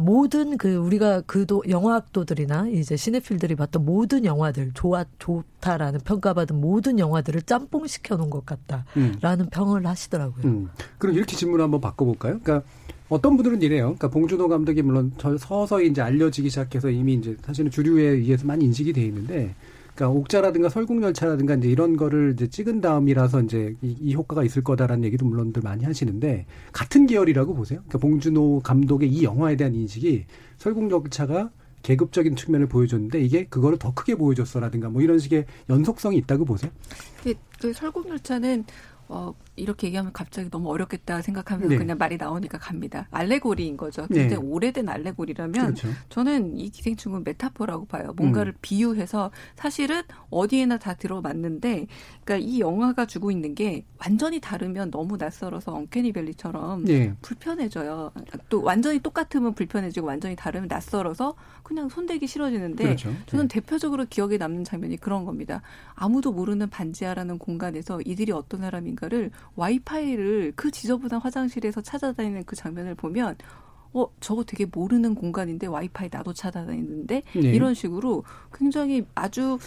모든 0.00 0.56
그 0.56 0.76
우리가 0.76 1.20
그도 1.22 1.62
영화학도들이나 1.68 2.68
이제 2.68 2.96
시네필들이 2.96 3.54
봤던 3.54 3.84
모든 3.84 4.24
영화들 4.24 4.72
좋아 4.72 5.04
좋다라는 5.18 6.00
평가받은 6.00 6.58
모든 6.58 6.98
영화들을 6.98 7.42
짬뽕 7.42 7.86
시켜 7.86 8.16
놓은 8.16 8.30
것 8.30 8.46
같다라는 8.46 9.46
음. 9.46 9.50
평을 9.50 9.86
하시더라고요. 9.86 10.44
음. 10.46 10.70
그럼 10.96 11.16
이렇게 11.16 11.36
질문 11.36 11.60
을 11.60 11.64
한번 11.64 11.82
바꿔볼까요? 11.82 12.40
그러니까 12.42 12.66
어떤 13.08 13.36
분들은 13.36 13.62
이래요. 13.62 13.84
그러니까 13.84 14.08
봉준호 14.08 14.48
감독이 14.48 14.82
물론 14.82 15.12
서서히 15.38 15.88
이제 15.88 16.02
알려지기 16.02 16.48
시작해서 16.48 16.90
이미 16.90 17.14
이제 17.14 17.36
사실은 17.42 17.70
주류에 17.70 18.02
의해서 18.02 18.46
많이 18.46 18.64
인식이 18.64 18.92
돼 18.92 19.02
있는데, 19.04 19.54
그러니까 19.94 20.18
옥자라든가 20.18 20.68
설국열차라든가 20.68 21.54
이제 21.54 21.68
이런 21.68 21.96
거를 21.96 22.32
이제 22.34 22.48
찍은 22.48 22.80
다음이라서 22.82 23.42
이제 23.42 23.74
이, 23.80 23.96
이 24.00 24.14
효과가 24.14 24.44
있을 24.44 24.62
거다라는 24.62 25.04
얘기도 25.04 25.24
물론들 25.24 25.62
많이 25.62 25.84
하시는데 25.84 26.46
같은 26.72 27.06
계열이라고 27.06 27.54
보세요. 27.54 27.78
그러니까 27.86 27.98
봉준호 27.98 28.60
감독의 28.62 29.08
이 29.08 29.24
영화에 29.24 29.56
대한 29.56 29.74
인식이 29.74 30.26
설국열차가 30.58 31.50
계급적인 31.82 32.34
측면을 32.36 32.66
보여줬는데 32.66 33.22
이게 33.22 33.46
그거를 33.46 33.78
더 33.78 33.94
크게 33.94 34.16
보여줬어라든가 34.16 34.90
뭐 34.90 35.00
이런 35.00 35.18
식의 35.18 35.46
연속성이 35.70 36.18
있다고 36.18 36.44
보세요. 36.44 36.70
그 37.60 37.72
설국열차는 37.72 38.64
어, 39.08 39.34
이렇게 39.54 39.86
얘기하면 39.86 40.12
갑자기 40.12 40.50
너무 40.50 40.70
어렵겠다 40.70 41.22
생각하면서 41.22 41.68
네. 41.68 41.78
그냥 41.78 41.96
말이 41.98 42.16
나오니까 42.16 42.58
갑니다. 42.58 43.06
알레고리인 43.10 43.76
거죠. 43.76 44.06
굉장히 44.08 44.42
네. 44.42 44.48
오래된 44.48 44.88
알레고리라면 44.88 45.52
그렇죠. 45.52 45.88
저는 46.08 46.58
이 46.58 46.70
기생충은 46.70 47.22
메타포라고 47.24 47.86
봐요. 47.86 48.12
뭔가를 48.16 48.52
음. 48.52 48.58
비유해서 48.62 49.30
사실은 49.54 50.02
어디에나 50.30 50.78
다 50.78 50.94
들어맞는데 50.94 51.86
그러니까 52.24 52.48
이 52.48 52.60
영화가 52.60 53.06
주고 53.06 53.30
있는 53.30 53.54
게 53.54 53.84
완전히 53.98 54.40
다르면 54.40 54.90
너무 54.90 55.16
낯설어서 55.16 55.72
엉케니 55.72 56.12
벨리처럼 56.12 56.84
네. 56.84 57.14
불편해져요. 57.22 58.12
또 58.48 58.62
완전히 58.62 58.98
똑같으면 58.98 59.54
불편해지고 59.54 60.06
완전히 60.06 60.36
다르면 60.36 60.68
낯설어서 60.68 61.34
그냥 61.66 61.88
손대기 61.88 62.28
싫어지는데 62.28 62.84
그렇죠. 62.84 63.12
저는 63.26 63.48
네. 63.48 63.60
대표적으로 63.60 64.06
기억에 64.08 64.36
남는 64.36 64.62
장면이 64.62 64.98
그런 64.98 65.24
겁니다. 65.24 65.62
아무도 65.96 66.30
모르는 66.30 66.70
반지하라는 66.70 67.38
공간에서 67.38 68.00
이들이 68.02 68.30
어떤 68.30 68.60
사람인가를 68.60 69.32
와이파이를 69.56 70.52
그 70.54 70.70
지저분한 70.70 71.20
화장실에서 71.20 71.80
찾아다니는 71.80 72.44
그 72.44 72.54
장면을 72.54 72.94
보면 72.94 73.34
어, 73.94 74.06
저거 74.20 74.44
되게 74.44 74.64
모르는 74.70 75.16
공간인데 75.16 75.66
와이파이 75.66 76.08
나도 76.12 76.32
찾아다니는데 76.34 77.22
네. 77.34 77.40
이런 77.40 77.74
식으로 77.74 78.22
굉장히 78.54 79.04
아주 79.16 79.58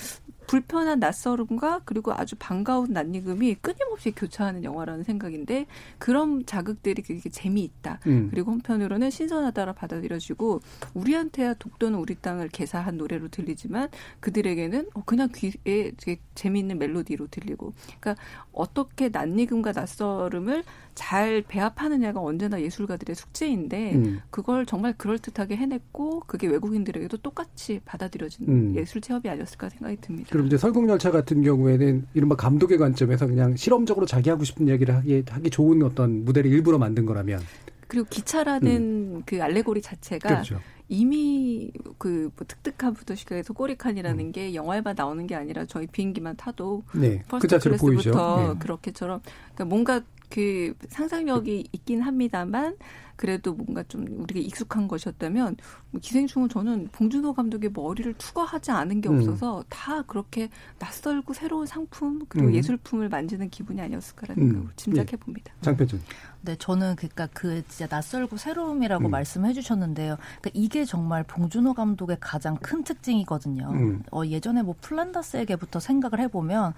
불편한 0.50 1.00
낯설음과 1.00 1.82
그리고 1.86 2.12
아주 2.12 2.36
반가운 2.39 2.91
낯익음이 2.91 3.58
끊임없이 3.62 4.10
교차하는 4.10 4.64
영화라는 4.64 5.04
생각인데 5.04 5.68
그런 6.00 6.43
자극들이 6.43 7.04
되게 7.04 7.30
재미있다. 7.30 8.00
음. 8.08 8.30
그리고 8.32 8.54
한편으로는 8.54 9.12
신선하다라 9.12 9.74
받아들여지고 9.74 10.62
우리한테야 10.95 11.54
독도는 11.54 12.00
우리 12.00 12.16
땅을 12.16 12.50
개사한 12.50 12.97
노래로 12.97 13.28
들리지만 13.28 13.89
그들에게는 14.22 14.89
어, 14.95 15.04
그냥 15.06 15.30
귀에 15.36 15.91
되게 15.95 16.20
재미있는 16.34 16.80
멜로디로 16.80 17.28
들리고 17.28 17.74
그러니까 18.00 18.16
어떻게 18.52 19.10
낯익음과 19.10 19.74
낯설음을 19.74 20.64
잘 20.95 21.43
배합하느냐가 21.47 22.20
언제나 22.20 22.60
예술가들의 22.60 23.16
숙제인데 23.16 23.95
음. 23.95 24.20
그걸 24.32 24.66
정말 24.66 24.93
그럴듯하게 24.97 25.56
해냈고 25.56 26.22
그게 26.28 26.47
외국인들에게도 26.47 27.18
똑같이 27.18 27.80
받아들여지는 27.86 28.50
음. 28.50 28.76
예술 28.76 29.00
체험이 29.00 29.30
아니었을까 29.30 29.70
생각이 29.70 29.97
듭니다. 30.02 30.30
그럼 30.39 30.47
이제 30.47 30.57
설국열차 30.57 31.11
같은 31.11 31.43
경우에는 31.43 32.07
이른바 32.13 32.35
감독의 32.35 32.77
관점에서 32.77 33.27
그냥 33.27 33.57
실험적으로 33.57 34.05
자기 34.05 34.29
하고 34.29 34.45
싶은 34.45 34.69
얘기를 34.69 34.95
하기, 34.95 35.25
하기 35.27 35.49
좋은 35.49 35.83
어떤 35.83 36.23
무대를 36.23 36.49
일부러 36.49 36.77
만든 36.77 37.05
거라면 37.05 37.41
그리고 37.89 38.07
기차라는 38.09 38.71
음. 38.71 39.23
그 39.25 39.43
알레고리 39.43 39.81
자체가 39.81 40.29
그렇죠. 40.29 40.61
이미 40.87 41.71
그 41.97 42.31
뭐 42.37 42.47
특특한 42.47 42.93
부도시가에서 42.93 43.53
꼬리칸이라는 43.53 44.27
음. 44.27 44.31
게 44.31 44.55
영화에만 44.55 44.95
나오는 44.95 45.27
게 45.27 45.35
아니라 45.35 45.65
저희 45.65 45.87
비행기만 45.87 46.37
타도 46.37 46.83
네. 46.93 47.21
그 47.41 47.47
자체로 47.47 47.75
보이죠. 47.75 48.11
네. 48.11 48.59
그렇게처럼 48.59 49.19
그러니까 49.53 49.65
뭔가 49.65 50.01
그 50.29 50.73
상상력이 50.87 51.67
있긴 51.73 52.01
합니다만 52.01 52.77
그래도 53.20 53.53
뭔가 53.53 53.84
좀 53.84 54.07
우리가 54.07 54.39
익숙한 54.39 54.88
것이었다면 54.88 55.57
뭐 55.91 55.99
기생충은 55.99 56.47
저는 56.47 56.88
봉준호 56.93 57.34
감독의 57.34 57.72
머리를 57.74 58.13
투과하지 58.13 58.72
않은 58.72 59.01
게 59.01 59.09
음. 59.09 59.17
없어서 59.17 59.57
음. 59.57 59.63
다 59.67 60.01
그렇게 60.03 60.49
낯설고 60.80 61.34
새로운 61.34 61.65
상품 61.65 62.22
그리고 62.30 62.47
음. 62.47 62.53
예술품을 62.53 63.09
만지는 63.09 63.49
기분이 63.49 63.82
아니었을까라는 63.82 64.41
음. 64.41 64.47
생각을 64.47 64.70
짐작해 64.78 65.17
봅니다. 65.17 65.51
네. 65.53 65.61
장패준. 65.63 66.01
네, 66.43 66.55
저는 66.55 66.95
그러니까 66.95 67.28
그 67.34 67.61
진짜 67.67 67.93
낯설고 67.93 68.38
새로움이라고 68.38 69.09
음. 69.09 69.11
말씀해 69.11 69.51
주셨는데요. 69.51 70.15
그러니까 70.39 70.51
이게 70.53 70.86
정말 70.86 71.24
봉준호 71.24 71.74
감독의 71.74 72.20
가장 72.22 72.55
큰 72.55 72.86
특징이거든요. 72.86 73.70
음. 73.70 74.03
어, 74.13 74.26
예전에 74.26 74.61
뭐 74.61 74.76
플란다스에게부터 74.80 75.82
생각을 75.82 76.22
해보면 76.22 76.74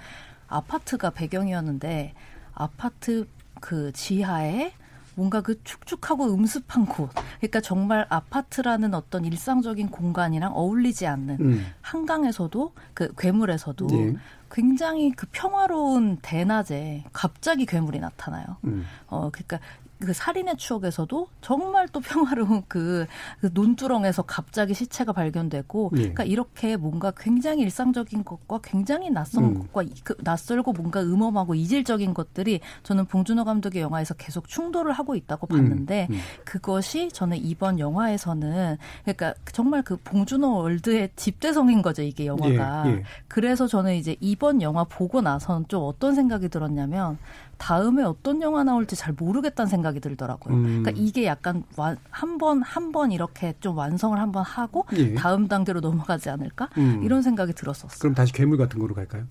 아파트가 0.47 1.11
배경이었는데 1.11 2.15
아파트 2.55 3.27
그 3.59 3.91
지하에 3.91 4.73
뭔가 5.21 5.41
그 5.41 5.63
축축하고 5.63 6.33
음습한 6.33 6.87
곳. 6.87 7.11
그러니까 7.37 7.61
정말 7.61 8.07
아파트라는 8.09 8.95
어떤 8.95 9.23
일상적인 9.23 9.89
공간이랑 9.89 10.51
어울리지 10.55 11.05
않는 11.05 11.37
음. 11.39 11.65
한강에서도 11.81 12.73
그 12.95 13.13
괴물에서도 13.15 13.85
네. 13.85 14.15
굉장히 14.49 15.11
그 15.11 15.27
평화로운 15.31 16.17
대낮에 16.23 17.03
갑자기 17.13 17.67
괴물이 17.67 17.99
나타나요. 17.99 18.57
음. 18.65 18.83
어 19.07 19.29
그러니까 19.31 19.59
그 20.01 20.13
살인의 20.13 20.57
추억에서도 20.57 21.27
정말 21.41 21.87
또 21.89 21.99
평화로운 21.99 22.63
그, 22.67 23.05
그 23.39 23.49
논두렁에서 23.53 24.23
갑자기 24.23 24.73
시체가 24.73 25.13
발견되고, 25.13 25.91
예. 25.93 25.97
그러니까 25.97 26.23
이렇게 26.23 26.75
뭔가 26.75 27.11
굉장히 27.11 27.63
일상적인 27.63 28.25
것과 28.25 28.59
굉장히 28.63 29.09
낯선 29.09 29.43
음. 29.43 29.59
것과 29.59 29.83
그 30.03 30.15
낯설고 30.19 30.73
뭔가 30.73 31.01
음험하고 31.01 31.55
이질적인 31.55 32.13
것들이 32.13 32.59
저는 32.83 33.05
봉준호 33.05 33.45
감독의 33.45 33.81
영화에서 33.81 34.13
계속 34.15 34.47
충돌을 34.47 34.91
하고 34.91 35.15
있다고 35.15 35.47
음. 35.51 35.57
봤는데 35.57 36.07
음. 36.09 36.15
음. 36.15 36.19
그것이 36.43 37.09
저는 37.09 37.37
이번 37.37 37.79
영화에서는 37.79 38.77
그러니까 39.03 39.33
정말 39.51 39.83
그 39.83 39.97
봉준호 39.97 40.57
월드의 40.57 41.11
집대성인 41.15 41.81
거죠 41.81 42.01
이게 42.01 42.25
영화가. 42.25 42.83
예. 42.87 42.91
예. 42.91 43.03
그래서 43.27 43.67
저는 43.67 43.95
이제 43.95 44.15
이번 44.19 44.61
영화 44.61 44.83
보고 44.83 45.21
나서는 45.21 45.65
좀 45.67 45.83
어떤 45.83 46.15
생각이 46.15 46.49
들었냐면 46.49 47.17
다음에 47.61 48.01
어떤 48.03 48.41
영화 48.41 48.63
나올지 48.63 48.95
잘 48.95 49.13
모르겠다는 49.13 49.69
생각이 49.69 49.99
들더라고요. 49.99 50.55
음. 50.55 50.63
그러니까 50.83 50.91
이게 50.95 51.25
약간 51.25 51.63
한 52.09 52.37
번 52.39 52.61
한 52.63 52.91
번 52.91 53.11
이렇게 53.11 53.53
좀 53.59 53.77
완성을 53.77 54.17
한 54.19 54.31
번 54.31 54.43
하고 54.43 54.85
예. 54.93 55.13
다음 55.13 55.47
단계로 55.47 55.79
넘어가지 55.79 56.29
않을까 56.31 56.69
음. 56.77 57.01
이런 57.03 57.21
생각이 57.21 57.53
들었었어요. 57.53 57.99
그럼 57.99 58.15
다시 58.15 58.33
괴물 58.33 58.57
같은 58.57 58.79
거로 58.79 58.95
갈까요? 58.95 59.25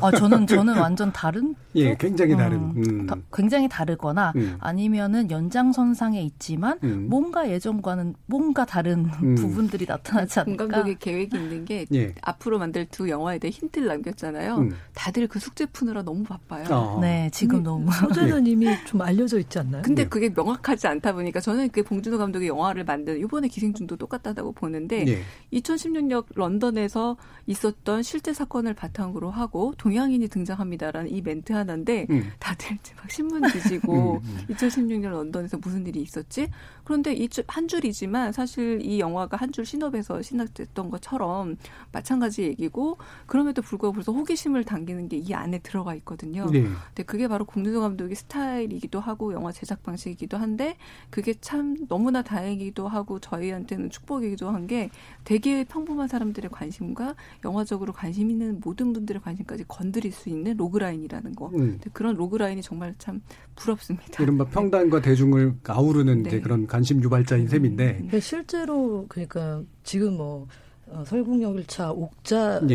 아, 0.00 0.10
저는 0.10 0.46
저는 0.46 0.76
완전 0.78 1.12
다른 1.12 1.54
예, 1.74 1.94
굉장히 1.96 2.36
다른. 2.36 2.58
음, 2.58 2.74
음. 2.76 3.06
다, 3.06 3.16
굉장히 3.32 3.68
다르거나 3.68 4.32
음. 4.36 4.56
아니면은 4.60 5.30
연장선상에 5.30 6.20
있지만 6.22 6.78
음. 6.84 7.06
뭔가 7.08 7.48
예전과는 7.50 8.14
뭔가 8.26 8.64
다른 8.64 9.06
음. 9.22 9.34
부분들이 9.36 9.86
나타나지 9.86 10.40
않을까. 10.40 10.64
공감독의 10.64 10.96
계획이 10.98 11.36
있는 11.36 11.64
게 11.64 11.86
예. 11.94 12.14
앞으로 12.22 12.58
만들 12.58 12.86
두 12.86 13.08
영화에 13.08 13.38
대해 13.38 13.50
힌트를 13.50 13.88
남겼잖아요. 13.88 14.56
음. 14.56 14.74
다들 14.94 15.28
그 15.28 15.38
숙제 15.38 15.66
푸느라 15.66 16.02
너무 16.02 16.22
바빠요. 16.24 16.64
아. 16.70 16.98
네, 17.00 17.30
지금 17.32 17.62
너무 17.62 17.90
소재는 17.92 18.46
이미 18.46 18.66
좀 18.86 19.00
알려져 19.00 19.38
있지 19.38 19.58
않나요? 19.58 19.82
근데 19.82 20.04
네. 20.04 20.08
그게 20.08 20.28
명확하지 20.28 20.86
않다 20.88 21.12
보니까 21.12 21.40
저는 21.40 21.70
그 21.70 21.82
봉준호 21.82 22.18
감독의 22.18 22.48
영화를 22.48 22.84
만든 22.84 23.18
이번에 23.18 23.48
기생충도 23.48 23.96
똑같다고 23.96 24.52
보는데 24.52 25.04
네. 25.04 25.22
2016년 25.52 26.24
런던에서 26.34 27.16
있었던 27.46 28.02
실제 28.02 28.32
사건을 28.32 28.74
바탕으로 28.74 29.30
하고 29.30 29.51
하고 29.52 29.74
동양인이 29.76 30.26
등장합니다라는 30.28 31.10
이 31.10 31.20
멘트 31.20 31.52
하나인데 31.52 32.06
음. 32.08 32.32
다들 32.38 32.78
막 32.96 33.10
신문 33.10 33.42
뒤지고 33.52 34.14
음, 34.14 34.20
음. 34.24 34.46
2016년 34.48 35.10
런던에서 35.10 35.58
무슨 35.58 35.86
일이 35.86 36.00
있었지? 36.00 36.48
그런데 36.84 37.12
이 37.14 37.28
한 37.48 37.66
줄이지만 37.68 38.32
사실 38.32 38.80
이 38.82 39.00
영화가 39.00 39.36
한 39.36 39.52
줄 39.52 39.66
신업에서 39.66 40.22
시작됐던 40.22 40.88
것처럼 40.90 41.56
마찬가지 41.92 42.42
얘기고 42.44 42.96
그럼에도 43.26 43.60
불구하고 43.62 43.94
벌써 43.94 44.12
호기심을 44.12 44.64
당기는 44.64 45.08
게 45.08 45.18
이 45.18 45.34
안에 45.34 45.58
들어가 45.58 45.94
있거든요. 45.96 46.46
네. 46.50 46.62
근데 46.62 47.02
그게 47.04 47.28
바로 47.28 47.44
공준호 47.44 47.80
감독의 47.80 48.16
스타일이기도 48.16 48.98
하고 49.00 49.32
영화 49.34 49.52
제작 49.52 49.82
방식이기도 49.82 50.36
한데 50.38 50.76
그게 51.10 51.34
참 51.40 51.76
너무나 51.88 52.22
다행이기도 52.22 52.88
하고 52.88 53.18
저희한테는 53.18 53.90
축복이기도 53.90 54.48
한 54.50 54.62
게 54.66 54.90
되게 55.24 55.64
평범한 55.64 56.06
사람들의 56.08 56.50
관심과 56.52 57.16
영화적으로 57.44 57.92
관심 57.92 58.30
있는 58.30 58.60
모든 58.62 58.92
분들의 58.92 59.20
관심 59.20 59.32
관심까지 59.44 59.64
건드릴 59.68 60.12
수 60.12 60.28
있는 60.28 60.56
로그라인이라는 60.56 61.34
거. 61.34 61.50
음. 61.54 61.80
그런 61.92 62.14
로그라인이 62.16 62.62
정말 62.62 62.94
참 62.98 63.20
부럽습니다. 63.56 64.22
이른바 64.22 64.44
평단과 64.44 65.00
대중을 65.02 65.54
아우르는 65.66 66.22
네. 66.22 66.40
그런 66.40 66.66
관심 66.72 67.02
유발자인 67.02 67.46
셈인데. 67.46 67.96
근데 67.98 68.18
실제로 68.18 69.04
그러니까 69.06 69.60
지금 69.84 70.16
뭐 70.16 70.46
어, 70.86 71.04
설국열차 71.06 71.90
옥자만을 71.90 72.70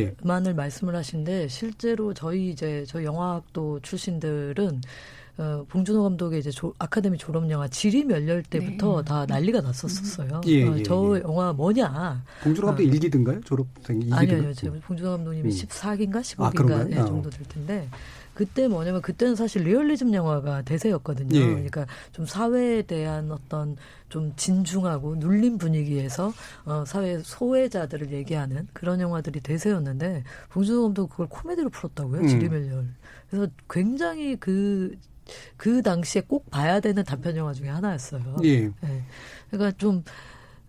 예. 0.52 0.54
말씀을 0.54 0.96
하신데 0.96 1.48
실제로 1.48 2.14
저희 2.14 2.52
이제 2.52 2.84
저 2.88 3.04
영화학도 3.04 3.80
출신들은 3.80 4.82
어, 5.40 5.66
봉준호 5.70 6.04
감독의 6.04 6.40
이제 6.40 6.52
조, 6.52 6.74
아카데미 6.78 7.18
졸업 7.18 7.50
영화 7.50 7.68
지리 7.68 8.04
멸렬 8.04 8.44
때부터 8.44 9.02
네. 9.02 9.06
다 9.06 9.26
난리가 9.28 9.62
났었어요. 9.62 10.42
예, 10.46 10.68
어, 10.68 10.78
예, 10.78 10.84
저 10.84 11.18
예. 11.18 11.22
영화 11.24 11.52
뭐냐? 11.54 12.24
봉준호 12.44 12.68
감독 12.68 12.84
어, 12.84 12.86
일기든가요? 12.86 13.42
졸업생 13.42 13.98
일기든가? 13.98 14.18
아니요, 14.20 14.38
아니요. 14.38 14.54
제 14.54 14.70
봉준호 14.70 15.10
감독님이 15.10 15.50
음. 15.50 15.50
14기인가 15.50 16.22
15기인가 16.22 16.72
아, 16.72 16.84
네, 16.84 16.96
정도 16.98 17.30
될 17.32 17.48
텐데 17.48 17.88
그때 18.38 18.68
뭐냐면 18.68 19.02
그때는 19.02 19.36
사실 19.36 19.64
리얼리즘 19.64 20.14
영화가 20.14 20.62
대세였거든요. 20.62 21.40
예. 21.40 21.46
그러니까 21.48 21.88
좀 22.12 22.28
사회에 22.28 22.84
대한 22.84 23.32
어떤 23.32 23.76
좀 24.10 24.32
진중하고 24.36 25.16
눌린 25.16 25.58
분위기에서 25.58 26.32
어, 26.64 26.84
사회 26.86 27.18
소외자들을 27.18 28.12
얘기하는 28.12 28.68
그런 28.74 29.02
영화들이 29.02 29.40
대세였는데 29.40 30.24
봉준호 30.52 30.84
감독 30.84 31.08
그걸 31.08 31.26
코미디로 31.30 31.72
풀었다고요. 31.72 32.22
음. 32.22 32.28
지리멸렬. 32.28 32.86
그래서 33.32 33.52
굉장히 33.68 34.36
그그 34.36 35.82
당시에 35.84 36.22
꼭 36.28 36.48
봐야 36.52 36.80
되는 36.80 37.04
단편 37.04 37.36
영화 37.38 37.54
중에 37.54 37.70
하나였어요. 37.70 38.36
예. 38.44 38.68
네. 38.68 39.04
그러니까 39.50 39.76
좀 39.80 40.04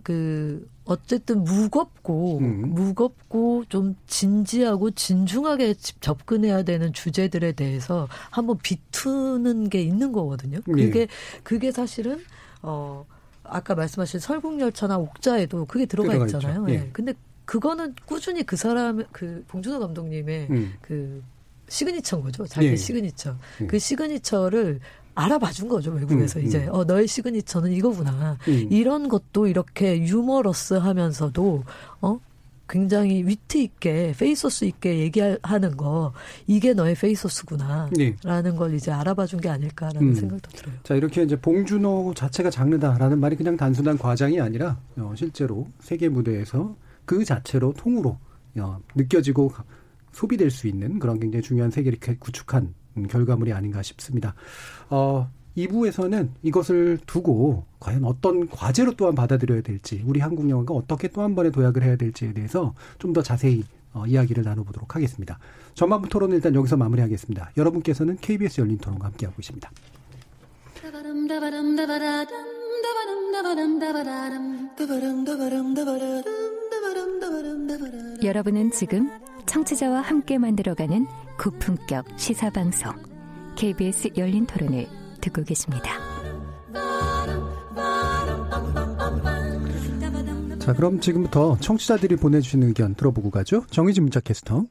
그 0.09 0.67
어쨌든 0.89 1.45
무겁고 1.45 2.39
음. 2.39 2.71
무겁고 2.75 3.67
좀 3.69 3.95
진지하고 4.07 4.91
진중하게 4.93 5.75
접근해야 6.01 6.63
되는 6.63 6.95
주제들에 6.95 7.53
대해서 7.53 8.09
한번 8.31 8.57
비트는 8.57 9.69
게 9.69 9.83
있는 9.83 10.13
거거든요. 10.13 10.57
예. 10.57 10.73
그게 10.73 11.01
예. 11.01 11.09
그게 11.43 11.73
사실은 11.73 12.19
어 12.63 13.05
아까 13.45 13.75
말씀하신 13.75 14.19
설국열차나 14.19 14.97
옥자에도 14.97 15.67
그게 15.67 15.85
들어가, 15.85 16.13
들어가 16.13 16.25
있잖아요. 16.25 16.65
예. 16.71 16.73
예. 16.73 16.91
근데 16.95 17.13
그거는 17.45 17.95
꾸준히 18.07 18.43
그 18.43 18.57
사람 18.57 19.05
그 19.13 19.45
봉준호 19.49 19.81
감독님의 19.81 20.47
음. 20.51 20.73
그 20.81 21.23
signature인 21.69 22.23
거죠. 22.23 22.47
자기 22.47 22.69
예. 22.69 22.77
시그니처. 22.77 23.37
예. 23.61 23.67
그 23.67 23.79
signature를 23.79 24.81
알아봐 25.19 25.51
준 25.51 25.69
거죠 25.69 25.91
외국에서 25.91 26.39
음, 26.39 26.45
이제 26.47 26.67
음. 26.67 26.75
어 26.75 26.85
너의 26.85 27.09
signature는 27.09 27.73
이거구나 27.73 28.39
음. 28.47 28.69
이런 28.71 29.09
것도 29.09 29.49
이렇게 29.49 30.01
유머러스하면서도 30.03 31.65
어 32.03 32.21
굉장히 32.69 33.25
위트 33.27 33.57
있게 33.59 34.15
페이소스 34.19 34.67
있게 34.67 34.99
얘기하는 34.99 35.77
거 35.77 36.13
이게 36.47 36.75
너의 36.75 36.95
페이소스구나라는 36.95 37.91
네. 37.95 38.51
걸 38.57 38.75
이제 38.75 38.93
알아봐 38.93 39.25
준 39.27 39.41
게 39.41 39.49
아닐까라는 39.49 40.09
음. 40.09 40.15
생각도 40.15 40.51
들어요. 40.51 40.75
자 40.83 40.95
이렇게 40.95 41.23
이제 41.23 41.41
봉준호 41.41 42.13
자체가 42.15 42.51
장르다라는 42.51 43.19
말이 43.19 43.37
그냥 43.37 43.57
단순한 43.57 43.97
과장이 43.99 44.41
아니라 44.41 44.79
어, 44.97 45.15
실제로 45.17 45.67
세계 45.81 46.09
무대에서 46.11 46.77
그 47.07 47.25
자체로 47.25 47.73
통으로 47.73 48.19
어, 48.59 48.79
느껴지고 48.95 49.51
소비될 50.13 50.51
수 50.51 50.67
있는 50.69 50.99
그런 50.99 51.19
굉장히 51.19 51.43
중요한 51.43 51.71
세계를 51.71 51.99
구축한 52.19 52.75
결과물이 53.07 53.53
아닌가 53.53 53.83
싶습니다. 53.83 54.35
어, 54.91 55.31
2부에서는 55.57 56.29
이것을 56.43 56.99
두고 57.07 57.65
과연 57.81 58.05
어떤 58.05 58.49
과제로 58.49 58.95
또한 58.95 59.15
받아들여야 59.15 59.63
될지, 59.63 60.03
우리 60.07 60.21
한국 60.21 60.49
영화가 60.49 60.73
어떻게 60.75 61.09
또 61.09 61.23
한 61.23 61.35
번의 61.35 61.53
도약을 61.53 61.83
해야 61.83 61.97
될지에 61.97 62.33
대해서 62.33 62.75
좀 62.99 63.13
더 63.13 63.23
자세히 63.23 63.65
어, 63.93 64.07
이야기를 64.07 64.45
나눠보도록 64.45 64.95
하겠습니다. 64.95 65.39
전반부 65.75 66.09
토론은 66.09 66.37
일단 66.37 66.55
여기서 66.55 66.77
마무리하겠습니다. 66.77 67.53
여러분께서는 67.57 68.17
KBS 68.21 68.61
열린 68.61 68.79
토론과 68.79 69.07
함께하고 69.07 69.37
계십니다. 69.37 69.71
여러분은 78.23 78.71
지금 78.73 79.11
청취자와 79.47 80.01
함께 80.03 80.39
만들어가는 80.39 81.07
고품격 81.39 82.05
시사방송 82.17 82.93
KBS 83.55 84.11
열린 84.17 84.45
토론을 84.45 84.89
듣고 85.21 85.45
계십니다. 85.45 86.01
자, 90.59 90.73
그럼 90.75 91.01
지금부터 91.01 91.57
청취자들이 91.61 92.17
보내주신 92.17 92.65
의견 92.65 92.95
들어보고 92.97 93.31
가죠. 93.31 93.65
정의진 93.71 94.03
문자 94.03 94.19
캐스터. 94.19 94.65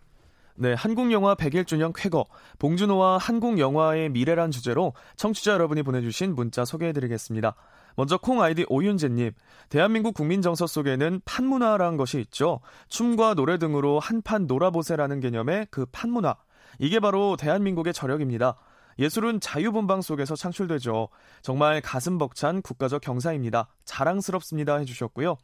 네, 0.55 0.73
한국 0.73 1.11
영화 1.11 1.35
100일 1.35 1.65
주년 1.65 1.93
쾌거, 1.93 2.25
봉준호와 2.59 3.17
한국 3.17 3.59
영화의 3.59 4.09
미래란 4.09 4.51
주제로 4.51 4.93
청취자 5.15 5.53
여러분이 5.53 5.83
보내주신 5.83 6.35
문자 6.35 6.65
소개해드리겠습니다. 6.65 7.55
먼저 7.95 8.17
콩 8.17 8.41
아이디 8.41 8.65
오윤재님, 8.67 9.31
대한민국 9.69 10.13
국민 10.13 10.41
정서 10.41 10.67
속에는 10.67 11.21
판문화라는 11.25 11.97
것이 11.97 12.19
있죠. 12.19 12.59
춤과 12.89 13.35
노래 13.35 13.57
등으로 13.57 13.99
한판 13.99 14.47
놀아보세라는 14.47 15.21
개념의 15.21 15.67
그 15.71 15.85
판문화. 15.91 16.35
이게 16.79 16.99
바로 16.99 17.37
대한민국의 17.37 17.93
저력입니다. 17.93 18.57
예술은 18.99 19.39
자유분방 19.39 20.01
속에서 20.01 20.35
창출되죠. 20.35 21.09
정말 21.41 21.81
가슴 21.81 22.17
벅찬 22.17 22.61
국가적 22.61 23.01
경사입니다. 23.01 23.67
자랑스럽습니다 23.85 24.77
해주셨고요. 24.77 25.37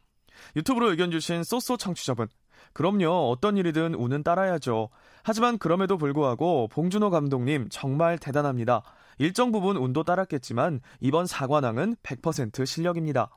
유튜브로 0.56 0.90
의견 0.90 1.10
주신 1.10 1.44
쏘쏘 1.44 1.76
청취자분. 1.76 2.28
그럼요. 2.72 3.30
어떤 3.30 3.56
일이든 3.56 3.94
우는 3.94 4.24
따라야죠. 4.24 4.88
하지만 5.22 5.58
그럼에도 5.58 5.96
불구하고 5.96 6.68
봉준호 6.68 7.10
감독님 7.10 7.68
정말 7.70 8.18
대단합니다. 8.18 8.82
일정 9.18 9.52
부분 9.52 9.76
운도 9.76 10.02
따랐겠지만 10.02 10.80
이번 11.00 11.26
사관왕은 11.26 11.96
100% 12.02 12.66
실력입니다. 12.66 13.30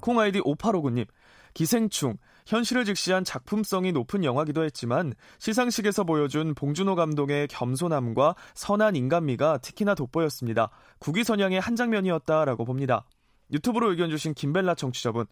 콩아이디 0.00 0.40
5859님. 0.40 1.06
기생충, 1.52 2.16
현실을 2.46 2.84
직시한 2.84 3.24
작품성이 3.24 3.92
높은 3.92 4.22
영화기도 4.22 4.64
했지만 4.64 5.14
시상식에서 5.38 6.04
보여준 6.04 6.54
봉준호 6.54 6.94
감독의 6.94 7.48
겸손함과 7.48 8.34
선한 8.54 8.96
인간미가 8.96 9.58
특히나 9.58 9.94
돋보였습니다. 9.94 10.68
국위선양의 10.98 11.58
한 11.60 11.74
장면이었다라고 11.74 12.66
봅니다. 12.66 13.06
유튜브로 13.50 13.90
의견 13.90 14.10
주신 14.10 14.34
김벨라 14.34 14.74
청취자분. 14.74 15.26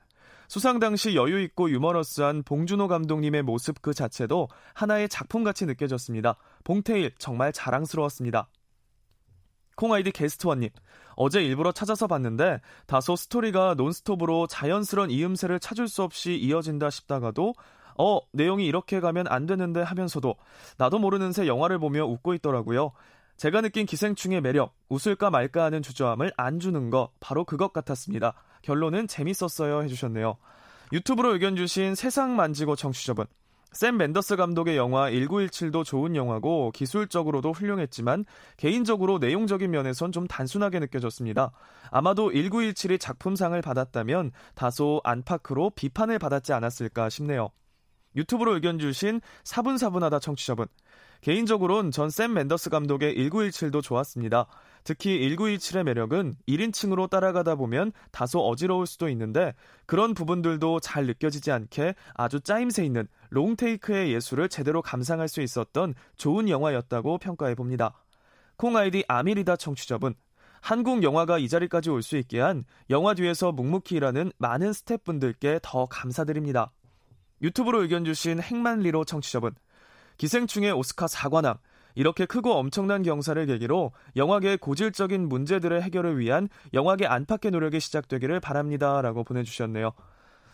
수상 0.49 0.79
당시 0.79 1.15
여유 1.15 1.41
있고 1.43 1.71
유머러스한 1.71 2.43
봉준호 2.45 2.89
감독님의 2.89 3.43
모습 3.43 3.81
그 3.83 3.93
자체도 3.93 4.49
하나의 4.75 5.09
작품같이 5.09 5.67
느껴졌습니다. 5.67 6.37
봉태일 6.65 7.13
정말 7.19 7.53
자랑스러웠습니다. 7.53 8.49
콩아이디 9.77 10.13
게스트원님. 10.13 10.71
어제 11.17 11.43
일부러 11.43 11.73
찾아서 11.73 12.07
봤는데 12.07 12.61
다소 12.87 13.17
스토리가 13.17 13.75
논스톱으로 13.75 14.47
자연스런 14.47 15.11
이음새를 15.11 15.61
찾을 15.61 15.89
수 15.89 16.03
없이 16.03 16.35
이어진다 16.37 16.91
싶다가도 16.91 17.55
어, 17.99 18.21
내용이 18.33 18.67
이렇게 18.67 19.01
가면 19.01 19.27
안 19.29 19.47
되는데 19.47 19.83
하면서도 19.83 20.35
나도 20.79 20.99
모르는 20.99 21.33
새 21.33 21.47
영화를 21.47 21.79
보며 21.79 22.05
웃고 22.07 22.35
있더라고요. 22.35 22.93
제가 23.37 23.61
느낀 23.61 23.87
기생충의 23.87 24.41
매력, 24.41 24.75
웃을까 24.89 25.31
말까 25.31 25.65
하는 25.65 25.83
주저함을 25.83 26.33
안 26.37 26.61
주는 26.61 26.91
거, 26.91 27.11
바로 27.21 27.45
그것 27.45 27.73
같았습니다. 27.73 28.35
결론은 28.63 29.09
재밌었어요 29.09 29.83
해주셨네요. 29.83 30.37
유튜브로 30.93 31.33
의견 31.33 31.57
주신 31.57 31.95
세상 31.95 32.37
만지고 32.37 32.77
청취자분. 32.77 33.27
샘 33.73 33.97
맨더스 33.97 34.37
감독의 34.37 34.77
영화 34.77 35.11
1917도 35.11 35.85
좋은 35.85 36.15
영화고 36.15 36.73
기술적으로도 36.73 37.53
훌륭했지만 37.53 38.27
개인적으로 38.59 39.19
내용적인 39.19 39.71
면에선 39.71 40.13
좀 40.13 40.27
단순하게 40.27 40.79
느껴졌습니다. 40.79 41.53
아마도 41.91 42.31
1917이 42.31 43.01
작품상을 43.01 43.61
받았다면 43.61 44.33
다소 44.55 45.01
안팎으로 45.05 45.71
비판을 45.71 46.19
받았지 46.19 46.53
않았을까 46.53 47.09
싶네요. 47.09 47.49
유튜브로 48.15 48.55
의견 48.55 48.79
주신 48.79 49.23
사분사분하다 49.45 50.19
청취자분. 50.19 50.67
개인적으론 51.23 51.93
전샘 51.93 52.35
맨더스 52.35 52.69
감독의 52.69 53.17
1917도 53.17 53.83
좋았습니다. 53.83 54.47
특히 54.85 55.21
1917의 55.21 55.85
매력은 55.85 56.35
1인칭으로 56.49 57.09
따라가다 57.09 57.55
보면 57.55 57.93
다소 58.11 58.41
어지러울 58.41 58.87
수도 58.87 59.09
있는데 59.09 59.55
그런 59.87 60.15
부분들도 60.15 60.81
잘 60.81 61.07
느껴지지 61.07 61.53
않게 61.53 61.95
아주 62.15 62.41
짜임새 62.41 62.85
있는 62.85 63.07
롱테이크의 63.31 64.13
예술을 64.13 64.49
제대로 64.49 64.83
감상할 64.83 65.29
수 65.29 65.41
있었던 65.41 65.95
좋은 66.17 66.49
영화였다고 66.49 67.19
평가해 67.19 67.55
봅니다. 67.55 67.95
콩 68.57 68.77
아이디 68.77 69.05
아미리다 69.09 69.57
청취자분. 69.57 70.15
한국 70.61 71.03
영화가 71.03 71.39
이 71.39 71.49
자리까지 71.49 71.91
올 71.91 72.03
수 72.03 72.17
있게 72.17 72.41
한 72.41 72.65
영화 72.91 73.15
뒤에서 73.15 73.51
묵묵히 73.51 73.97
일하는 73.97 74.31
많은 74.39 74.73
스태프분들께 74.73 75.61
더 75.63 75.87
감사드립니다. 75.87 76.73
유튜브로 77.43 77.83
의견 77.83 78.05
주신 78.05 78.41
행만리로 78.41 79.05
청취자분. 79.05 79.55
기생충의 80.19 80.71
오스카 80.73 81.09
사관왕, 81.09 81.59
이렇게 81.95 82.27
크고 82.27 82.53
엄청난 82.55 83.03
경사를 83.03 83.45
계기로 83.47 83.93
영화계의 84.17 84.59
고질적인 84.59 85.29
문제들의 85.29 85.81
해결을 85.83 86.19
위한 86.19 86.49
영화계 86.75 87.07
안팎의 87.07 87.51
노력이 87.51 87.81
시작되기를 87.81 88.41
바랍니다. 88.41 89.03
라고 89.03 89.25
보내주셨네요. 89.25 89.93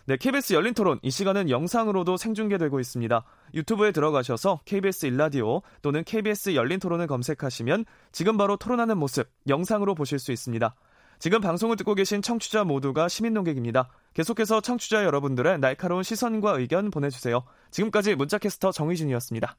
네, 0.09 0.16
KBS 0.16 0.55
열린 0.55 0.72
토론. 0.72 0.99
이 1.03 1.11
시간은 1.11 1.51
영상으로도 1.51 2.16
생중계되고 2.16 2.80
있습니다. 2.80 3.24
유튜브에 3.53 3.93
들어가셔서 3.93 4.61
KBS 4.64 5.05
일라디오 5.05 5.61
또는 5.82 6.03
KBS 6.03 6.55
열린 6.55 6.80
토론을 6.80 7.07
검색하시면 7.07 7.84
지금 8.11 8.39
바로 8.39 8.57
토론하는 8.57 8.97
모습 8.97 9.28
영상으로 9.49 9.95
보실 9.95 10.18
수 10.18 10.32
있습니다. 10.32 10.74
지금 11.18 11.43
방송을 11.43 11.76
듣고 11.76 11.95
계신 11.95 12.22
청취자 12.22 12.64
모두가 12.64 13.09
시민 13.09 13.34
농객입니다. 13.34 13.91
계속해서 14.14 14.62
청취자 14.62 15.05
여러분들의 15.05 15.59
날카로운 15.59 16.03
시선과 16.03 16.53
의견 16.53 16.91
보내주세요. 16.91 17.43
지금까지 17.70 18.14
문자캐스터 18.14 18.72
정희진이었습니다. 18.72 19.57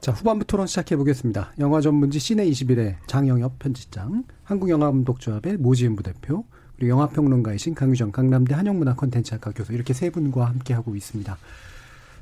자, 0.00 0.12
후반부 0.12 0.46
토론 0.46 0.66
시작해 0.66 0.96
보겠습니다. 0.96 1.52
영화 1.58 1.82
전문지 1.82 2.18
시내 2.18 2.48
21의 2.48 2.94
장영엽 3.06 3.58
편집장, 3.58 4.24
한국영화감독조합의 4.44 5.58
모지은 5.58 5.94
부대표, 5.94 6.44
그리고 6.76 6.92
영화평론가이신 6.92 7.74
강유정 7.74 8.10
강남대 8.10 8.54
한영문화 8.54 8.94
콘텐츠학과 8.94 9.50
교수 9.50 9.74
이렇게 9.74 9.92
세 9.92 10.08
분과 10.08 10.46
함께 10.46 10.72
하고 10.72 10.96
있습니다. 10.96 11.36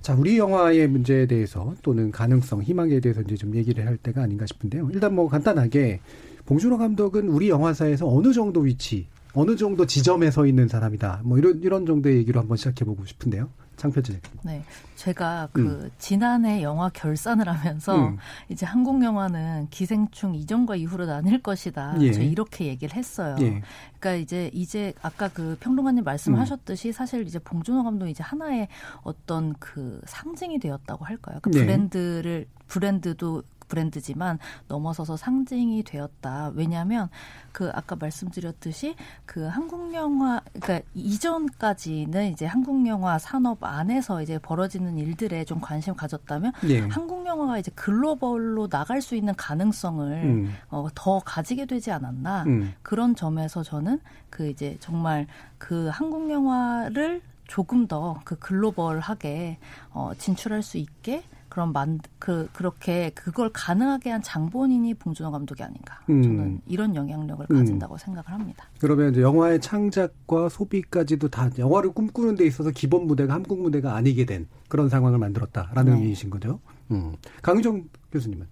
자, 0.02 0.14
우리 0.14 0.38
영화의 0.38 0.88
문제에 0.88 1.26
대해서 1.26 1.72
또는 1.82 2.10
가능성, 2.10 2.64
희망에 2.64 2.98
대해서 2.98 3.20
이제 3.20 3.36
좀 3.36 3.54
얘기를 3.54 3.86
할 3.86 3.96
때가 3.96 4.22
아닌가 4.22 4.44
싶은데요. 4.44 4.90
일단 4.92 5.14
뭐 5.14 5.28
간단하게 5.28 6.00
봉준호 6.46 6.78
감독은 6.78 7.28
우리 7.28 7.48
영화사에서 7.48 8.08
어느 8.08 8.32
정도 8.32 8.58
위치에 8.58 9.06
어느 9.34 9.54
정도 9.54 9.86
지점에 9.86 10.32
서 10.32 10.46
있는 10.46 10.66
사람이다. 10.66 11.20
뭐 11.22 11.38
이런 11.38 11.62
이런 11.62 11.86
정도의 11.86 12.16
얘기로 12.16 12.40
한번 12.40 12.56
시작해 12.56 12.84
보고 12.84 13.04
싶은데요. 13.04 13.48
창표지. 13.78 14.20
네, 14.42 14.62
제가 14.96 15.48
그 15.52 15.62
음. 15.62 15.90
지난해 15.98 16.62
영화 16.62 16.90
결산을 16.90 17.48
하면서 17.48 17.96
음. 17.96 18.18
이제 18.50 18.66
한국 18.66 19.02
영화는 19.02 19.68
기생충 19.70 20.34
이전과 20.34 20.76
이후로 20.76 21.06
나뉠 21.06 21.40
것이다. 21.40 21.96
예. 22.00 22.12
저 22.12 22.20
이렇게 22.20 22.66
얘기를 22.66 22.94
했어요. 22.96 23.36
예. 23.40 23.62
그러니까 23.98 24.14
이제 24.14 24.50
이제 24.52 24.92
아까 25.00 25.28
그 25.28 25.56
평론가님 25.60 26.04
말씀하셨듯이 26.04 26.88
음. 26.88 26.92
사실 26.92 27.26
이제 27.26 27.38
봉준호 27.38 27.84
감독이 27.84 28.10
이제 28.10 28.22
하나의 28.22 28.68
어떤 29.02 29.54
그 29.54 30.00
상징이 30.06 30.58
되었다고 30.58 31.04
할까요? 31.04 31.38
그 31.40 31.50
브랜드를 31.50 32.46
브랜드도 32.66 33.42
브랜드지만 33.68 34.38
넘어서서 34.68 35.16
상징이 35.16 35.82
되었다. 35.84 36.52
왜냐하면 36.54 37.08
그 37.52 37.70
아까 37.74 37.96
말씀드렸듯이 37.96 38.94
그 39.24 39.44
한국 39.46 39.94
영화 39.94 40.40
그러니까 40.60 40.88
이전까지는 40.94 42.32
이제 42.32 42.46
한국 42.46 42.86
영화 42.86 43.18
산업 43.18 43.62
안에서 43.62 44.22
이제 44.22 44.38
벌어지는 44.38 44.98
일들에 44.98 45.44
좀 45.44 45.60
관심 45.60 45.94
가졌다면 45.94 46.52
네. 46.62 46.80
한국 46.88 47.26
영화가 47.26 47.58
이제 47.58 47.70
글로벌로 47.74 48.68
나갈 48.68 49.00
수 49.02 49.14
있는 49.14 49.34
가능성을 49.34 50.12
음. 50.24 50.54
어, 50.70 50.88
더 50.94 51.20
가지게 51.20 51.66
되지 51.66 51.90
않았나 51.90 52.44
음. 52.46 52.74
그런 52.82 53.14
점에서 53.14 53.62
저는 53.62 54.00
그 54.30 54.48
이제 54.48 54.76
정말 54.80 55.26
그 55.58 55.88
한국 55.88 56.30
영화를 56.30 57.22
조금 57.46 57.86
더 57.86 58.08
그 58.24 58.38
글로벌하게 58.38 59.58
어, 59.90 60.12
진출할 60.16 60.62
수 60.62 60.78
있게 60.78 61.22
그런 61.58 61.72
만, 61.72 61.98
그, 62.20 62.48
그렇게 62.52 63.10
그걸 63.16 63.50
가능하게 63.52 64.10
한 64.10 64.22
장본인이 64.22 64.94
봉준호 64.94 65.32
감독이 65.32 65.64
아닌가. 65.64 65.98
음. 66.08 66.22
저는 66.22 66.60
이런 66.66 66.94
영향력을 66.94 67.46
음. 67.50 67.56
가진다고 67.56 67.96
음. 67.96 67.98
생각을 67.98 68.30
합니다. 68.30 68.68
그러면 68.80 69.10
이제 69.10 69.22
영화의 69.22 69.60
창작과 69.60 70.50
소비까지도 70.50 71.26
다 71.30 71.50
영화를 71.58 71.90
꿈꾸는 71.90 72.36
데 72.36 72.46
있어서 72.46 72.70
기본 72.70 73.08
무대가 73.08 73.34
한국 73.34 73.60
무대가 73.60 73.96
아니게 73.96 74.24
된 74.24 74.46
그런 74.68 74.88
상황을 74.88 75.18
만들었다라는 75.18 75.94
네. 75.94 75.98
의미이신 75.98 76.30
거죠. 76.30 76.60
음. 76.92 77.16
강유정 77.42 77.88
교수님은? 78.12 78.46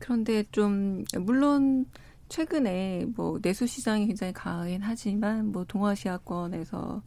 그런데 0.00 0.42
좀, 0.50 1.04
물론 1.20 1.86
최근에 2.28 3.06
뭐 3.14 3.38
내수 3.40 3.68
시장이 3.68 4.08
굉장히 4.08 4.32
강하긴 4.32 4.80
하지만 4.82 5.52
뭐 5.52 5.64
동아시아권에서 5.64 7.02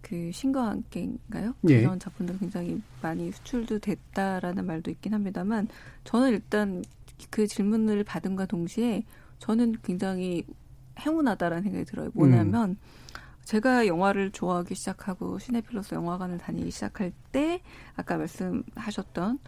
그 0.00 0.30
신과 0.32 0.68
함께인가요? 0.68 1.54
예. 1.68 1.82
그런 1.82 1.98
작품들 1.98 2.38
굉장히 2.38 2.80
많이 3.02 3.30
수출도 3.32 3.80
됐다라는 3.80 4.66
말도 4.66 4.90
있긴 4.90 5.14
합니다만 5.14 5.68
저는 6.04 6.30
일단 6.30 6.82
그 7.30 7.46
질문을 7.46 8.04
받은과 8.04 8.46
동시에 8.46 9.04
저는 9.38 9.76
굉장히 9.82 10.44
행운하다라는 10.98 11.62
생각이 11.62 11.84
들어요. 11.84 12.10
뭐냐면 12.14 12.70
음. 12.70 12.76
제가 13.44 13.86
영화를 13.86 14.30
좋아하기 14.30 14.74
시작하고 14.74 15.38
시네필로스 15.38 15.94
영화관을 15.94 16.38
다니기 16.38 16.70
시작할 16.70 17.12
때 17.32 17.62
아까 17.96 18.16
말씀하셨던 18.16 19.38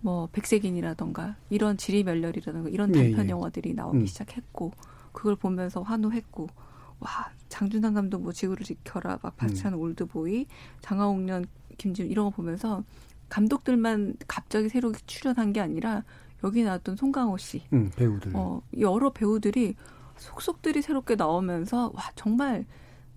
뭐 0.00 0.28
백색인이라던가 0.32 1.36
이런 1.50 1.76
지리멸렬이라던가 1.76 2.68
이런 2.70 2.92
단편 2.92 3.20
예, 3.20 3.24
예. 3.24 3.28
영화들이 3.30 3.74
나오기 3.74 3.98
음. 3.98 4.06
시작했고 4.06 4.72
그걸 5.12 5.34
보면서 5.34 5.82
환호했고 5.82 6.48
와 7.00 7.30
장준상 7.48 7.94
감독 7.94 8.22
뭐 8.22 8.32
지구를 8.32 8.64
지켜라 8.64 9.18
막 9.22 9.36
박찬 9.36 9.74
음. 9.74 9.80
올드보이 9.80 10.46
장하옥년 10.80 11.46
김지훈 11.76 12.10
이런 12.10 12.26
거 12.26 12.30
보면서 12.30 12.84
감독들만 13.28 14.16
갑자기 14.26 14.68
새로 14.68 14.92
출연한 15.06 15.52
게 15.52 15.60
아니라 15.60 16.04
여기 16.44 16.62
나왔던 16.62 16.96
송강호 16.96 17.36
씨 17.38 17.62
음, 17.72 17.90
배우들 17.96 18.32
어 18.34 18.62
여러 18.78 19.10
배우들이 19.10 19.74
속속들이 20.16 20.82
새롭게 20.82 21.14
나오면서 21.14 21.92
와 21.94 22.10
정말 22.14 22.64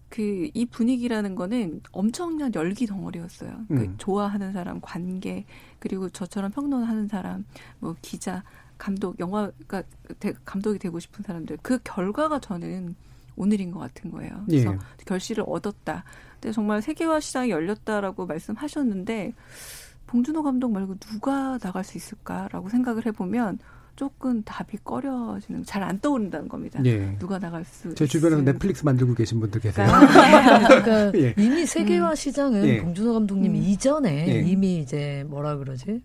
그 0.09 0.51
이 0.53 0.65
분위기라는 0.65 1.36
거는 1.36 1.82
엄청난 1.93 2.53
열기 2.53 2.86
덩어리였어요. 2.86 3.65
그 3.69 3.73
음. 3.73 3.77
그 3.77 3.97
좋아하는 3.97 4.51
사람, 4.51 4.79
관계 4.82 5.45
그리고 5.79 6.09
저처럼 6.09 6.51
평론하는 6.51 7.07
사람, 7.07 7.45
뭐 7.79 7.95
기자, 8.01 8.43
감독, 8.77 9.19
영화가 9.19 9.84
감독이 10.43 10.79
되고 10.79 10.99
싶은 10.99 11.23
사람들 11.23 11.59
그 11.61 11.79
결과가 11.84 12.39
저는 12.39 12.95
오늘인 13.41 13.71
것 13.71 13.79
같은 13.79 14.11
거예요. 14.11 14.43
그래서 14.45 14.73
예. 14.73 14.77
결실을 15.05 15.43
얻었다. 15.47 16.03
근데 16.39 16.51
정말 16.53 16.81
세계화 16.81 17.19
시장이 17.19 17.49
열렸다라고 17.49 18.25
말씀하셨는데 18.27 19.33
봉준호 20.07 20.43
감독 20.43 20.71
말고 20.71 20.95
누가 20.97 21.57
나갈 21.57 21.83
수 21.83 21.97
있을까라고 21.97 22.69
생각을 22.69 23.05
해보면 23.07 23.59
조금 23.95 24.41
답이 24.43 24.77
꺼려지는 24.83 25.63
잘 25.65 25.83
안 25.83 25.99
떠오른다는 25.99 26.47
겁니다. 26.47 26.79
예. 26.85 27.17
누가 27.19 27.37
나갈 27.39 27.65
수? 27.65 27.93
제 27.95 28.05
주변에서 28.05 28.41
넷플릭스 28.43 28.85
만들고 28.85 29.13
계신 29.15 29.39
분들 29.39 29.59
계세요. 29.61 29.87
그러니까 29.89 31.11
예. 31.19 31.33
이미 31.37 31.65
세계화 31.65 32.15
시장은 32.15 32.65
예. 32.67 32.81
봉준호 32.81 33.13
감독님 33.13 33.51
음. 33.51 33.55
이전에 33.57 34.27
예. 34.27 34.41
이미 34.41 34.79
이제 34.79 35.25
뭐라 35.27 35.57
그러지? 35.57 36.01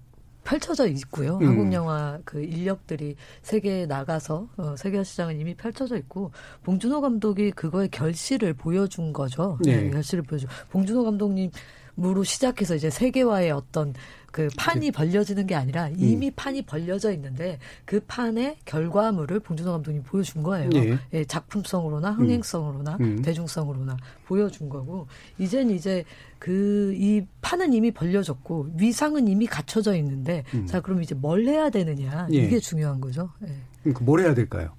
펼쳐져 0.46 0.86
있고요. 0.86 1.38
음. 1.38 1.46
한국 1.48 1.72
영화 1.72 2.18
그 2.24 2.40
인력들이 2.40 3.16
세계에 3.42 3.86
나가서 3.86 4.48
어, 4.56 4.74
세계 4.78 5.02
시장은 5.02 5.40
이미 5.40 5.54
펼쳐져 5.54 5.96
있고 5.96 6.30
봉준호 6.62 7.00
감독이 7.00 7.50
그거의 7.50 7.88
결실을 7.88 8.54
보여준 8.54 9.12
거죠. 9.12 9.58
네. 9.64 9.82
네 9.82 9.90
결실을 9.90 10.22
보여줘. 10.22 10.46
봉준호 10.70 11.04
감독님 11.04 11.50
무로 11.96 12.22
시작해서 12.22 12.76
이제 12.76 12.90
세계화의 12.90 13.50
어떤 13.50 13.94
그 14.36 14.48
판이 14.58 14.90
벌려지는 14.90 15.46
게 15.46 15.54
아니라 15.54 15.88
이미 15.96 16.28
음. 16.28 16.32
판이 16.36 16.62
벌려져 16.66 17.10
있는데 17.12 17.58
그 17.86 18.00
판의 18.06 18.58
결과물을 18.66 19.40
봉준호 19.40 19.72
감독님 19.72 20.02
보여준 20.02 20.42
거예요. 20.42 20.68
예. 20.74 20.98
예 21.14 21.24
작품성으로나 21.24 22.10
음. 22.10 22.18
흥행성으로나 22.18 22.98
음. 23.00 23.22
대중성으로나 23.22 23.96
보여준 24.26 24.68
거고 24.68 25.06
이젠 25.38 25.70
이제 25.70 26.04
그 26.38 26.94
이 26.98 27.22
판은 27.40 27.72
이미 27.72 27.90
벌려졌고 27.90 28.68
위상은 28.76 29.26
이미 29.26 29.46
갖춰져 29.46 29.94
있는데 29.96 30.44
음. 30.52 30.66
자 30.66 30.80
그럼 30.80 31.02
이제 31.02 31.14
뭘 31.14 31.46
해야 31.46 31.70
되느냐 31.70 32.28
예. 32.32 32.36
이게 32.36 32.58
중요한 32.58 33.00
거죠. 33.00 33.30
예. 33.42 33.54
그러니까 33.82 34.04
뭘 34.04 34.20
해야 34.20 34.34
될까요? 34.34 34.70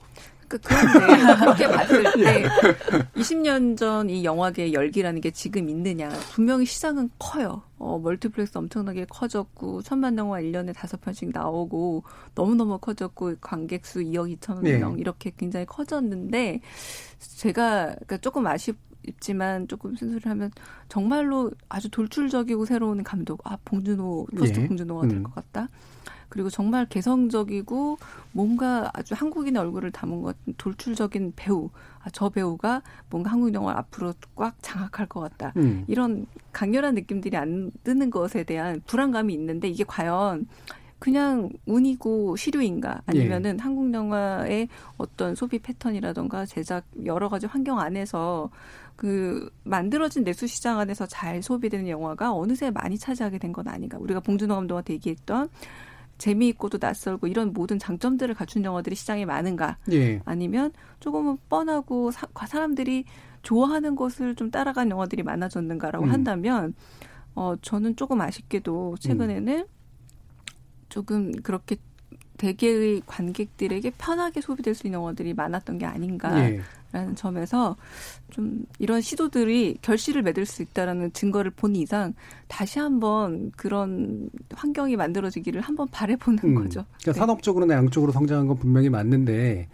그, 0.48 0.58
그런데 0.60 1.36
그렇게 1.40 1.68
봤을 1.68 2.04
때 2.14 2.46
20년 3.16 3.76
전 3.76 4.10
이 4.10 4.24
영화계의 4.24 4.74
열기라는 4.74 5.20
게 5.22 5.32
지금 5.32 5.68
있느냐 5.70 6.10
분명히 6.32 6.66
시장은 6.66 7.10
커요. 7.18 7.64
어, 7.80 8.00
멀티플렉스 8.00 8.58
엄청나게 8.58 9.06
커졌고 9.06 9.84
천만 9.84 10.18
영화 10.18 10.42
1년에 10.42 10.74
다섯 10.74 11.00
편씩 11.00 11.30
나오고 11.32 12.04
너무너무 12.34 12.80
커졌고 12.80 13.36
관객 13.40 13.86
수 13.86 14.00
2억 14.00 14.36
2천 14.40 14.62
네. 14.62 14.78
명 14.78 14.98
이렇게 14.98 15.32
굉장히 15.36 15.66
커졌는데 15.66 16.62
제가 17.20 17.86
그러니까 17.86 18.18
조금 18.18 18.48
아쉽지만 18.48 19.68
조금 19.68 19.96
순수를 19.96 20.32
하면 20.32 20.52
정말로 20.90 21.52
아주 21.70 21.90
돌출적이고 21.90 22.66
새로운 22.66 23.04
감독 23.04 23.42
아 23.46 23.58
봉준호 23.64 24.28
포스트 24.36 24.60
네. 24.60 24.68
봉준호가 24.68 25.08
될것 25.08 25.32
음. 25.32 25.36
같다. 25.36 25.70
그리고 26.30 26.50
정말 26.50 26.86
개성적이고 26.88 27.98
뭔가 28.32 28.90
아주 28.94 29.14
한국인의 29.16 29.62
얼굴을 29.62 29.92
담은 29.92 30.22
것 30.22 30.38
같은 30.38 30.54
돌출적인 30.58 31.34
배우. 31.36 31.70
아, 32.00 32.10
저 32.12 32.30
배우가 32.30 32.82
뭔가 33.10 33.32
한국 33.32 33.54
영화 33.54 33.78
앞으로 33.78 34.14
꽉 34.36 34.56
장악할 34.62 35.08
것 35.08 35.20
같다. 35.22 35.54
음. 35.58 35.84
이런 35.88 36.26
강렬한 36.52 36.96
느낌들이 36.96 37.36
안 37.38 37.72
드는 37.84 38.10
것에 38.10 38.44
대한 38.44 38.82
불안감이 38.88 39.34
있는데 39.34 39.68
이게 39.68 39.84
과연 39.84 40.48
그냥 41.00 41.50
운이고 41.68 42.36
시류인가 42.38 43.02
아니면은 43.06 43.58
예. 43.60 43.62
한국 43.62 43.94
영화의 43.94 44.68
어떤 44.98 45.36
소비 45.36 45.60
패턴이라던가 45.60 46.46
제작 46.48 46.86
여러 47.06 47.30
가지 47.30 47.46
환경 47.46 47.80
안에서 47.80 48.50
그 48.96 49.48
만들어진 49.64 50.24
내수 50.24 50.48
시장 50.48 50.80
안에서 50.80 51.06
잘 51.06 51.44
소비되는 51.44 51.88
영화가 51.88 52.34
어느새 52.34 52.72
많이 52.72 52.98
차지하게 52.98 53.38
된 53.38 53.54
건 53.54 53.68
아닌가. 53.68 53.98
우리가 54.00 54.20
봉준호 54.20 54.56
감독한테 54.56 54.94
얘기했던 54.96 55.50
재미있고도 56.18 56.80
낯설고 56.82 57.28
이런 57.28 57.54
모든 57.54 57.80
장점들을 57.80 58.34
갖춘 58.36 58.64
영화들이 58.64 58.96
시장에 58.96 59.26
많은가? 59.26 59.78
예. 59.92 60.22
아니면 60.26 60.72
조금은 61.00 61.38
뻔하고 61.50 62.12
사, 62.12 62.28
람들이 62.54 63.06
좋아하는 63.44 63.96
것을 63.96 64.36
좀 64.36 64.52
따라간 64.52 64.90
영화들이 64.90 65.24
많아졌는가라고 65.24 66.06
음. 66.06 66.12
한다면 66.12 66.74
어 67.36 67.56
저는 67.62 67.96
조금 67.96 68.20
아쉽게도 68.20 68.96
최근에는 69.00 69.60
음. 69.60 69.66
조금 70.90 71.32
그렇게 71.44 71.78
대개의 72.38 73.02
관객들에게 73.06 73.92
편하게 73.98 74.42
소비될 74.42 74.76
수 74.76 74.88
있는 74.88 75.00
영화들이 75.00 75.34
많았던 75.34 75.78
게 75.80 75.86
아닌가라는 75.86 76.62
예. 76.94 77.16
점에서 77.16 77.76
좀 78.30 78.66
이런 78.80 79.02
시도들이 79.02 79.78
결실을 79.82 80.22
맺을 80.22 80.46
수 80.46 80.62
있다라는 80.62 81.14
증거를 81.14 81.52
본 81.52 81.76
이상 81.76 82.14
다시 82.48 82.80
한번 82.80 83.52
그런 83.56 84.30
환경이 84.54 84.96
만들어지기를 84.96 85.62
한번 85.62 85.88
바래보는 85.90 86.40
음. 86.44 86.56
거죠. 86.56 86.86
그러니까 87.02 87.14
네. 87.14 87.14
산업적으로나 87.14 87.74
양쪽으로 87.76 88.12
성장한 88.12 88.48
건 88.48 88.58
분명히 88.58 88.90
맞는데 88.90 89.68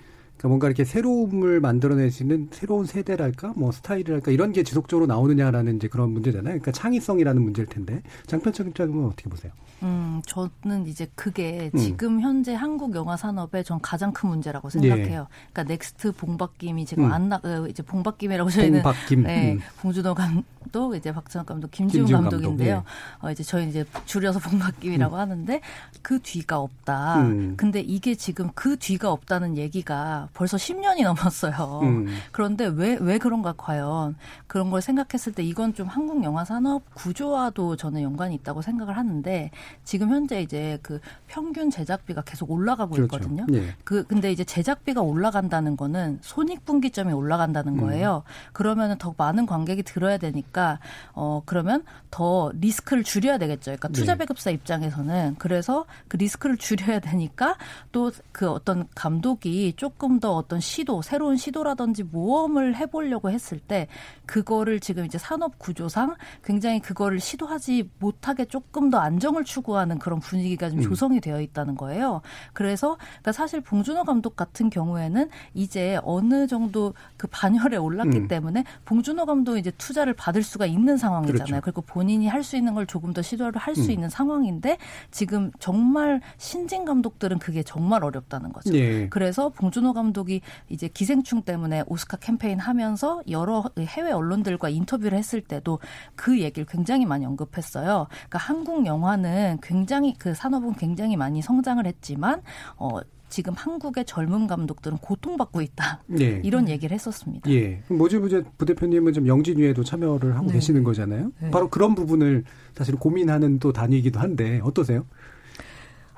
뭔가 0.43 0.67
이렇게 0.67 0.83
새로움을 0.83 1.59
만들어내시는 1.59 2.49
새로운 2.51 2.85
세대랄까, 2.85 3.53
뭐 3.55 3.71
스타일이랄까 3.71 4.31
이런 4.31 4.51
게 4.51 4.63
지속적으로 4.63 5.05
나오느냐라는 5.07 5.77
이제 5.77 5.87
그런 5.87 6.11
문제잖아요. 6.11 6.59
그러니까 6.59 6.71
창의성이라는 6.71 7.41
문제일 7.41 7.67
텐데 7.67 8.01
장편적 8.27 8.67
입장은 8.67 9.05
어떻게 9.05 9.29
보세요? 9.29 9.51
음, 9.83 10.21
저는 10.25 10.87
이제 10.87 11.07
그게 11.13 11.69
음. 11.73 11.77
지금 11.77 12.21
현재 12.21 12.53
한국 12.53 12.95
영화 12.95 13.17
산업의 13.17 13.65
전 13.65 13.81
가장 13.81 14.13
큰 14.13 14.29
문제라고 14.29 14.69
생각해요. 14.69 15.27
예. 15.29 15.51
그러니까 15.51 15.63
next 15.63 16.13
봉박김이 16.13 16.85
지금 16.85 17.05
음. 17.05 17.11
안 17.11 17.27
나, 17.27 17.41
어, 17.43 17.67
이제 17.67 17.83
봉박김이라고 17.83 18.49
저희는 18.49 18.81
봉박김. 18.81 19.23
네, 19.23 19.53
음. 19.53 19.59
봉준호 19.81 20.13
감독, 20.13 20.95
이제 20.95 21.11
박찬욱 21.11 21.45
감독, 21.45 21.69
김지운, 21.71 22.05
김지운 22.05 22.21
감독인데요. 22.21 22.75
감독, 22.75 22.89
예. 23.23 23.27
어, 23.27 23.31
이제 23.31 23.43
저희 23.43 23.67
이제 23.67 23.83
줄여서 24.05 24.39
봉박김이라고 24.39 25.15
음. 25.15 25.19
하는데 25.19 25.61
그 26.01 26.19
뒤가 26.21 26.59
없다. 26.59 27.21
음. 27.21 27.55
근데 27.57 27.81
이게 27.81 28.15
지금 28.15 28.51
그 28.55 28.77
뒤가 28.77 29.11
없다는 29.11 29.57
얘기가 29.57 30.29
벌써 30.33 30.57
10년이 30.57 31.03
넘었어요. 31.03 31.81
음. 31.83 32.07
그런데 32.31 32.65
왜, 32.65 32.97
왜 32.99 33.17
그런가 33.17 33.53
과연 33.55 34.15
그런 34.47 34.69
걸 34.69 34.81
생각했을 34.81 35.33
때 35.33 35.43
이건 35.43 35.73
좀 35.73 35.87
한국 35.87 36.23
영화 36.23 36.43
산업 36.43 36.83
구조와도 36.95 37.75
저는 37.75 38.01
연관이 38.01 38.35
있다고 38.35 38.61
생각을 38.61 38.97
하는데 38.97 39.51
지금 39.83 40.09
현재 40.09 40.41
이제 40.41 40.79
그 40.81 40.99
평균 41.27 41.69
제작비가 41.69 42.21
계속 42.21 42.51
올라가고 42.51 42.95
그렇죠. 42.95 43.15
있거든요. 43.15 43.45
네. 43.47 43.67
그 43.83 44.03
근데 44.05 44.31
이제 44.31 44.43
제작비가 44.43 45.01
올라간다는 45.01 45.77
거는 45.77 46.19
손익분기점이 46.21 47.13
올라간다는 47.13 47.73
음. 47.73 47.81
거예요. 47.81 48.23
음. 48.25 48.49
그러면은 48.53 48.97
더 48.97 49.13
많은 49.17 49.45
관객이 49.45 49.83
들어야 49.83 50.17
되니까 50.17 50.79
어 51.13 51.41
그러면 51.45 51.83
더 52.09 52.51
리스크를 52.59 53.03
줄여야 53.03 53.37
되겠죠. 53.37 53.65
그러니까 53.71 53.89
투자 53.89 54.13
네. 54.13 54.19
배급사 54.19 54.49
네. 54.49 54.55
입장에서는 54.55 55.35
그래서 55.37 55.85
그 56.07 56.17
리스크를 56.17 56.57
줄여야 56.57 56.99
되니까 56.99 57.57
또 57.91 58.11
그 58.31 58.49
어떤 58.49 58.87
감독이 58.95 59.73
조금 59.77 60.19
더 60.23 60.35
어떤 60.35 60.59
시도 60.59 61.01
새로운 61.01 61.35
시도라든지 61.35 62.03
모험을 62.03 62.75
해보려고 62.75 63.29
했을 63.29 63.59
때 63.59 63.87
그거를 64.25 64.79
지금 64.79 65.05
이제 65.05 65.17
산업 65.17 65.59
구조상 65.59 66.15
굉장히 66.43 66.79
그거를 66.79 67.19
시도하지 67.19 67.89
못하게 67.99 68.45
조금 68.45 68.89
더 68.89 68.99
안정을 68.99 69.43
추 69.43 69.63
추구하는 69.63 69.97
그런 69.97 70.19
분위기가 70.19 70.69
좀 70.69 70.79
음. 70.79 70.83
조성이 70.83 71.21
되어 71.21 71.41
있다는 71.41 71.75
거예요. 71.75 72.21
그래서 72.51 72.97
그러니까 72.97 73.31
사실 73.31 73.61
봉준호 73.61 74.03
감독 74.03 74.35
같은 74.35 74.69
경우에는 74.69 75.29
이제 75.53 75.99
어느 76.03 76.47
정도 76.47 76.93
그 77.17 77.27
반열에 77.27 77.77
올랐기 77.77 78.17
음. 78.17 78.27
때문에 78.27 78.65
봉준호 78.85 79.25
감독 79.25 79.57
이제 79.57 79.71
투자를 79.77 80.13
받을 80.13 80.43
수가 80.43 80.65
있는 80.65 80.97
상황이잖아요. 80.97 81.45
그렇죠. 81.45 81.61
그리고 81.61 81.81
본인이 81.81 82.27
할 82.27 82.43
수 82.43 82.57
있는 82.57 82.73
걸 82.73 82.85
조금 82.85 83.13
더 83.13 83.21
시도를 83.21 83.53
할수 83.55 83.85
음. 83.85 83.91
있는 83.91 84.09
상황인데 84.09 84.77
지금 85.11 85.49
정말 85.59 86.19
신진 86.37 86.83
감독들은 86.83 87.39
그게 87.39 87.63
정말 87.63 88.03
어렵다는 88.03 88.51
거죠. 88.51 88.75
예. 88.75 89.07
그래서 89.07 89.47
봉준호 89.47 89.93
감독 89.93 90.12
이 90.29 90.41
이제 90.69 90.87
기생충 90.87 91.41
때문에 91.41 91.83
오스카 91.87 92.17
캠페인 92.17 92.59
하면서 92.59 93.21
여러 93.29 93.63
해외 93.77 94.11
언론들과 94.11 94.69
인터뷰를 94.69 95.17
했을 95.17 95.41
때도 95.41 95.79
그 96.15 96.39
얘기를 96.39 96.65
굉장히 96.65 97.05
많이 97.05 97.25
언급했어요. 97.25 98.07
그러니까 98.09 98.37
한국 98.39 98.85
영화는 98.85 99.57
굉장히 99.61 100.13
그 100.17 100.33
산업은 100.33 100.73
굉장히 100.73 101.17
많이 101.17 101.41
성장을 101.41 101.85
했지만 101.85 102.41
어 102.77 102.99
지금 103.33 103.53
한국의 103.55 104.05
젊은 104.05 104.45
감독들은 104.45 104.99
고통받고 104.99 105.61
있다. 105.61 106.03
네. 106.05 106.39
이런 106.43 106.69
얘기를 106.69 106.93
했었습니다. 106.93 107.49
예. 107.49 107.81
모지부제 107.87 108.43
부대표님은 108.59 109.11
좀 109.11 109.27
영진위에도 109.27 109.83
참여를 109.83 110.35
하고 110.35 110.45
네. 110.45 110.53
계시는 110.53 110.83
거잖아요. 110.83 111.31
네. 111.41 111.49
바로 111.49 111.67
그런 111.67 111.95
부분을 111.95 112.43
사실 112.75 112.95
고민하는 112.95 113.57
또 113.57 113.73
단위이기도 113.73 114.19
한데 114.19 114.59
어떠세요? 114.63 115.07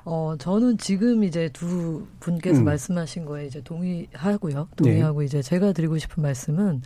어, 0.08 0.36
저는 0.38 0.78
지금 0.78 1.24
이제 1.24 1.48
두 1.52 2.06
분께서 2.20 2.60
음. 2.60 2.64
말씀하신 2.64 3.24
거에 3.24 3.46
이제 3.46 3.60
동의하고요. 3.60 4.68
동의하고 4.76 5.18
네. 5.18 5.26
이제 5.26 5.42
제가 5.42 5.72
드리고 5.72 5.98
싶은 5.98 6.22
말씀은 6.22 6.80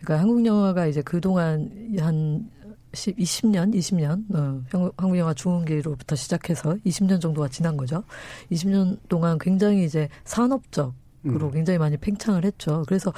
그러니까 0.00 0.20
한국 0.20 0.44
영화가 0.46 0.86
이제 0.86 1.02
그동안 1.02 1.70
한 1.98 2.50
10, 2.94 3.16
20년, 3.16 3.74
20년, 3.74 4.24
어, 4.34 4.62
한국 4.96 5.18
영화 5.18 5.34
중흥기로부터 5.34 6.16
시작해서 6.16 6.74
20년 6.86 7.20
정도가 7.20 7.48
지난 7.48 7.76
거죠. 7.76 8.04
20년 8.50 8.98
동안 9.06 9.36
굉장히 9.38 9.84
이제 9.84 10.08
산업적 10.24 10.94
으로 11.24 11.46
음. 11.46 11.52
굉장히 11.52 11.78
많이 11.78 11.96
팽창을 11.96 12.44
했죠. 12.44 12.82
그래서 12.88 13.12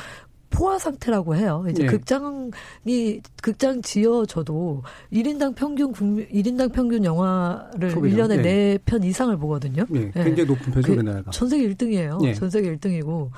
포화 0.55 0.79
상태라고 0.79 1.35
해요. 1.37 1.65
이제 1.69 1.83
네. 1.83 1.89
극장이 1.89 3.21
극장 3.43 3.83
지어져도 3.83 4.83
1인당 5.13 5.55
평균 5.55 5.93
국민 5.93 6.29
1인당 6.29 6.73
평균 6.73 7.05
영화를 7.05 7.91
소비량. 7.91 8.29
1년에 8.29 8.43
네. 8.43 8.79
4편 8.79 9.05
이상을 9.05 9.37
보거든요. 9.37 9.85
네. 9.91 10.11
굉장히 10.15 10.45
높은 10.47 10.73
편이죠, 10.73 10.87
그 10.87 10.93
우리나라가. 10.93 11.31
전 11.33 11.49
세계 11.49 11.69
1등이에요. 11.69 12.23
네. 12.23 12.35
전 12.35 12.49
세계 12.51 12.75
1등이고. 12.77 13.31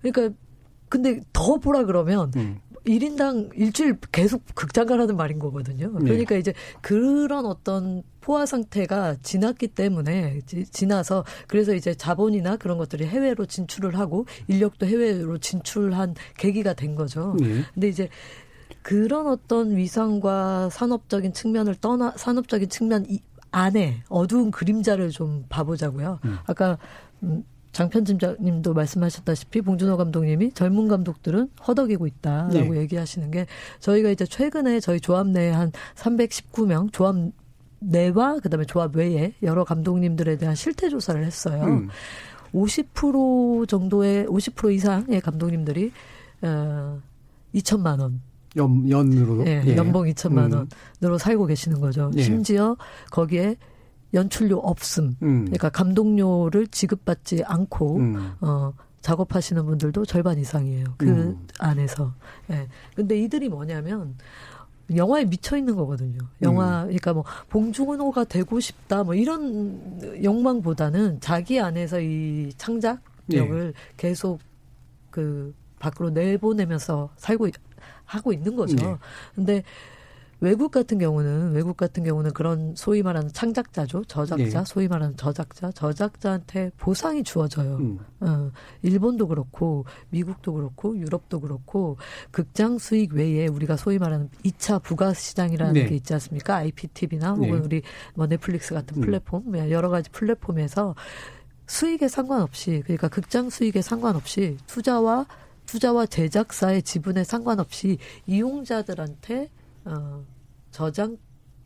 그러니까 0.00 0.34
근데 0.88 1.20
더 1.32 1.56
보라 1.56 1.84
그러면 1.84 2.32
음. 2.36 2.58
1인당 2.86 3.50
일주일 3.58 3.98
계속 4.12 4.42
극장 4.54 4.86
가라는 4.86 5.16
말인 5.16 5.38
거거든요. 5.38 5.92
네. 5.98 6.04
그러니까 6.04 6.34
네. 6.34 6.40
이제 6.40 6.54
그런 6.80 7.46
어떤 7.46 8.02
포화 8.20 8.46
상태가 8.46 9.16
지났기 9.22 9.68
때문에 9.68 10.40
지 10.46 10.86
나서 10.86 11.24
그래서 11.46 11.74
이제 11.74 11.94
자본이나 11.94 12.56
그런 12.56 12.78
것들이 12.78 13.06
해외로 13.06 13.46
진출을 13.46 13.98
하고 13.98 14.26
인력도 14.48 14.86
해외로 14.86 15.38
진출한 15.38 16.14
계기가 16.36 16.74
된 16.74 16.94
거죠. 16.94 17.36
네. 17.38 17.62
근데 17.74 17.88
이제 17.88 18.08
그런 18.82 19.26
어떤 19.26 19.76
위상과 19.76 20.70
산업적인 20.70 21.32
측면을 21.32 21.74
떠나 21.76 22.14
산업적인 22.16 22.68
측면 22.68 23.06
안에 23.52 24.02
어두운 24.08 24.50
그림자를 24.50 25.10
좀 25.10 25.44
봐보자고요. 25.48 26.20
음. 26.24 26.38
아까 26.46 26.78
음, 27.22 27.44
장편팀장님도 27.72 28.74
말씀하셨다시피 28.74 29.62
봉준호 29.62 29.96
감독님이 29.96 30.52
젊은 30.52 30.88
감독들은 30.88 31.50
허덕이고 31.66 32.06
있다라고 32.06 32.74
네. 32.74 32.80
얘기하시는 32.80 33.30
게 33.30 33.46
저희가 33.78 34.10
이제 34.10 34.26
최근에 34.26 34.80
저희 34.80 35.00
조합 35.00 35.28
내에 35.28 35.50
한 35.50 35.72
319명 35.94 36.92
조합 36.92 37.14
내와 37.80 38.40
그다음에 38.40 38.64
조합 38.64 38.96
외에 38.96 39.34
여러 39.42 39.64
감독님들에 39.64 40.36
대한 40.36 40.54
실태 40.54 40.88
조사를 40.88 41.24
했어요. 41.24 41.64
음. 41.64 41.88
50% 42.52 43.68
정도의 43.68 44.26
50% 44.26 44.74
이상의 44.74 45.20
감독님들이 45.20 45.92
어 46.42 47.00
2천만 47.54 48.00
원 48.00 48.20
연, 48.56 48.88
연으로 48.88 49.44
네, 49.44 49.62
예. 49.64 49.76
연봉 49.76 50.04
2천만 50.06 50.52
음. 50.52 50.66
원으로 51.00 51.18
살고 51.18 51.46
계시는 51.46 51.80
거죠. 51.80 52.10
예. 52.16 52.22
심지어 52.22 52.76
거기에 53.10 53.56
연출료 54.14 54.58
없음. 54.58 55.16
음. 55.22 55.44
그러니까 55.44 55.68
감독료를 55.68 56.66
지급받지 56.68 57.44
않고 57.44 57.96
음. 57.96 58.32
어 58.40 58.72
작업하시는 59.00 59.64
분들도 59.64 60.04
절반 60.04 60.38
이상이에요. 60.38 60.84
그 60.98 61.08
음. 61.08 61.46
안에서. 61.58 62.12
예. 62.50 62.54
네. 62.54 62.68
근데 62.94 63.18
이들이 63.18 63.48
뭐냐면 63.48 64.16
영화에 64.94 65.24
미쳐 65.24 65.56
있는 65.56 65.76
거거든요. 65.76 66.18
영화, 66.42 66.82
음. 66.82 66.86
그러니까 66.86 67.12
뭐, 67.12 67.24
봉준호가 67.48 68.24
되고 68.24 68.58
싶다, 68.58 69.04
뭐, 69.04 69.14
이런 69.14 70.20
욕망보다는 70.22 71.20
자기 71.20 71.60
안에서 71.60 72.00
이 72.00 72.52
창작력을 72.56 72.98
네. 73.28 73.72
계속 73.96 74.40
그, 75.10 75.54
밖으로 75.78 76.10
내보내면서 76.10 77.10
살고, 77.16 77.48
하고 78.04 78.32
있는 78.32 78.56
거죠. 78.56 78.76
네. 78.76 78.96
근데 79.34 79.62
외국 80.40 80.70
같은 80.70 80.98
경우는 80.98 81.52
외국 81.52 81.76
같은 81.76 82.02
경우는 82.02 82.32
그런 82.32 82.74
소위 82.74 83.02
말하는 83.02 83.30
창작자죠 83.32 84.04
저작자 84.04 84.44
네. 84.44 84.64
소위 84.64 84.88
말하는 84.88 85.16
저작자 85.16 85.70
저작자한테 85.70 86.70
보상이 86.78 87.22
주어져요. 87.22 87.76
음. 87.76 87.98
어, 88.20 88.50
일본도 88.82 89.28
그렇고 89.28 89.84
미국도 90.08 90.54
그렇고 90.54 90.96
유럽도 90.96 91.40
그렇고 91.40 91.98
극장 92.30 92.78
수익 92.78 93.12
외에 93.12 93.46
우리가 93.46 93.76
소위 93.76 93.98
말하는 93.98 94.30
2차 94.44 94.82
부가 94.82 95.12
시장이라는 95.12 95.74
네. 95.74 95.86
게 95.86 95.96
있지 95.96 96.14
않습니까? 96.14 96.56
IPTV나 96.56 97.32
혹은 97.32 97.50
네. 97.50 97.58
우리 97.58 97.82
뭐 98.14 98.26
넷플릭스 98.26 98.72
같은 98.72 98.96
음. 98.96 99.00
플랫폼 99.02 99.42
음. 99.54 99.70
여러 99.70 99.90
가지 99.90 100.08
플랫폼에서 100.10 100.94
수익에 101.66 102.08
상관없이 102.08 102.82
그러니까 102.84 103.08
극장 103.08 103.50
수익에 103.50 103.82
상관없이 103.82 104.56
투자와 104.66 105.26
투자와 105.66 106.06
제작사의 106.06 106.82
지분에 106.82 107.22
상관없이 107.22 107.98
이용자들한테 108.26 109.50
어, 109.84 110.24
저장 110.70 111.16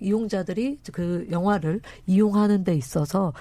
이용자들이 0.00 0.80
그 0.92 1.26
영화를 1.30 1.80
이용하는 2.06 2.64
데 2.64 2.74
있어서 2.74 3.32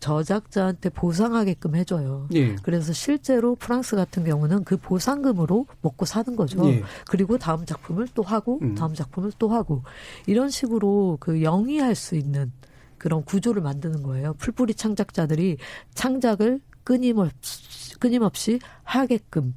저작자한테 0.00 0.88
보상하게끔 0.88 1.76
해줘요. 1.76 2.26
예. 2.32 2.56
그래서 2.62 2.92
실제로 2.92 3.54
프랑스 3.54 3.96
같은 3.96 4.24
경우는 4.24 4.64
그 4.64 4.78
보상금으로 4.78 5.66
먹고 5.82 6.06
사는 6.06 6.34
거죠. 6.34 6.66
예. 6.70 6.82
그리고 7.06 7.36
다음 7.36 7.66
작품을 7.66 8.08
또 8.14 8.22
하고 8.22 8.58
음. 8.62 8.74
다음 8.74 8.94
작품을 8.94 9.32
또 9.38 9.50
하고 9.50 9.82
이런 10.26 10.48
식으로 10.48 11.18
그 11.20 11.42
영위할 11.42 11.94
수 11.94 12.16
있는 12.16 12.50
그런 12.96 13.24
구조를 13.24 13.62
만드는 13.62 14.02
거예요. 14.02 14.34
풀뿌리 14.34 14.74
창작자들이 14.74 15.58
창작을 15.94 16.60
끊임없이 16.82 17.98
끊임없이 17.98 18.58
하게끔 18.82 19.54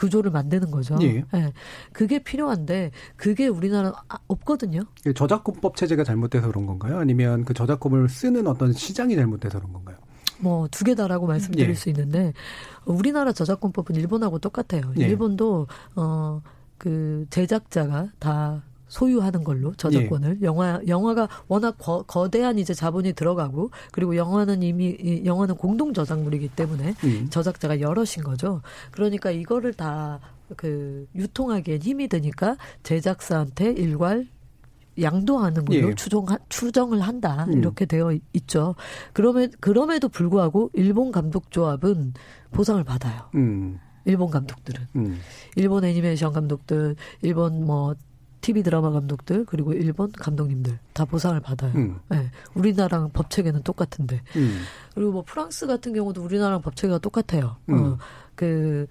구조를 0.00 0.30
만드는 0.30 0.70
거죠. 0.70 0.96
예. 1.02 1.24
네. 1.32 1.52
그게 1.92 2.18
필요한데 2.18 2.90
그게 3.16 3.48
우리나라 3.48 3.92
아, 4.08 4.16
없거든요. 4.28 4.82
저작권법 5.14 5.76
체제가 5.76 6.04
잘못돼서 6.04 6.48
그런 6.48 6.64
건가요? 6.66 6.98
아니면 6.98 7.44
그 7.44 7.52
저작권을 7.52 8.08
쓰는 8.08 8.46
어떤 8.46 8.72
시장이 8.72 9.14
잘못돼서 9.14 9.58
그런 9.58 9.72
건가요? 9.74 9.96
뭐 10.40 10.66
두 10.68 10.84
개다라고 10.84 11.26
말씀드릴 11.26 11.68
예. 11.68 11.74
수 11.74 11.90
있는데 11.90 12.32
우리나라 12.86 13.32
저작권법은 13.32 13.94
일본하고 13.94 14.38
똑같아요. 14.38 14.92
예. 14.98 15.04
일본도 15.06 15.66
어 15.96 16.40
그 16.80 17.26
제작자가 17.28 18.08
다 18.18 18.62
소유하는 18.90 19.42
걸로 19.42 19.74
저작권을 19.74 20.38
예. 20.42 20.44
영화 20.44 20.80
영화가 20.86 21.28
워낙 21.48 21.76
거, 21.78 22.02
거대한 22.02 22.58
이제 22.58 22.74
자본이 22.74 23.14
들어가고 23.14 23.70
그리고 23.92 24.14
영화는 24.16 24.62
이미 24.62 25.22
영화는 25.24 25.54
공동 25.56 25.94
저작물이기 25.94 26.48
때문에 26.48 26.94
음. 27.04 27.26
저작자가 27.30 27.80
여럿인 27.80 28.22
거죠. 28.22 28.60
그러니까 28.92 29.30
이거를 29.30 29.72
다 29.72 30.20
그 30.56 31.06
유통하기엔 31.14 31.82
힘이 31.82 32.08
드니까 32.08 32.56
제작사한테 32.82 33.72
일괄 33.72 34.26
양도하는 35.00 35.64
걸로 35.64 35.90
예. 35.90 35.94
추정 35.94 36.26
추정을 36.48 37.00
한다 37.00 37.46
음. 37.48 37.58
이렇게 37.58 37.86
되어 37.86 38.12
있죠. 38.32 38.74
그럼에 39.12 39.48
그럼에도 39.60 40.08
불구하고 40.08 40.70
일본 40.74 41.12
감독 41.12 41.50
조합은 41.50 42.14
보상을 42.50 42.82
받아요. 42.84 43.30
음. 43.34 43.78
일본 44.04 44.30
감독들은 44.30 44.86
음. 44.96 45.18
일본 45.56 45.84
애니메이션 45.84 46.32
감독들, 46.32 46.96
일본 47.22 47.64
뭐 47.64 47.94
TV 48.40 48.62
드라마 48.62 48.90
감독들 48.90 49.44
그리고 49.44 49.72
일본 49.72 50.10
감독님들 50.12 50.78
다 50.92 51.04
보상을 51.04 51.38
받아요. 51.40 51.72
음. 51.74 51.98
네. 52.08 52.30
우리나라랑 52.54 53.10
법 53.12 53.30
체계는 53.30 53.62
똑같은데 53.62 54.22
음. 54.36 54.62
그리고 54.94 55.12
뭐 55.12 55.22
프랑스 55.26 55.66
같은 55.66 55.92
경우도 55.92 56.22
우리나라랑 56.22 56.62
법 56.62 56.76
체계가 56.76 56.98
똑같아요. 56.98 57.56
음. 57.68 57.74
어, 57.74 57.98
그 58.34 58.86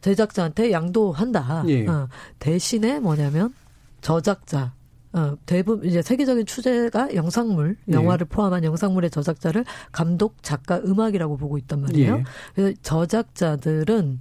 제작자한테 0.00 0.72
양도한다. 0.72 1.64
예. 1.68 1.86
어, 1.86 2.08
대신에 2.38 3.00
뭐냐면 3.00 3.52
저작자 4.00 4.72
어, 5.12 5.36
대부분 5.44 5.86
이제 5.88 6.02
세계적인 6.02 6.46
추세가 6.46 7.12
영상물, 7.14 7.76
예. 7.88 7.92
영화를 7.92 8.26
예. 8.30 8.34
포함한 8.34 8.64
영상물의 8.64 9.10
저작자를 9.10 9.64
감독, 9.90 10.42
작가, 10.42 10.78
음악이라고 10.78 11.36
보고 11.36 11.58
있단 11.58 11.80
말이에요. 11.80 12.18
예. 12.18 12.24
그래서 12.54 12.78
저작자들은 12.82 14.20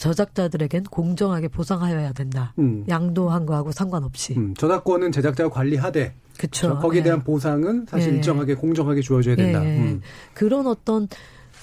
저작자들에겐 0.00 0.84
공정하게 0.84 1.48
보상하여야 1.48 2.12
된다. 2.14 2.54
음. 2.58 2.86
양도한 2.88 3.44
거하고 3.44 3.70
상관없이. 3.70 4.34
음, 4.34 4.54
저작권은 4.54 5.12
제작자가 5.12 5.50
관리하되. 5.50 6.14
그렇죠. 6.38 6.78
거기에 6.78 7.02
대한 7.02 7.18
네. 7.18 7.24
보상은 7.24 7.84
사실 7.86 8.12
네. 8.12 8.16
일정하게 8.16 8.54
공정하게 8.54 9.02
주어져야 9.02 9.36
된다. 9.36 9.60
네. 9.60 9.78
음. 9.78 10.00
그런 10.32 10.66
어떤 10.66 11.06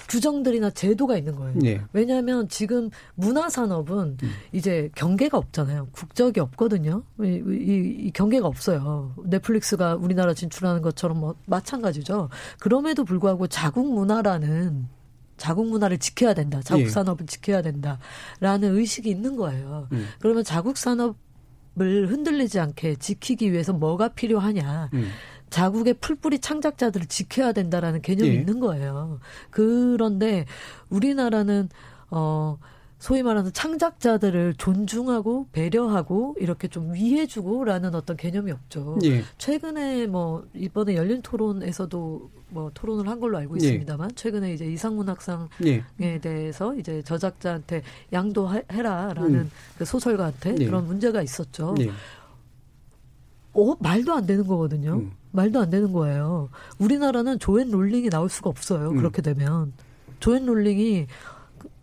규정들이나 0.08 0.70
제도가 0.70 1.18
있는 1.18 1.36
거예요. 1.36 1.58
네. 1.58 1.82
왜냐하면 1.94 2.48
지금 2.48 2.92
문화 3.16 3.50
산업은 3.50 4.18
음. 4.22 4.32
이제 4.52 4.92
경계가 4.94 5.36
없잖아요. 5.36 5.88
국적이 5.92 6.40
없거든요. 6.40 7.02
이, 7.20 7.42
이, 7.44 8.06
이, 8.06 8.12
경계가 8.12 8.46
없어요. 8.46 9.16
넷플릭스가 9.26 9.96
우리나라 9.96 10.36
진출하는 10.36 10.84
것처럼 10.84 11.20
뭐 11.20 11.36
마찬가지죠. 11.48 12.30
그럼에도 12.60 13.04
불구하고 13.04 13.48
자국 13.48 13.92
문화라는 13.92 14.88
자국 15.38 15.68
문화를 15.70 15.98
지켜야 16.00 16.34
된다. 16.34 16.62
자국 16.64 16.84
예. 16.84 16.90
산업을 16.90 17.26
지켜야 17.28 17.62
된다라는 17.62 18.76
의식이 18.76 19.10
있는 19.10 19.36
거예요. 19.36 19.88
음. 19.92 20.08
그러면 20.20 20.44
자국 20.44 20.78
산업을 20.78 21.16
흔들리지 21.78 22.60
않게 22.60 22.96
지키기 22.96 23.52
위해서 23.52 23.74
뭐가 23.74 24.10
필요하냐? 24.10 24.90
음. 24.94 25.10
자국의 25.50 25.96
풀뿌리 25.96 26.40
창작자들을 26.40 27.06
지켜야 27.08 27.54
된다라는 27.54 28.02
개념이 28.02 28.30
예. 28.30 28.34
있는 28.34 28.60
거예요. 28.60 29.20
그런데 29.50 30.46
우리나라는 30.90 31.70
어 32.10 32.58
소위 33.00 33.22
말하는 33.22 33.54
창작자들을 33.54 34.56
존중하고 34.56 35.48
배려하고 35.52 36.36
이렇게 36.40 36.68
좀 36.68 36.94
위해주고라는 36.94 37.94
어떤 37.94 38.18
개념이 38.18 38.52
없죠. 38.52 38.98
예. 39.04 39.24
최근에 39.38 40.08
뭐 40.08 40.48
이번에 40.56 40.96
열린 40.96 41.22
토론에서도 41.22 42.32
뭐 42.50 42.72
토론을 42.74 43.08
한 43.08 43.20
걸로 43.20 43.38
알고 43.38 43.58
예. 43.62 43.66
있습니다만 43.66 44.10
예. 44.12 44.16
최근에 44.16 44.54
이제 44.54 44.66
이상문 44.66 45.10
학상에 45.10 45.48
예. 46.00 46.20
대해서 46.20 46.74
이제 46.76 47.04
저작자한테 47.04 47.84
양도해라라는 48.14 49.36
음. 49.36 49.52
그 49.78 49.86
소설가한테 49.86 50.56
예. 50.60 50.66
그런 50.66 50.88
문제가 50.88 51.22
있었죠. 51.22 51.76
예. 51.80 51.92
어, 53.54 53.76
말도 53.80 54.14
안 54.14 54.26
되는 54.26 54.48
거거든요. 54.48 54.94
음. 54.96 55.12
말도 55.32 55.60
안 55.60 55.70
되는 55.70 55.92
거예요. 55.94 56.50
우리나라는 56.80 57.38
조앤 57.38 57.70
롤링이 57.70 58.10
나올 58.10 58.28
수가 58.30 58.50
없어요. 58.50 58.90
음. 58.90 58.98
그렇게 58.98 59.22
되면 59.22 59.72
조앤 60.20 60.48
롤링이 60.48 61.06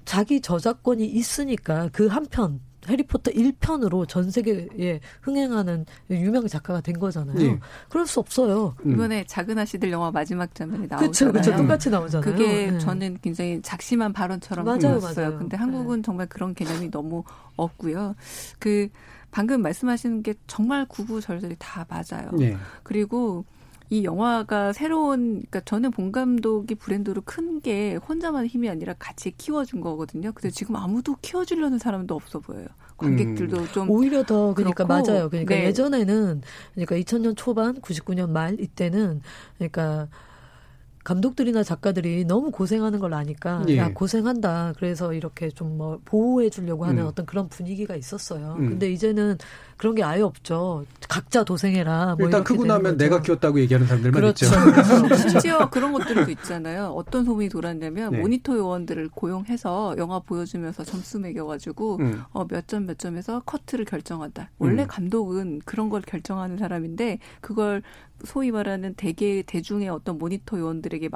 자기 0.05 0.41
저작권이 0.41 1.07
있으니까 1.07 1.89
그 1.93 2.09
한 2.09 2.27
편 2.29 2.61
해리포터 2.87 3.31
1편으로 3.31 4.07
전 4.07 4.31
세계에 4.31 5.01
흥행하는 5.23 5.87
유명 6.11 6.47
작가가 6.47 6.83
된 6.83 6.99
거잖아요. 6.99 7.35
네. 7.39 7.59
그럴 7.89 8.07
수 8.07 8.21
없어요. 8.21 8.77
음. 8.85 8.93
이번에 8.93 9.25
작은 9.27 9.59
아씨들 9.59 9.91
영화 9.91 10.11
마지막 10.11 10.55
장면이 10.55 10.87
나오잖아요. 10.89 11.33
그렇죠. 11.33 11.57
똑같이 11.57 11.89
나오잖아요. 11.89 12.31
그게 12.31 12.71
네. 12.73 12.79
저는 12.79 13.19
굉장히 13.23 13.61
작심한 13.63 14.13
발언처럼 14.13 14.67
맞아요, 14.67 15.01
보였어요. 15.01 15.27
맞아요. 15.29 15.39
근데 15.39 15.57
한국은 15.57 15.97
네. 15.97 16.03
정말 16.03 16.27
그런 16.27 16.55
개념이 16.55 16.91
너무 16.91 17.25
없고요. 17.57 18.17
그 18.59 18.89
방금 19.31 19.63
말씀하시는 19.63 20.23
게 20.23 20.35
정말 20.47 20.85
구구절절이 20.85 21.57
다 21.59 21.87
맞아요. 21.89 22.33
네. 22.33 22.55
그리고 22.83 23.47
이 23.95 24.03
영화가 24.05 24.73
새로운 24.73 25.35
그러니까 25.35 25.61
저는 25.61 25.91
본 25.93 26.11
감독이 26.13 26.75
브랜드로 26.75 27.23
큰 27.23 27.61
게 27.63 27.95
혼자만의 27.95 28.49
힘이 28.49 28.69
아니라 28.69 28.95
같이 28.99 29.31
키워준 29.31 29.81
거거든요. 29.81 30.33
근데 30.33 30.51
지금 30.51 30.75
아무도 30.77 31.17
키워주려는 31.23 31.79
사람도 31.79 32.15
없어 32.15 32.41
보여요. 32.41 32.67
관객들도 32.97 33.57
음. 33.57 33.67
좀 33.73 33.89
오히려 33.91 34.25
더 34.25 34.53
그러니까 34.55 34.85
그렇고, 34.85 35.11
맞아요. 35.13 35.29
그러니까 35.31 35.55
네. 35.55 35.65
예전에는 35.67 36.43
그러니까 36.75 36.97
2000년 36.97 37.35
초반, 37.37 37.81
99년 37.81 38.31
말 38.31 38.59
이때는 38.61 39.23
그러니까 39.57 40.09
감독들이나 41.05 41.63
작가들이 41.63 42.25
너무 42.25 42.51
고생하는 42.51 42.99
걸 42.99 43.13
아니까 43.15 43.63
예. 43.69 43.77
야 43.77 43.93
고생한다 43.93 44.73
그래서 44.79 45.13
이렇게 45.13 45.51
좀 45.51 45.75
뭐 45.75 46.01
보호해 46.05 46.51
주려고 46.51 46.85
하는 46.85 47.03
음. 47.03 47.07
어떤 47.09 47.27
그런 47.27 47.49
분위기가 47.49 47.95
있었어요. 47.97 48.57
음. 48.59 48.71
근데 48.71 48.91
이제는 48.91 49.39
그런 49.77 49.95
게 49.95 50.03
아예 50.03 50.23
없죠. 50.23 50.85
각자 51.09 51.45
도생해라. 51.45 52.17
뭐 52.19 52.27
일단 52.27 52.43
크고 52.45 52.65
나면 52.65 52.83
거죠. 52.83 52.97
내가 52.97 53.23
키웠다고 53.23 53.61
얘기하는 53.61 53.87
사람들만 53.87 54.21
그렇죠. 54.21 54.47
있죠. 54.47 54.57
그렇죠. 55.03 55.29
심지어 55.29 55.71
그런 55.71 55.93
것들도 55.93 56.31
있잖아요. 56.31 56.87
어떤 56.97 57.25
소문이 57.25 57.49
돌았냐면 57.49 58.13
네. 58.13 58.19
모니터 58.21 58.57
요원들을 58.57 59.09
고용해서 59.11 59.95
영화 59.99 60.19
보여주면서 60.21 60.85
점수 60.85 61.19
매겨가지고 61.21 61.97
음. 62.01 62.23
어, 62.33 62.47
몇 62.47 62.67
점 62.67 62.87
몇 62.87 62.99
점에서 62.99 63.41
커트를 63.47 63.85
결정한다. 63.85 64.51
원래 64.59 64.83
음. 64.83 64.89
감독은 64.89 65.61
그런 65.65 65.89
걸 65.91 66.01
결정하는 66.03 66.57
사람인데 66.59 67.19
그걸 67.41 67.83
소위 68.25 68.51
말하는 68.51 68.95
대개 68.95 69.43
대중의 69.47 69.89
어떤 69.91 70.17
모니터 70.19 70.59
요원들에게 70.59 71.09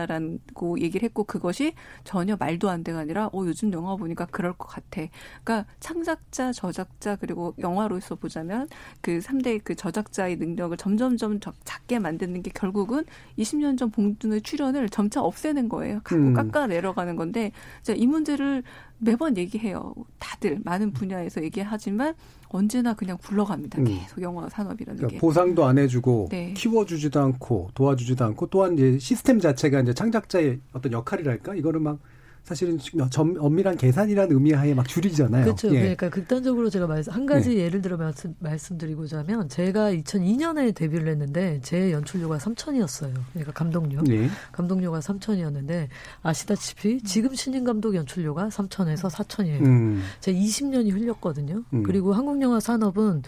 맡긴다라고 0.00 0.80
얘기를 0.80 1.06
했고 1.06 1.24
그것이 1.24 1.74
전혀 2.04 2.36
말도 2.36 2.68
안 2.70 2.82
돼가 2.82 3.00
아니라 3.00 3.26
어 3.28 3.44
요즘 3.44 3.72
영화 3.72 3.96
보니까 3.96 4.26
그럴 4.26 4.52
것 4.54 4.66
같아. 4.68 5.02
그러니까 5.44 5.70
창작자, 5.80 6.52
저작자 6.52 7.16
그리고 7.16 7.54
영화로 7.58 7.96
서 8.06 8.14
보자면 8.14 8.68
그 9.00 9.18
3대 9.18 9.60
그 9.64 9.74
저작자의 9.74 10.36
능력을 10.36 10.76
점점점 10.76 11.40
작게 11.64 11.98
만드는 11.98 12.42
게 12.42 12.50
결국은 12.54 13.04
20년 13.38 13.76
전 13.76 13.90
봉준의 13.90 14.42
출연을 14.42 14.88
점차 14.88 15.20
없애는 15.22 15.68
거예요. 15.68 16.00
갖고 16.04 16.14
음. 16.16 16.34
깎아 16.34 16.68
내려가는 16.68 17.16
건데 17.16 17.50
자, 17.82 17.92
이 17.94 18.06
문제를 18.06 18.62
매번 18.98 19.36
얘기해요. 19.36 19.94
다들 20.18 20.60
많은 20.64 20.92
분야에서 20.92 21.42
얘기하지만 21.42 22.14
언제나 22.48 22.94
그냥 22.94 23.18
굴러갑니다. 23.20 23.80
음. 23.80 23.84
계속 23.84 24.22
영화 24.22 24.48
산업이라는 24.48 24.96
그러니까 24.96 25.16
게. 25.16 25.20
보상도 25.20 25.64
안 25.64 25.78
해주고 25.78 26.28
네. 26.30 26.54
키워주지도 26.54 27.20
않고 27.20 27.70
도와주지도 27.74 28.24
않고 28.24 28.46
또한 28.46 28.74
이제 28.74 28.98
시스템 28.98 29.40
자체가 29.40 29.80
이제 29.80 29.92
창작자의 29.92 30.60
어떤 30.72 30.92
역할이랄까 30.92 31.56
이거를 31.56 31.80
막 31.80 31.98
사실은 32.46 32.78
점, 33.10 33.34
엄밀한 33.36 33.76
계산이라는 33.76 34.32
의미하에 34.32 34.72
막 34.72 34.86
줄이잖아요. 34.86 35.46
그렇죠. 35.46 35.66
예. 35.74 35.80
그러니까 35.80 36.08
극단적으로 36.10 36.70
제가 36.70 36.86
말씀 36.86 37.12
한 37.12 37.26
가지 37.26 37.48
네. 37.48 37.62
예를 37.62 37.82
들어 37.82 37.96
말씀, 37.96 38.36
말씀드리고자 38.38 39.18
하면 39.18 39.48
제가 39.48 39.90
2002년에 39.90 40.72
데뷔를 40.72 41.08
했는데 41.08 41.58
제 41.64 41.90
연출료가 41.90 42.38
3천이었어요. 42.38 43.12
그러니까 43.32 43.50
감독료. 43.52 44.00
네. 44.02 44.28
감독료가 44.52 45.00
3천이었는데 45.00 45.88
아시다시피 46.22 47.02
지금 47.02 47.34
신인 47.34 47.64
감독 47.64 47.96
연출료가 47.96 48.46
3천에서 48.46 49.10
4천이에요. 49.10 49.66
음. 49.66 50.04
제가 50.20 50.38
20년이 50.38 50.92
흘렸거든요. 50.92 51.64
음. 51.72 51.82
그리고 51.82 52.12
한국 52.12 52.40
영화 52.42 52.60
산업은 52.60 53.24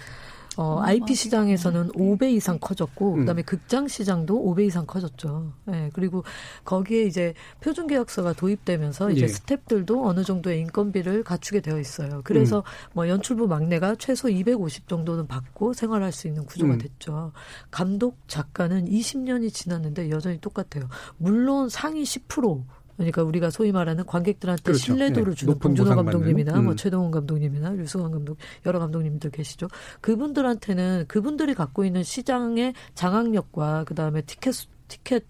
어, 0.59 0.81
IP 0.83 1.15
시장에서는 1.15 1.93
5배 1.93 2.33
이상 2.33 2.59
커졌고, 2.59 3.15
음. 3.15 3.21
그다음에 3.21 3.43
극장 3.43 3.87
시장도 3.87 4.45
5배 4.45 4.67
이상 4.67 4.87
커졌죠. 4.87 5.53
예. 5.69 5.71
네, 5.71 5.91
그리고 5.93 6.25
거기에 6.65 7.05
이제 7.05 7.33
표준 7.61 7.87
계약서가 7.87 8.33
도입되면서 8.33 9.13
이제 9.13 9.23
예. 9.23 9.27
스탭들도 9.27 10.05
어느 10.05 10.25
정도의 10.25 10.59
인건비를 10.63 11.23
갖추게 11.23 11.61
되어 11.61 11.79
있어요. 11.79 12.23
그래서 12.25 12.59
음. 12.59 12.91
뭐 12.93 13.09
연출부 13.09 13.47
막내가 13.47 13.95
최소 14.01 14.29
250 14.29 14.89
정도는 14.89 15.29
받고 15.29 15.75
생활할 15.75 16.11
수 16.11 16.27
있는 16.27 16.45
구조가 16.45 16.73
음. 16.73 16.79
됐죠. 16.79 17.31
감독 17.71 18.19
작가는 18.27 18.85
20년이 18.85 19.55
지났는데 19.55 20.11
여전히 20.11 20.41
똑같아요. 20.41 20.89
물론 21.19 21.69
상위 21.69 22.03
10% 22.03 22.65
그러니까 22.99 23.23
우리가 23.23 23.51
소위 23.51 23.73
말하는 23.73 24.05
관객들한테 24.05 24.63
그렇죠. 24.63 24.85
신뢰도를 24.85 25.35
네. 25.35 25.37
주는 25.37 25.59
봉준호 25.59 25.95
감독님이나 25.95 26.53
뭐 26.53 26.61
음. 26.61 26.65
뭐 26.67 26.75
최동훈 26.75 27.11
감독님이나 27.11 27.71
류승환 27.71 28.11
감독 28.11 28.37
여러 28.67 28.79
감독님들 28.81 29.31
계시죠. 29.31 29.69
그분들한테는 30.01 31.05
그분들이 31.07 31.55
갖고 31.55 31.85
있는 31.85 32.03
시장의 32.03 32.75
장악력과 32.95 33.85
그다음에 33.85 34.23
티켓 34.23 34.55
티켓 34.89 35.25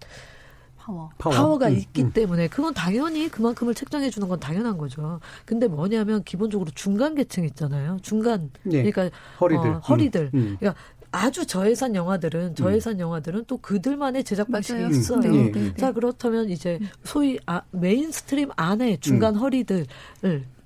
파워. 0.77 1.09
파워. 1.19 1.57
가 1.59 1.67
음, 1.67 1.75
있기 1.75 2.03
음. 2.03 2.11
때문에 2.11 2.47
그건 2.47 2.73
당연히 2.73 3.29
그만큼을 3.29 3.75
책정해 3.75 4.09
주는 4.09 4.27
건 4.27 4.39
당연한 4.39 4.77
거죠. 4.77 5.19
근데 5.45 5.67
뭐냐면 5.67 6.23
기본적으로 6.23 6.71
중간 6.73 7.13
계층 7.13 7.45
있잖아요. 7.45 7.97
중간 8.01 8.49
예. 8.71 8.83
그러니까 8.83 9.15
허리들. 9.39 9.69
어, 9.69 9.79
허리들. 9.79 10.31
음. 10.33 10.39
음. 10.39 10.57
그러니까 10.59 10.81
아주 11.11 11.45
저예산 11.45 11.95
영화들은 11.95 12.55
저예산 12.55 12.95
음. 12.95 12.99
영화들은 12.99 13.45
또 13.47 13.57
그들만의 13.57 14.23
제작 14.23 14.51
방식이 14.51 14.79
맞아요. 14.79 14.89
있어요. 14.89 15.19
네, 15.19 15.29
네, 15.29 15.51
네. 15.51 15.73
자 15.75 15.91
그렇다면 15.91 16.49
이제 16.49 16.79
소위 17.03 17.39
아, 17.45 17.61
mainstream 17.71 18.49
안에 18.55 18.97
중간 18.97 19.35
음. 19.35 19.39
허리들을 19.39 19.87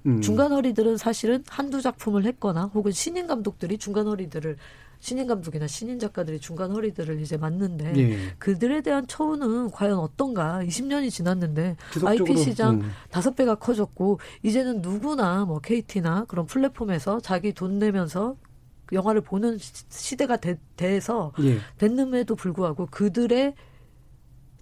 음. 0.05 0.21
중간 0.21 0.51
허리들은 0.51 0.97
사실은 0.97 1.43
한두 1.47 1.81
작품을 1.81 2.25
했거나 2.25 2.65
혹은 2.73 2.91
신인 2.91 3.27
감독들이 3.27 3.77
중간 3.77 4.07
허리들을 4.07 4.57
신인 4.99 5.27
감독이나 5.27 5.67
신인 5.67 5.99
작가들이 5.99 6.39
중간 6.39 6.71
허리들을 6.71 7.19
이제 7.19 7.35
맞는데 7.35 7.93
예. 7.97 8.17
그들에 8.37 8.79
대한 8.79 9.05
처우는 9.05 9.71
과연 9.71 9.97
어떤가? 9.97 10.61
20년이 10.63 11.11
지났는데 11.11 11.75
IP 12.05 12.37
시장 12.37 12.75
음. 12.75 12.91
다섯 13.11 13.31
음. 13.31 13.35
배가 13.35 13.55
커졌고 13.55 14.19
이제는 14.43 14.81
누구나 14.81 15.43
뭐 15.43 15.59
KT나 15.59 16.23
그런 16.29 16.45
플랫폼에서 16.45 17.19
자기 17.19 17.51
돈 17.51 17.79
내면서 17.79 18.37
영화를 18.93 19.21
보는 19.21 19.57
시대가 19.89 20.37
되, 20.37 20.57
돼서 20.75 21.33
예. 21.41 21.57
됐음에도 21.77 22.35
불구하고 22.35 22.87
그들의 22.87 23.53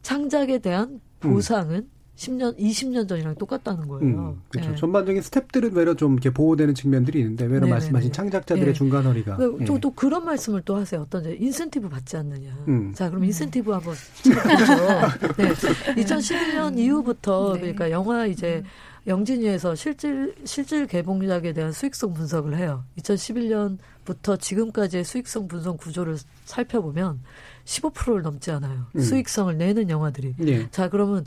창작에 0.01 0.59
대한 0.59 0.99
음. 1.23 1.33
보상은 1.33 1.75
음. 1.75 2.01
10년, 2.21 2.55
20년 2.57 3.07
전이랑 3.07 3.35
똑같다는 3.35 3.87
거예요. 3.87 4.03
음, 4.03 4.41
그렇죠. 4.49 4.69
네. 4.69 4.75
전반적인 4.75 5.21
스탭들은 5.23 5.73
외려 5.73 5.95
좀 5.95 6.13
이렇게 6.13 6.29
보호되는 6.29 6.75
측면들이 6.75 7.19
있는데 7.19 7.45
외려 7.45 7.61
네네네. 7.61 7.71
말씀하신 7.71 8.11
창작자들의 8.11 8.67
네. 8.67 8.73
중간 8.73 9.05
허리가 9.05 9.37
또, 9.37 9.57
예. 9.59 9.79
또 9.79 9.91
그런 9.91 10.25
말씀을 10.25 10.61
또 10.63 10.75
하세요. 10.75 11.01
어떤 11.01 11.21
이제 11.21 11.37
인센티브 11.39 11.89
받지 11.89 12.17
않느냐. 12.17 12.55
음. 12.67 12.93
자, 12.93 13.09
그럼 13.09 13.23
인센티브 13.23 13.71
한번 13.71 13.95
찾아보죠. 14.21 15.33
네. 15.37 15.49
2011년 16.03 16.77
이후부터 16.77 17.53
네. 17.53 17.61
그러니까 17.61 17.89
영화 17.89 18.27
이제 18.27 18.61
영진위에서 19.07 19.75
실질 19.75 20.35
실질 20.45 20.85
개봉작에 20.85 21.53
대한 21.53 21.71
수익성 21.71 22.13
분석을 22.13 22.55
해요. 22.57 22.83
2011년부터 22.99 24.39
지금까지의 24.39 25.03
수익성 25.03 25.47
분석 25.47 25.77
구조를 25.77 26.17
살펴보면 26.45 27.21
15%를 27.65 28.21
넘지 28.21 28.51
않아요. 28.51 28.87
음. 28.95 29.01
수익성을 29.01 29.57
내는 29.57 29.89
영화들이. 29.89 30.35
예. 30.45 30.69
자, 30.69 30.89
그러면 30.89 31.25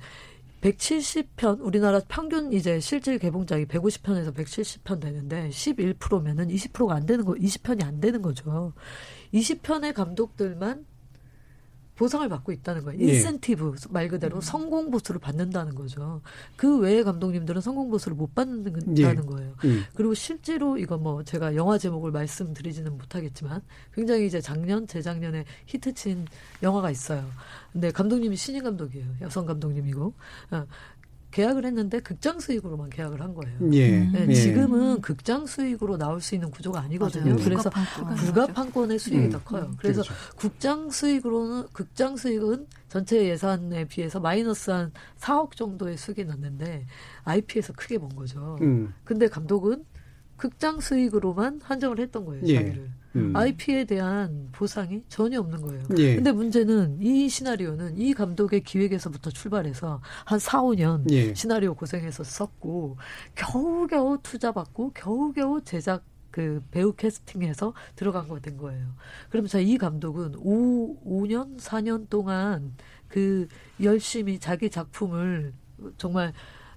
170편 0.61 1.59
우리나라 1.61 2.01
평균 2.09 2.53
이제 2.53 2.81
실질 2.81 3.19
개봉작이 3.19 3.67
150편에서 3.67 4.33
170편 4.35 5.01
되는데 5.01 5.51
11%면은 5.51 6.49
20%가 6.49 6.95
안 6.95 7.05
되는 7.05 7.25
거 7.25 7.33
20편이 7.35 7.85
안 7.85 8.01
되는 8.01 8.23
거죠. 8.23 8.73
20편의 9.35 9.93
감독들만 9.93 10.87
보상을 11.97 12.29
받고 12.29 12.53
있다는 12.53 12.85
거예요. 12.85 13.01
예. 13.01 13.15
인센티브 13.15 13.75
말 13.91 14.09
그대로 14.09 14.37
음. 14.37 14.41
성공 14.41 14.91
보수를 14.91 15.21
받는다는 15.21 15.75
거죠. 15.75 16.21
그 16.57 16.79
외의 16.79 17.05
감독님들은 17.05 17.61
성공 17.61 17.91
보수를 17.91 18.17
못 18.17 18.35
받는다는 18.35 18.97
예. 18.97 19.27
거예요. 19.27 19.55
음. 19.65 19.85
그리고 19.95 20.15
실제로 20.15 20.77
이거 20.77 20.97
뭐 20.99 21.23
제가 21.23 21.55
영화 21.55 21.79
제목을 21.79 22.11
말씀드리지는 22.11 22.97
못하겠지만 22.99 23.63
굉장히 23.95 24.27
이제 24.27 24.41
작년 24.41 24.87
재작년에 24.87 25.45
히트친 25.67 26.27
영화가 26.63 26.91
있어요. 26.91 27.25
근데 27.73 27.91
감독님이 27.91 28.37
신인 28.37 28.63
감독이에요. 28.63 29.07
여성 29.21 29.47
감독님이고 29.47 30.15
어, 30.53 30.67
계약을 31.35 31.65
했는데 31.65 31.99
극장 31.99 32.39
수익으로만 32.39 32.91
계약을 32.91 33.21
한 33.21 33.35
거예요. 33.35 33.59
예. 33.73 34.05
네, 34.05 34.27
예. 34.29 34.35
지금은 34.35 35.01
극장 35.01 35.47
수익으로 35.47 35.99
나올 35.99 36.21
수 36.21 36.37
있는 36.37 36.49
구조가 36.49 36.81
아니거든요. 36.83 37.35
맞아요. 37.35 37.45
그래서 37.45 37.71
불가판 38.17 38.71
권의 38.71 39.01
수익이 39.01 39.19
음. 39.19 39.31
더 39.31 39.43
커요. 39.43 39.73
그래서 39.77 40.03
그렇죠. 40.03 40.15
국장 40.37 40.91
수익으로는 40.91 41.67
극장 41.73 42.17
수익은 42.17 42.69
전체 42.89 43.29
예산에 43.29 43.87
비해서 43.87 44.21
마이너스 44.21 44.71
한 44.71 44.93
4억 45.19 45.57
정도의 45.57 45.97
수익이 45.97 46.25
났는데 46.25 46.87
IP에서 47.25 47.73
크게 47.73 47.99
본 47.99 48.15
거죠. 48.15 48.57
음. 48.61 48.95
근데 49.03 49.27
감독은 49.27 49.85
극장 50.37 50.79
수익으로만 50.79 51.63
한정을 51.65 51.99
했던 51.99 52.27
거예요. 52.27 52.45
예. 52.47 52.55
자기를. 52.55 52.91
음. 53.17 53.35
IP에 53.37 53.85
대한 53.85 54.49
보상이 54.53 55.03
전혀 55.09 55.41
없는 55.41 55.61
거예요. 55.63 55.83
예. 55.99 56.17
근데 56.17 56.33
문제는 56.33 56.99
이 57.01 57.29
시나리오는 57.29 57.97
이 57.97 58.13
감독의 58.13 58.63
기획에서부터 58.65 59.31
출발해서 59.31 60.01
한 60.25 60.39
4, 60.39 60.63
5년 60.63 61.11
예. 61.13 61.33
시나리오 61.35 61.75
고생해서 61.75 62.25
썼고 62.25 62.97
겨우겨우 63.37 64.19
투자 64.23 64.53
받고 64.53 64.93
겨우겨우 64.95 65.63
제작 65.63 66.05
그 66.31 66.61
배우 66.73 66.93
캐스팅해서 66.95 67.75
들어간 67.95 68.27
거 68.27 68.41
된 68.41 68.57
거예요. 68.57 68.89
그럼 69.31 69.47
자, 69.47 69.61
이 69.61 69.79
감독은 69.79 70.35
5, 70.39 71.05
5년, 71.05 71.57
4년 71.61 72.09
동안 72.11 72.75
그 73.07 73.47
열심히 73.81 74.41
자기 74.41 74.69
작품을 74.69 75.53
정말 75.97 76.33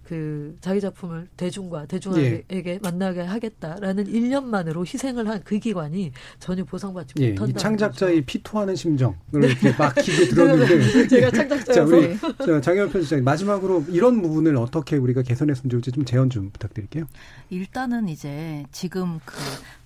그 0.07 0.55
자기 0.61 0.79
작품을 0.79 1.27
대중과 1.35 1.85
대중에게 1.87 2.45
예. 2.51 2.79
만나게 2.81 3.21
하겠다라는 3.21 4.05
1년만으로 4.05 4.81
희생을 4.85 5.27
한 5.27 5.37
그 5.43 5.59
기관이 5.59 6.11
전혀 6.39 6.63
보상받지 6.63 7.13
예. 7.19 7.29
못한다. 7.31 7.51
이 7.51 7.53
창작자의 7.61 8.21
피토하는 8.25 8.75
심정을 8.75 9.15
네. 9.31 9.47
이렇게 9.47 9.71
막 9.77 9.93
기고 9.95 10.25
들었는데 10.35 11.07
제가 11.07 11.31
창작자여서 11.31 11.73
자, 11.73 11.83
우리 11.83 12.61
장현 12.61 12.89
편집장님 12.89 13.23
마지막으로 13.23 13.85
이런 13.89 14.21
부분을 14.21 14.55
어떻게 14.57 14.97
우리가 14.97 15.21
개선했으면 15.21 15.69
좋을지 15.69 15.91
좀 15.91 16.05
제언 16.05 16.29
좀 16.29 16.49
부탁드릴게요. 16.51 17.05
일단은 17.49 18.09
이제 18.09 18.65
지금 18.71 19.19
그 19.25 19.35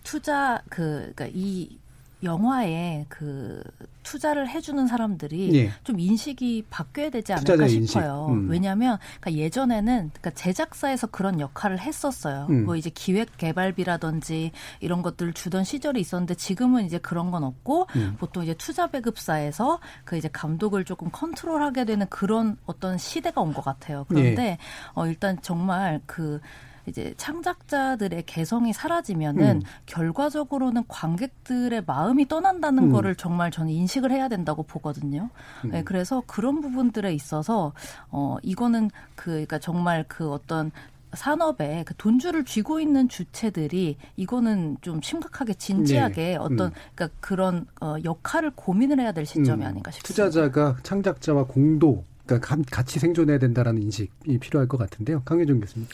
투자 0.04 0.62
그 0.70 1.12
그러니까 1.16 1.28
이 1.34 1.78
영화에 2.24 3.06
그 3.10 3.64
투자를 4.04 4.50
해주는 4.50 4.88
사람들이 4.88 5.56
예. 5.56 5.72
좀 5.84 6.00
인식이 6.00 6.66
바뀌어야 6.70 7.10
되지 7.12 7.34
않을까 7.34 7.68
싶어요. 7.68 8.28
음. 8.32 8.50
왜냐하면 8.50 8.98
그러니까 9.20 9.42
예전에는 9.44 10.10
그러니까 10.14 10.30
제작사에서 10.32 11.08
그런 11.08 11.40
역할을 11.40 11.80
했었어요. 11.80 12.48
음. 12.50 12.66
뭐 12.66 12.76
이제 12.76 12.90
기획 12.90 13.38
개발비라든지 13.38 14.52
이런 14.80 15.02
것들을 15.02 15.34
주던 15.34 15.64
시절이 15.64 16.00
있었는데 16.00 16.36
지금은 16.36 16.86
이제 16.86 16.98
그런 16.98 17.32
건 17.32 17.44
없고 17.44 17.88
음. 17.96 18.16
보통 18.20 18.44
이제 18.44 18.54
투자 18.56 18.88
배급사에서 18.88 19.80
그 20.04 20.18
이제 20.18 20.28
감독을 20.32 20.84
조금 20.86 21.10
컨트롤하게 21.12 21.86
되는 21.86 22.08
그런 22.10 22.58
어떤 22.66 22.98
시대가 22.98 23.42
온 23.42 23.52
것 23.52 23.66
같아요. 23.66 24.06
그런데 24.08 24.44
예. 24.44 24.58
어 24.94 25.06
일단 25.06 25.38
정말 25.42 26.00
그 26.06 26.40
이제 26.86 27.14
창작자들의 27.18 28.24
개성이 28.26 28.74
사라지면은 28.74 29.58
음. 29.58 29.62
결과적으로는 29.86 30.84
관객들의 30.88 31.84
마음이 31.86 32.28
떠난다는 32.28 32.84
음. 32.86 32.92
거를 32.92 33.16
정말 33.16 33.52
저는 33.52 33.72
인식을 33.72 34.12
해야 34.12 34.28
된다고 34.28 34.64
보거든요. 34.64 35.30
음. 35.66 35.72
네, 35.72 35.84
그래서 35.84 36.24
그런 36.26 36.62
부분들에 36.62 37.14
있어서 37.14 37.74
어 38.10 38.38
이거는 38.44 38.90
그 39.16 39.32
그러니까 39.32 39.60
정말 39.60 40.06
그 40.08 40.32
어떤 40.32 40.72
산업에 41.14 41.84
그 41.86 41.94
돈줄을 41.96 42.46
쥐고 42.46 42.80
있는 42.80 43.10
주체들이 43.10 43.98
이거는 44.16 44.78
좀 44.82 45.02
심각하게 45.02 45.54
진지하게 45.56 46.22
네. 46.22 46.36
어떤 46.36 46.68
음. 46.68 46.72
그러니까 46.96 47.18
그런 47.20 47.66
어 47.82 47.96
역할을 48.04 48.52
고민을 48.56 49.00
해야 49.00 49.12
될 49.12 49.26
시점이 49.26 49.64
음. 49.64 49.68
아닌가 49.68 49.92
싶습니다. 49.92 50.08
투자자가 50.08 50.78
창작자와 50.84 51.46
공도 51.46 52.04
그러니까 52.26 52.58
같이 52.72 53.00
생존해야 53.00 53.40
된다라는 53.40 53.82
인식이 53.82 54.38
필요할 54.40 54.68
것 54.68 54.78
같은데요. 54.78 55.22
강혜정 55.24 55.60
교수님. 55.60 55.88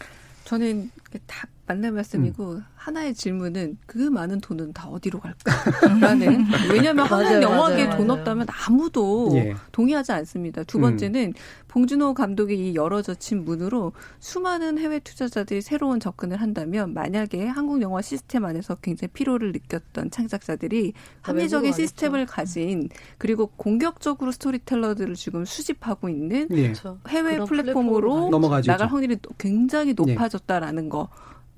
저는 0.47 0.89
다 1.25 1.47
맞는 1.67 1.95
말씀이고 1.95 2.53
음. 2.53 2.63
하나의 2.75 3.13
질문은 3.13 3.77
그 3.85 3.97
많은 3.97 4.39
돈은 4.39 4.71
다 4.71 4.87
어디로 4.87 5.19
갈까라는 5.19 6.45
왜냐하면 6.71 7.05
한국 7.05 7.41
영화계에 7.41 7.89
돈 7.89 8.09
없다면 8.09 8.47
아무도 8.65 9.31
예. 9.33 9.53
동의하지 9.73 10.13
않습니다. 10.13 10.63
두 10.63 10.79
번째는 10.79 11.27
음. 11.27 11.33
봉준호 11.67 12.13
감독의 12.13 12.57
이 12.57 12.75
열어젖힌 12.75 13.43
문으로 13.43 13.91
수많은 14.19 14.77
해외 14.77 14.99
투자자들이 14.99 15.61
새로운 15.61 15.99
접근을 15.99 16.37
한다면 16.37 16.93
만약에 16.93 17.45
한국 17.45 17.81
영화 17.81 18.01
시스템 18.01 18.45
안에서 18.45 18.75
굉장히 18.75 19.11
피로를 19.11 19.51
느꼈던 19.51 20.11
창작자들이 20.11 20.93
합리적인 21.21 21.73
시스템을 21.73 22.25
가진 22.25 22.87
그리고 23.17 23.47
공격적으로 23.47 24.31
스토리텔러들을 24.31 25.15
지금 25.15 25.43
수집하고 25.43 26.07
있는 26.07 26.47
예. 26.51 26.73
해외 27.09 27.37
플랫폼으로 27.37 28.29
나갈 28.65 28.87
확률이 28.87 29.17
굉장히 29.37 29.89
예. 29.89 29.93
높아졌다라는 29.93 30.87
거. 30.87 31.06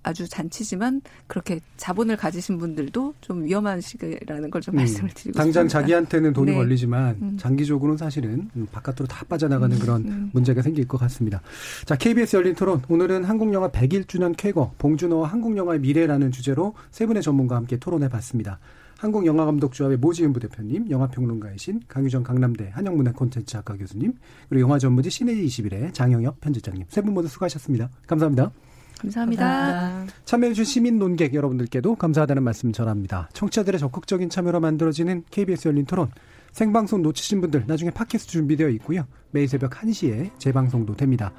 아주 0.01 0.27
잔치지만 0.29 1.01
그렇게 1.27 1.59
자본을 1.75 2.15
가지신 2.15 2.57
분들도 2.57 3.15
좀 3.19 3.43
위험한 3.43 3.81
시기라는 3.81 4.49
걸좀 4.49 4.75
음, 4.75 4.77
말씀을 4.77 5.09
드리고 5.09 5.37
당장 5.37 5.65
싶습니다. 5.65 5.79
자기한테는 5.79 6.31
돈이 6.33 6.51
네. 6.51 6.57
걸리지만 6.57 7.17
음. 7.21 7.37
장기적으로는 7.37 7.97
사실은 7.97 8.49
바깥으로 8.71 9.07
다 9.07 9.25
빠져나가는 9.27 9.75
음. 9.75 9.79
그런 9.79 10.01
음. 10.05 10.29
문제가 10.33 10.61
생길 10.61 10.87
것 10.87 10.97
같습니다. 10.99 11.41
자, 11.85 11.97
KBS 11.97 12.37
열린 12.37 12.55
토론 12.55 12.81
오늘은 12.87 13.25
한국 13.25 13.53
영화 13.53 13.69
101주년 13.69 14.33
쾌거 14.37 14.71
봉준호와 14.77 15.27
한국 15.27 15.57
영화의 15.57 15.81
미래라는 15.81 16.31
주제로 16.31 16.75
세 16.91 17.05
분의 17.05 17.21
전문가와 17.21 17.59
함께 17.59 17.75
토론해 17.77 18.07
봤습니다. 18.07 18.57
한국 18.97 19.25
영화감독조합의 19.25 19.97
모지은 19.97 20.33
부대표님, 20.33 20.89
영화평론가이신 20.89 21.83
강유정 21.87 22.23
강남대 22.23 22.69
한영문화 22.73 23.11
콘텐츠학과 23.13 23.77
교수님, 23.77 24.13
그리고 24.49 24.61
영화 24.63 24.79
전문지 24.79 25.09
시네지 25.09 25.45
21의 25.45 25.93
장영엽 25.93 26.39
편집장님 26.41 26.85
세 26.89 27.01
분 27.01 27.13
모두 27.13 27.27
수고하셨습니다. 27.27 27.89
감사합니다. 28.07 28.51
감사합니다. 28.99 29.43
감사합니다. 29.45 30.13
참여해주신 30.25 30.65
시민 30.65 30.99
논객 30.99 31.33
여러분들께도 31.33 31.95
감사하다는 31.95 32.43
말씀 32.43 32.71
전합니다. 32.71 33.29
청취자들의 33.33 33.79
적극적인 33.79 34.29
참여로 34.29 34.59
만들어지는 34.59 35.23
KBS 35.31 35.69
열린 35.69 35.85
토론. 35.85 36.11
생방송 36.51 37.01
놓치신 37.01 37.41
분들 37.41 37.65
나중에 37.67 37.91
팟캐스트 37.91 38.31
준비되어 38.31 38.69
있고요. 38.69 39.05
매일 39.31 39.47
새벽 39.47 39.71
1시에 39.71 40.37
재방송도 40.39 40.95
됩니다. 40.95 41.31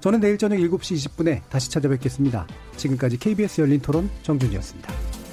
저는 0.00 0.20
내일 0.20 0.38
저녁 0.38 0.58
7시 0.58 0.94
20분에 0.96 1.42
다시 1.48 1.70
찾아뵙겠습니다. 1.70 2.46
지금까지 2.76 3.18
KBS 3.18 3.62
열린 3.62 3.80
토론 3.80 4.10
정준이었습니다. 4.22 5.25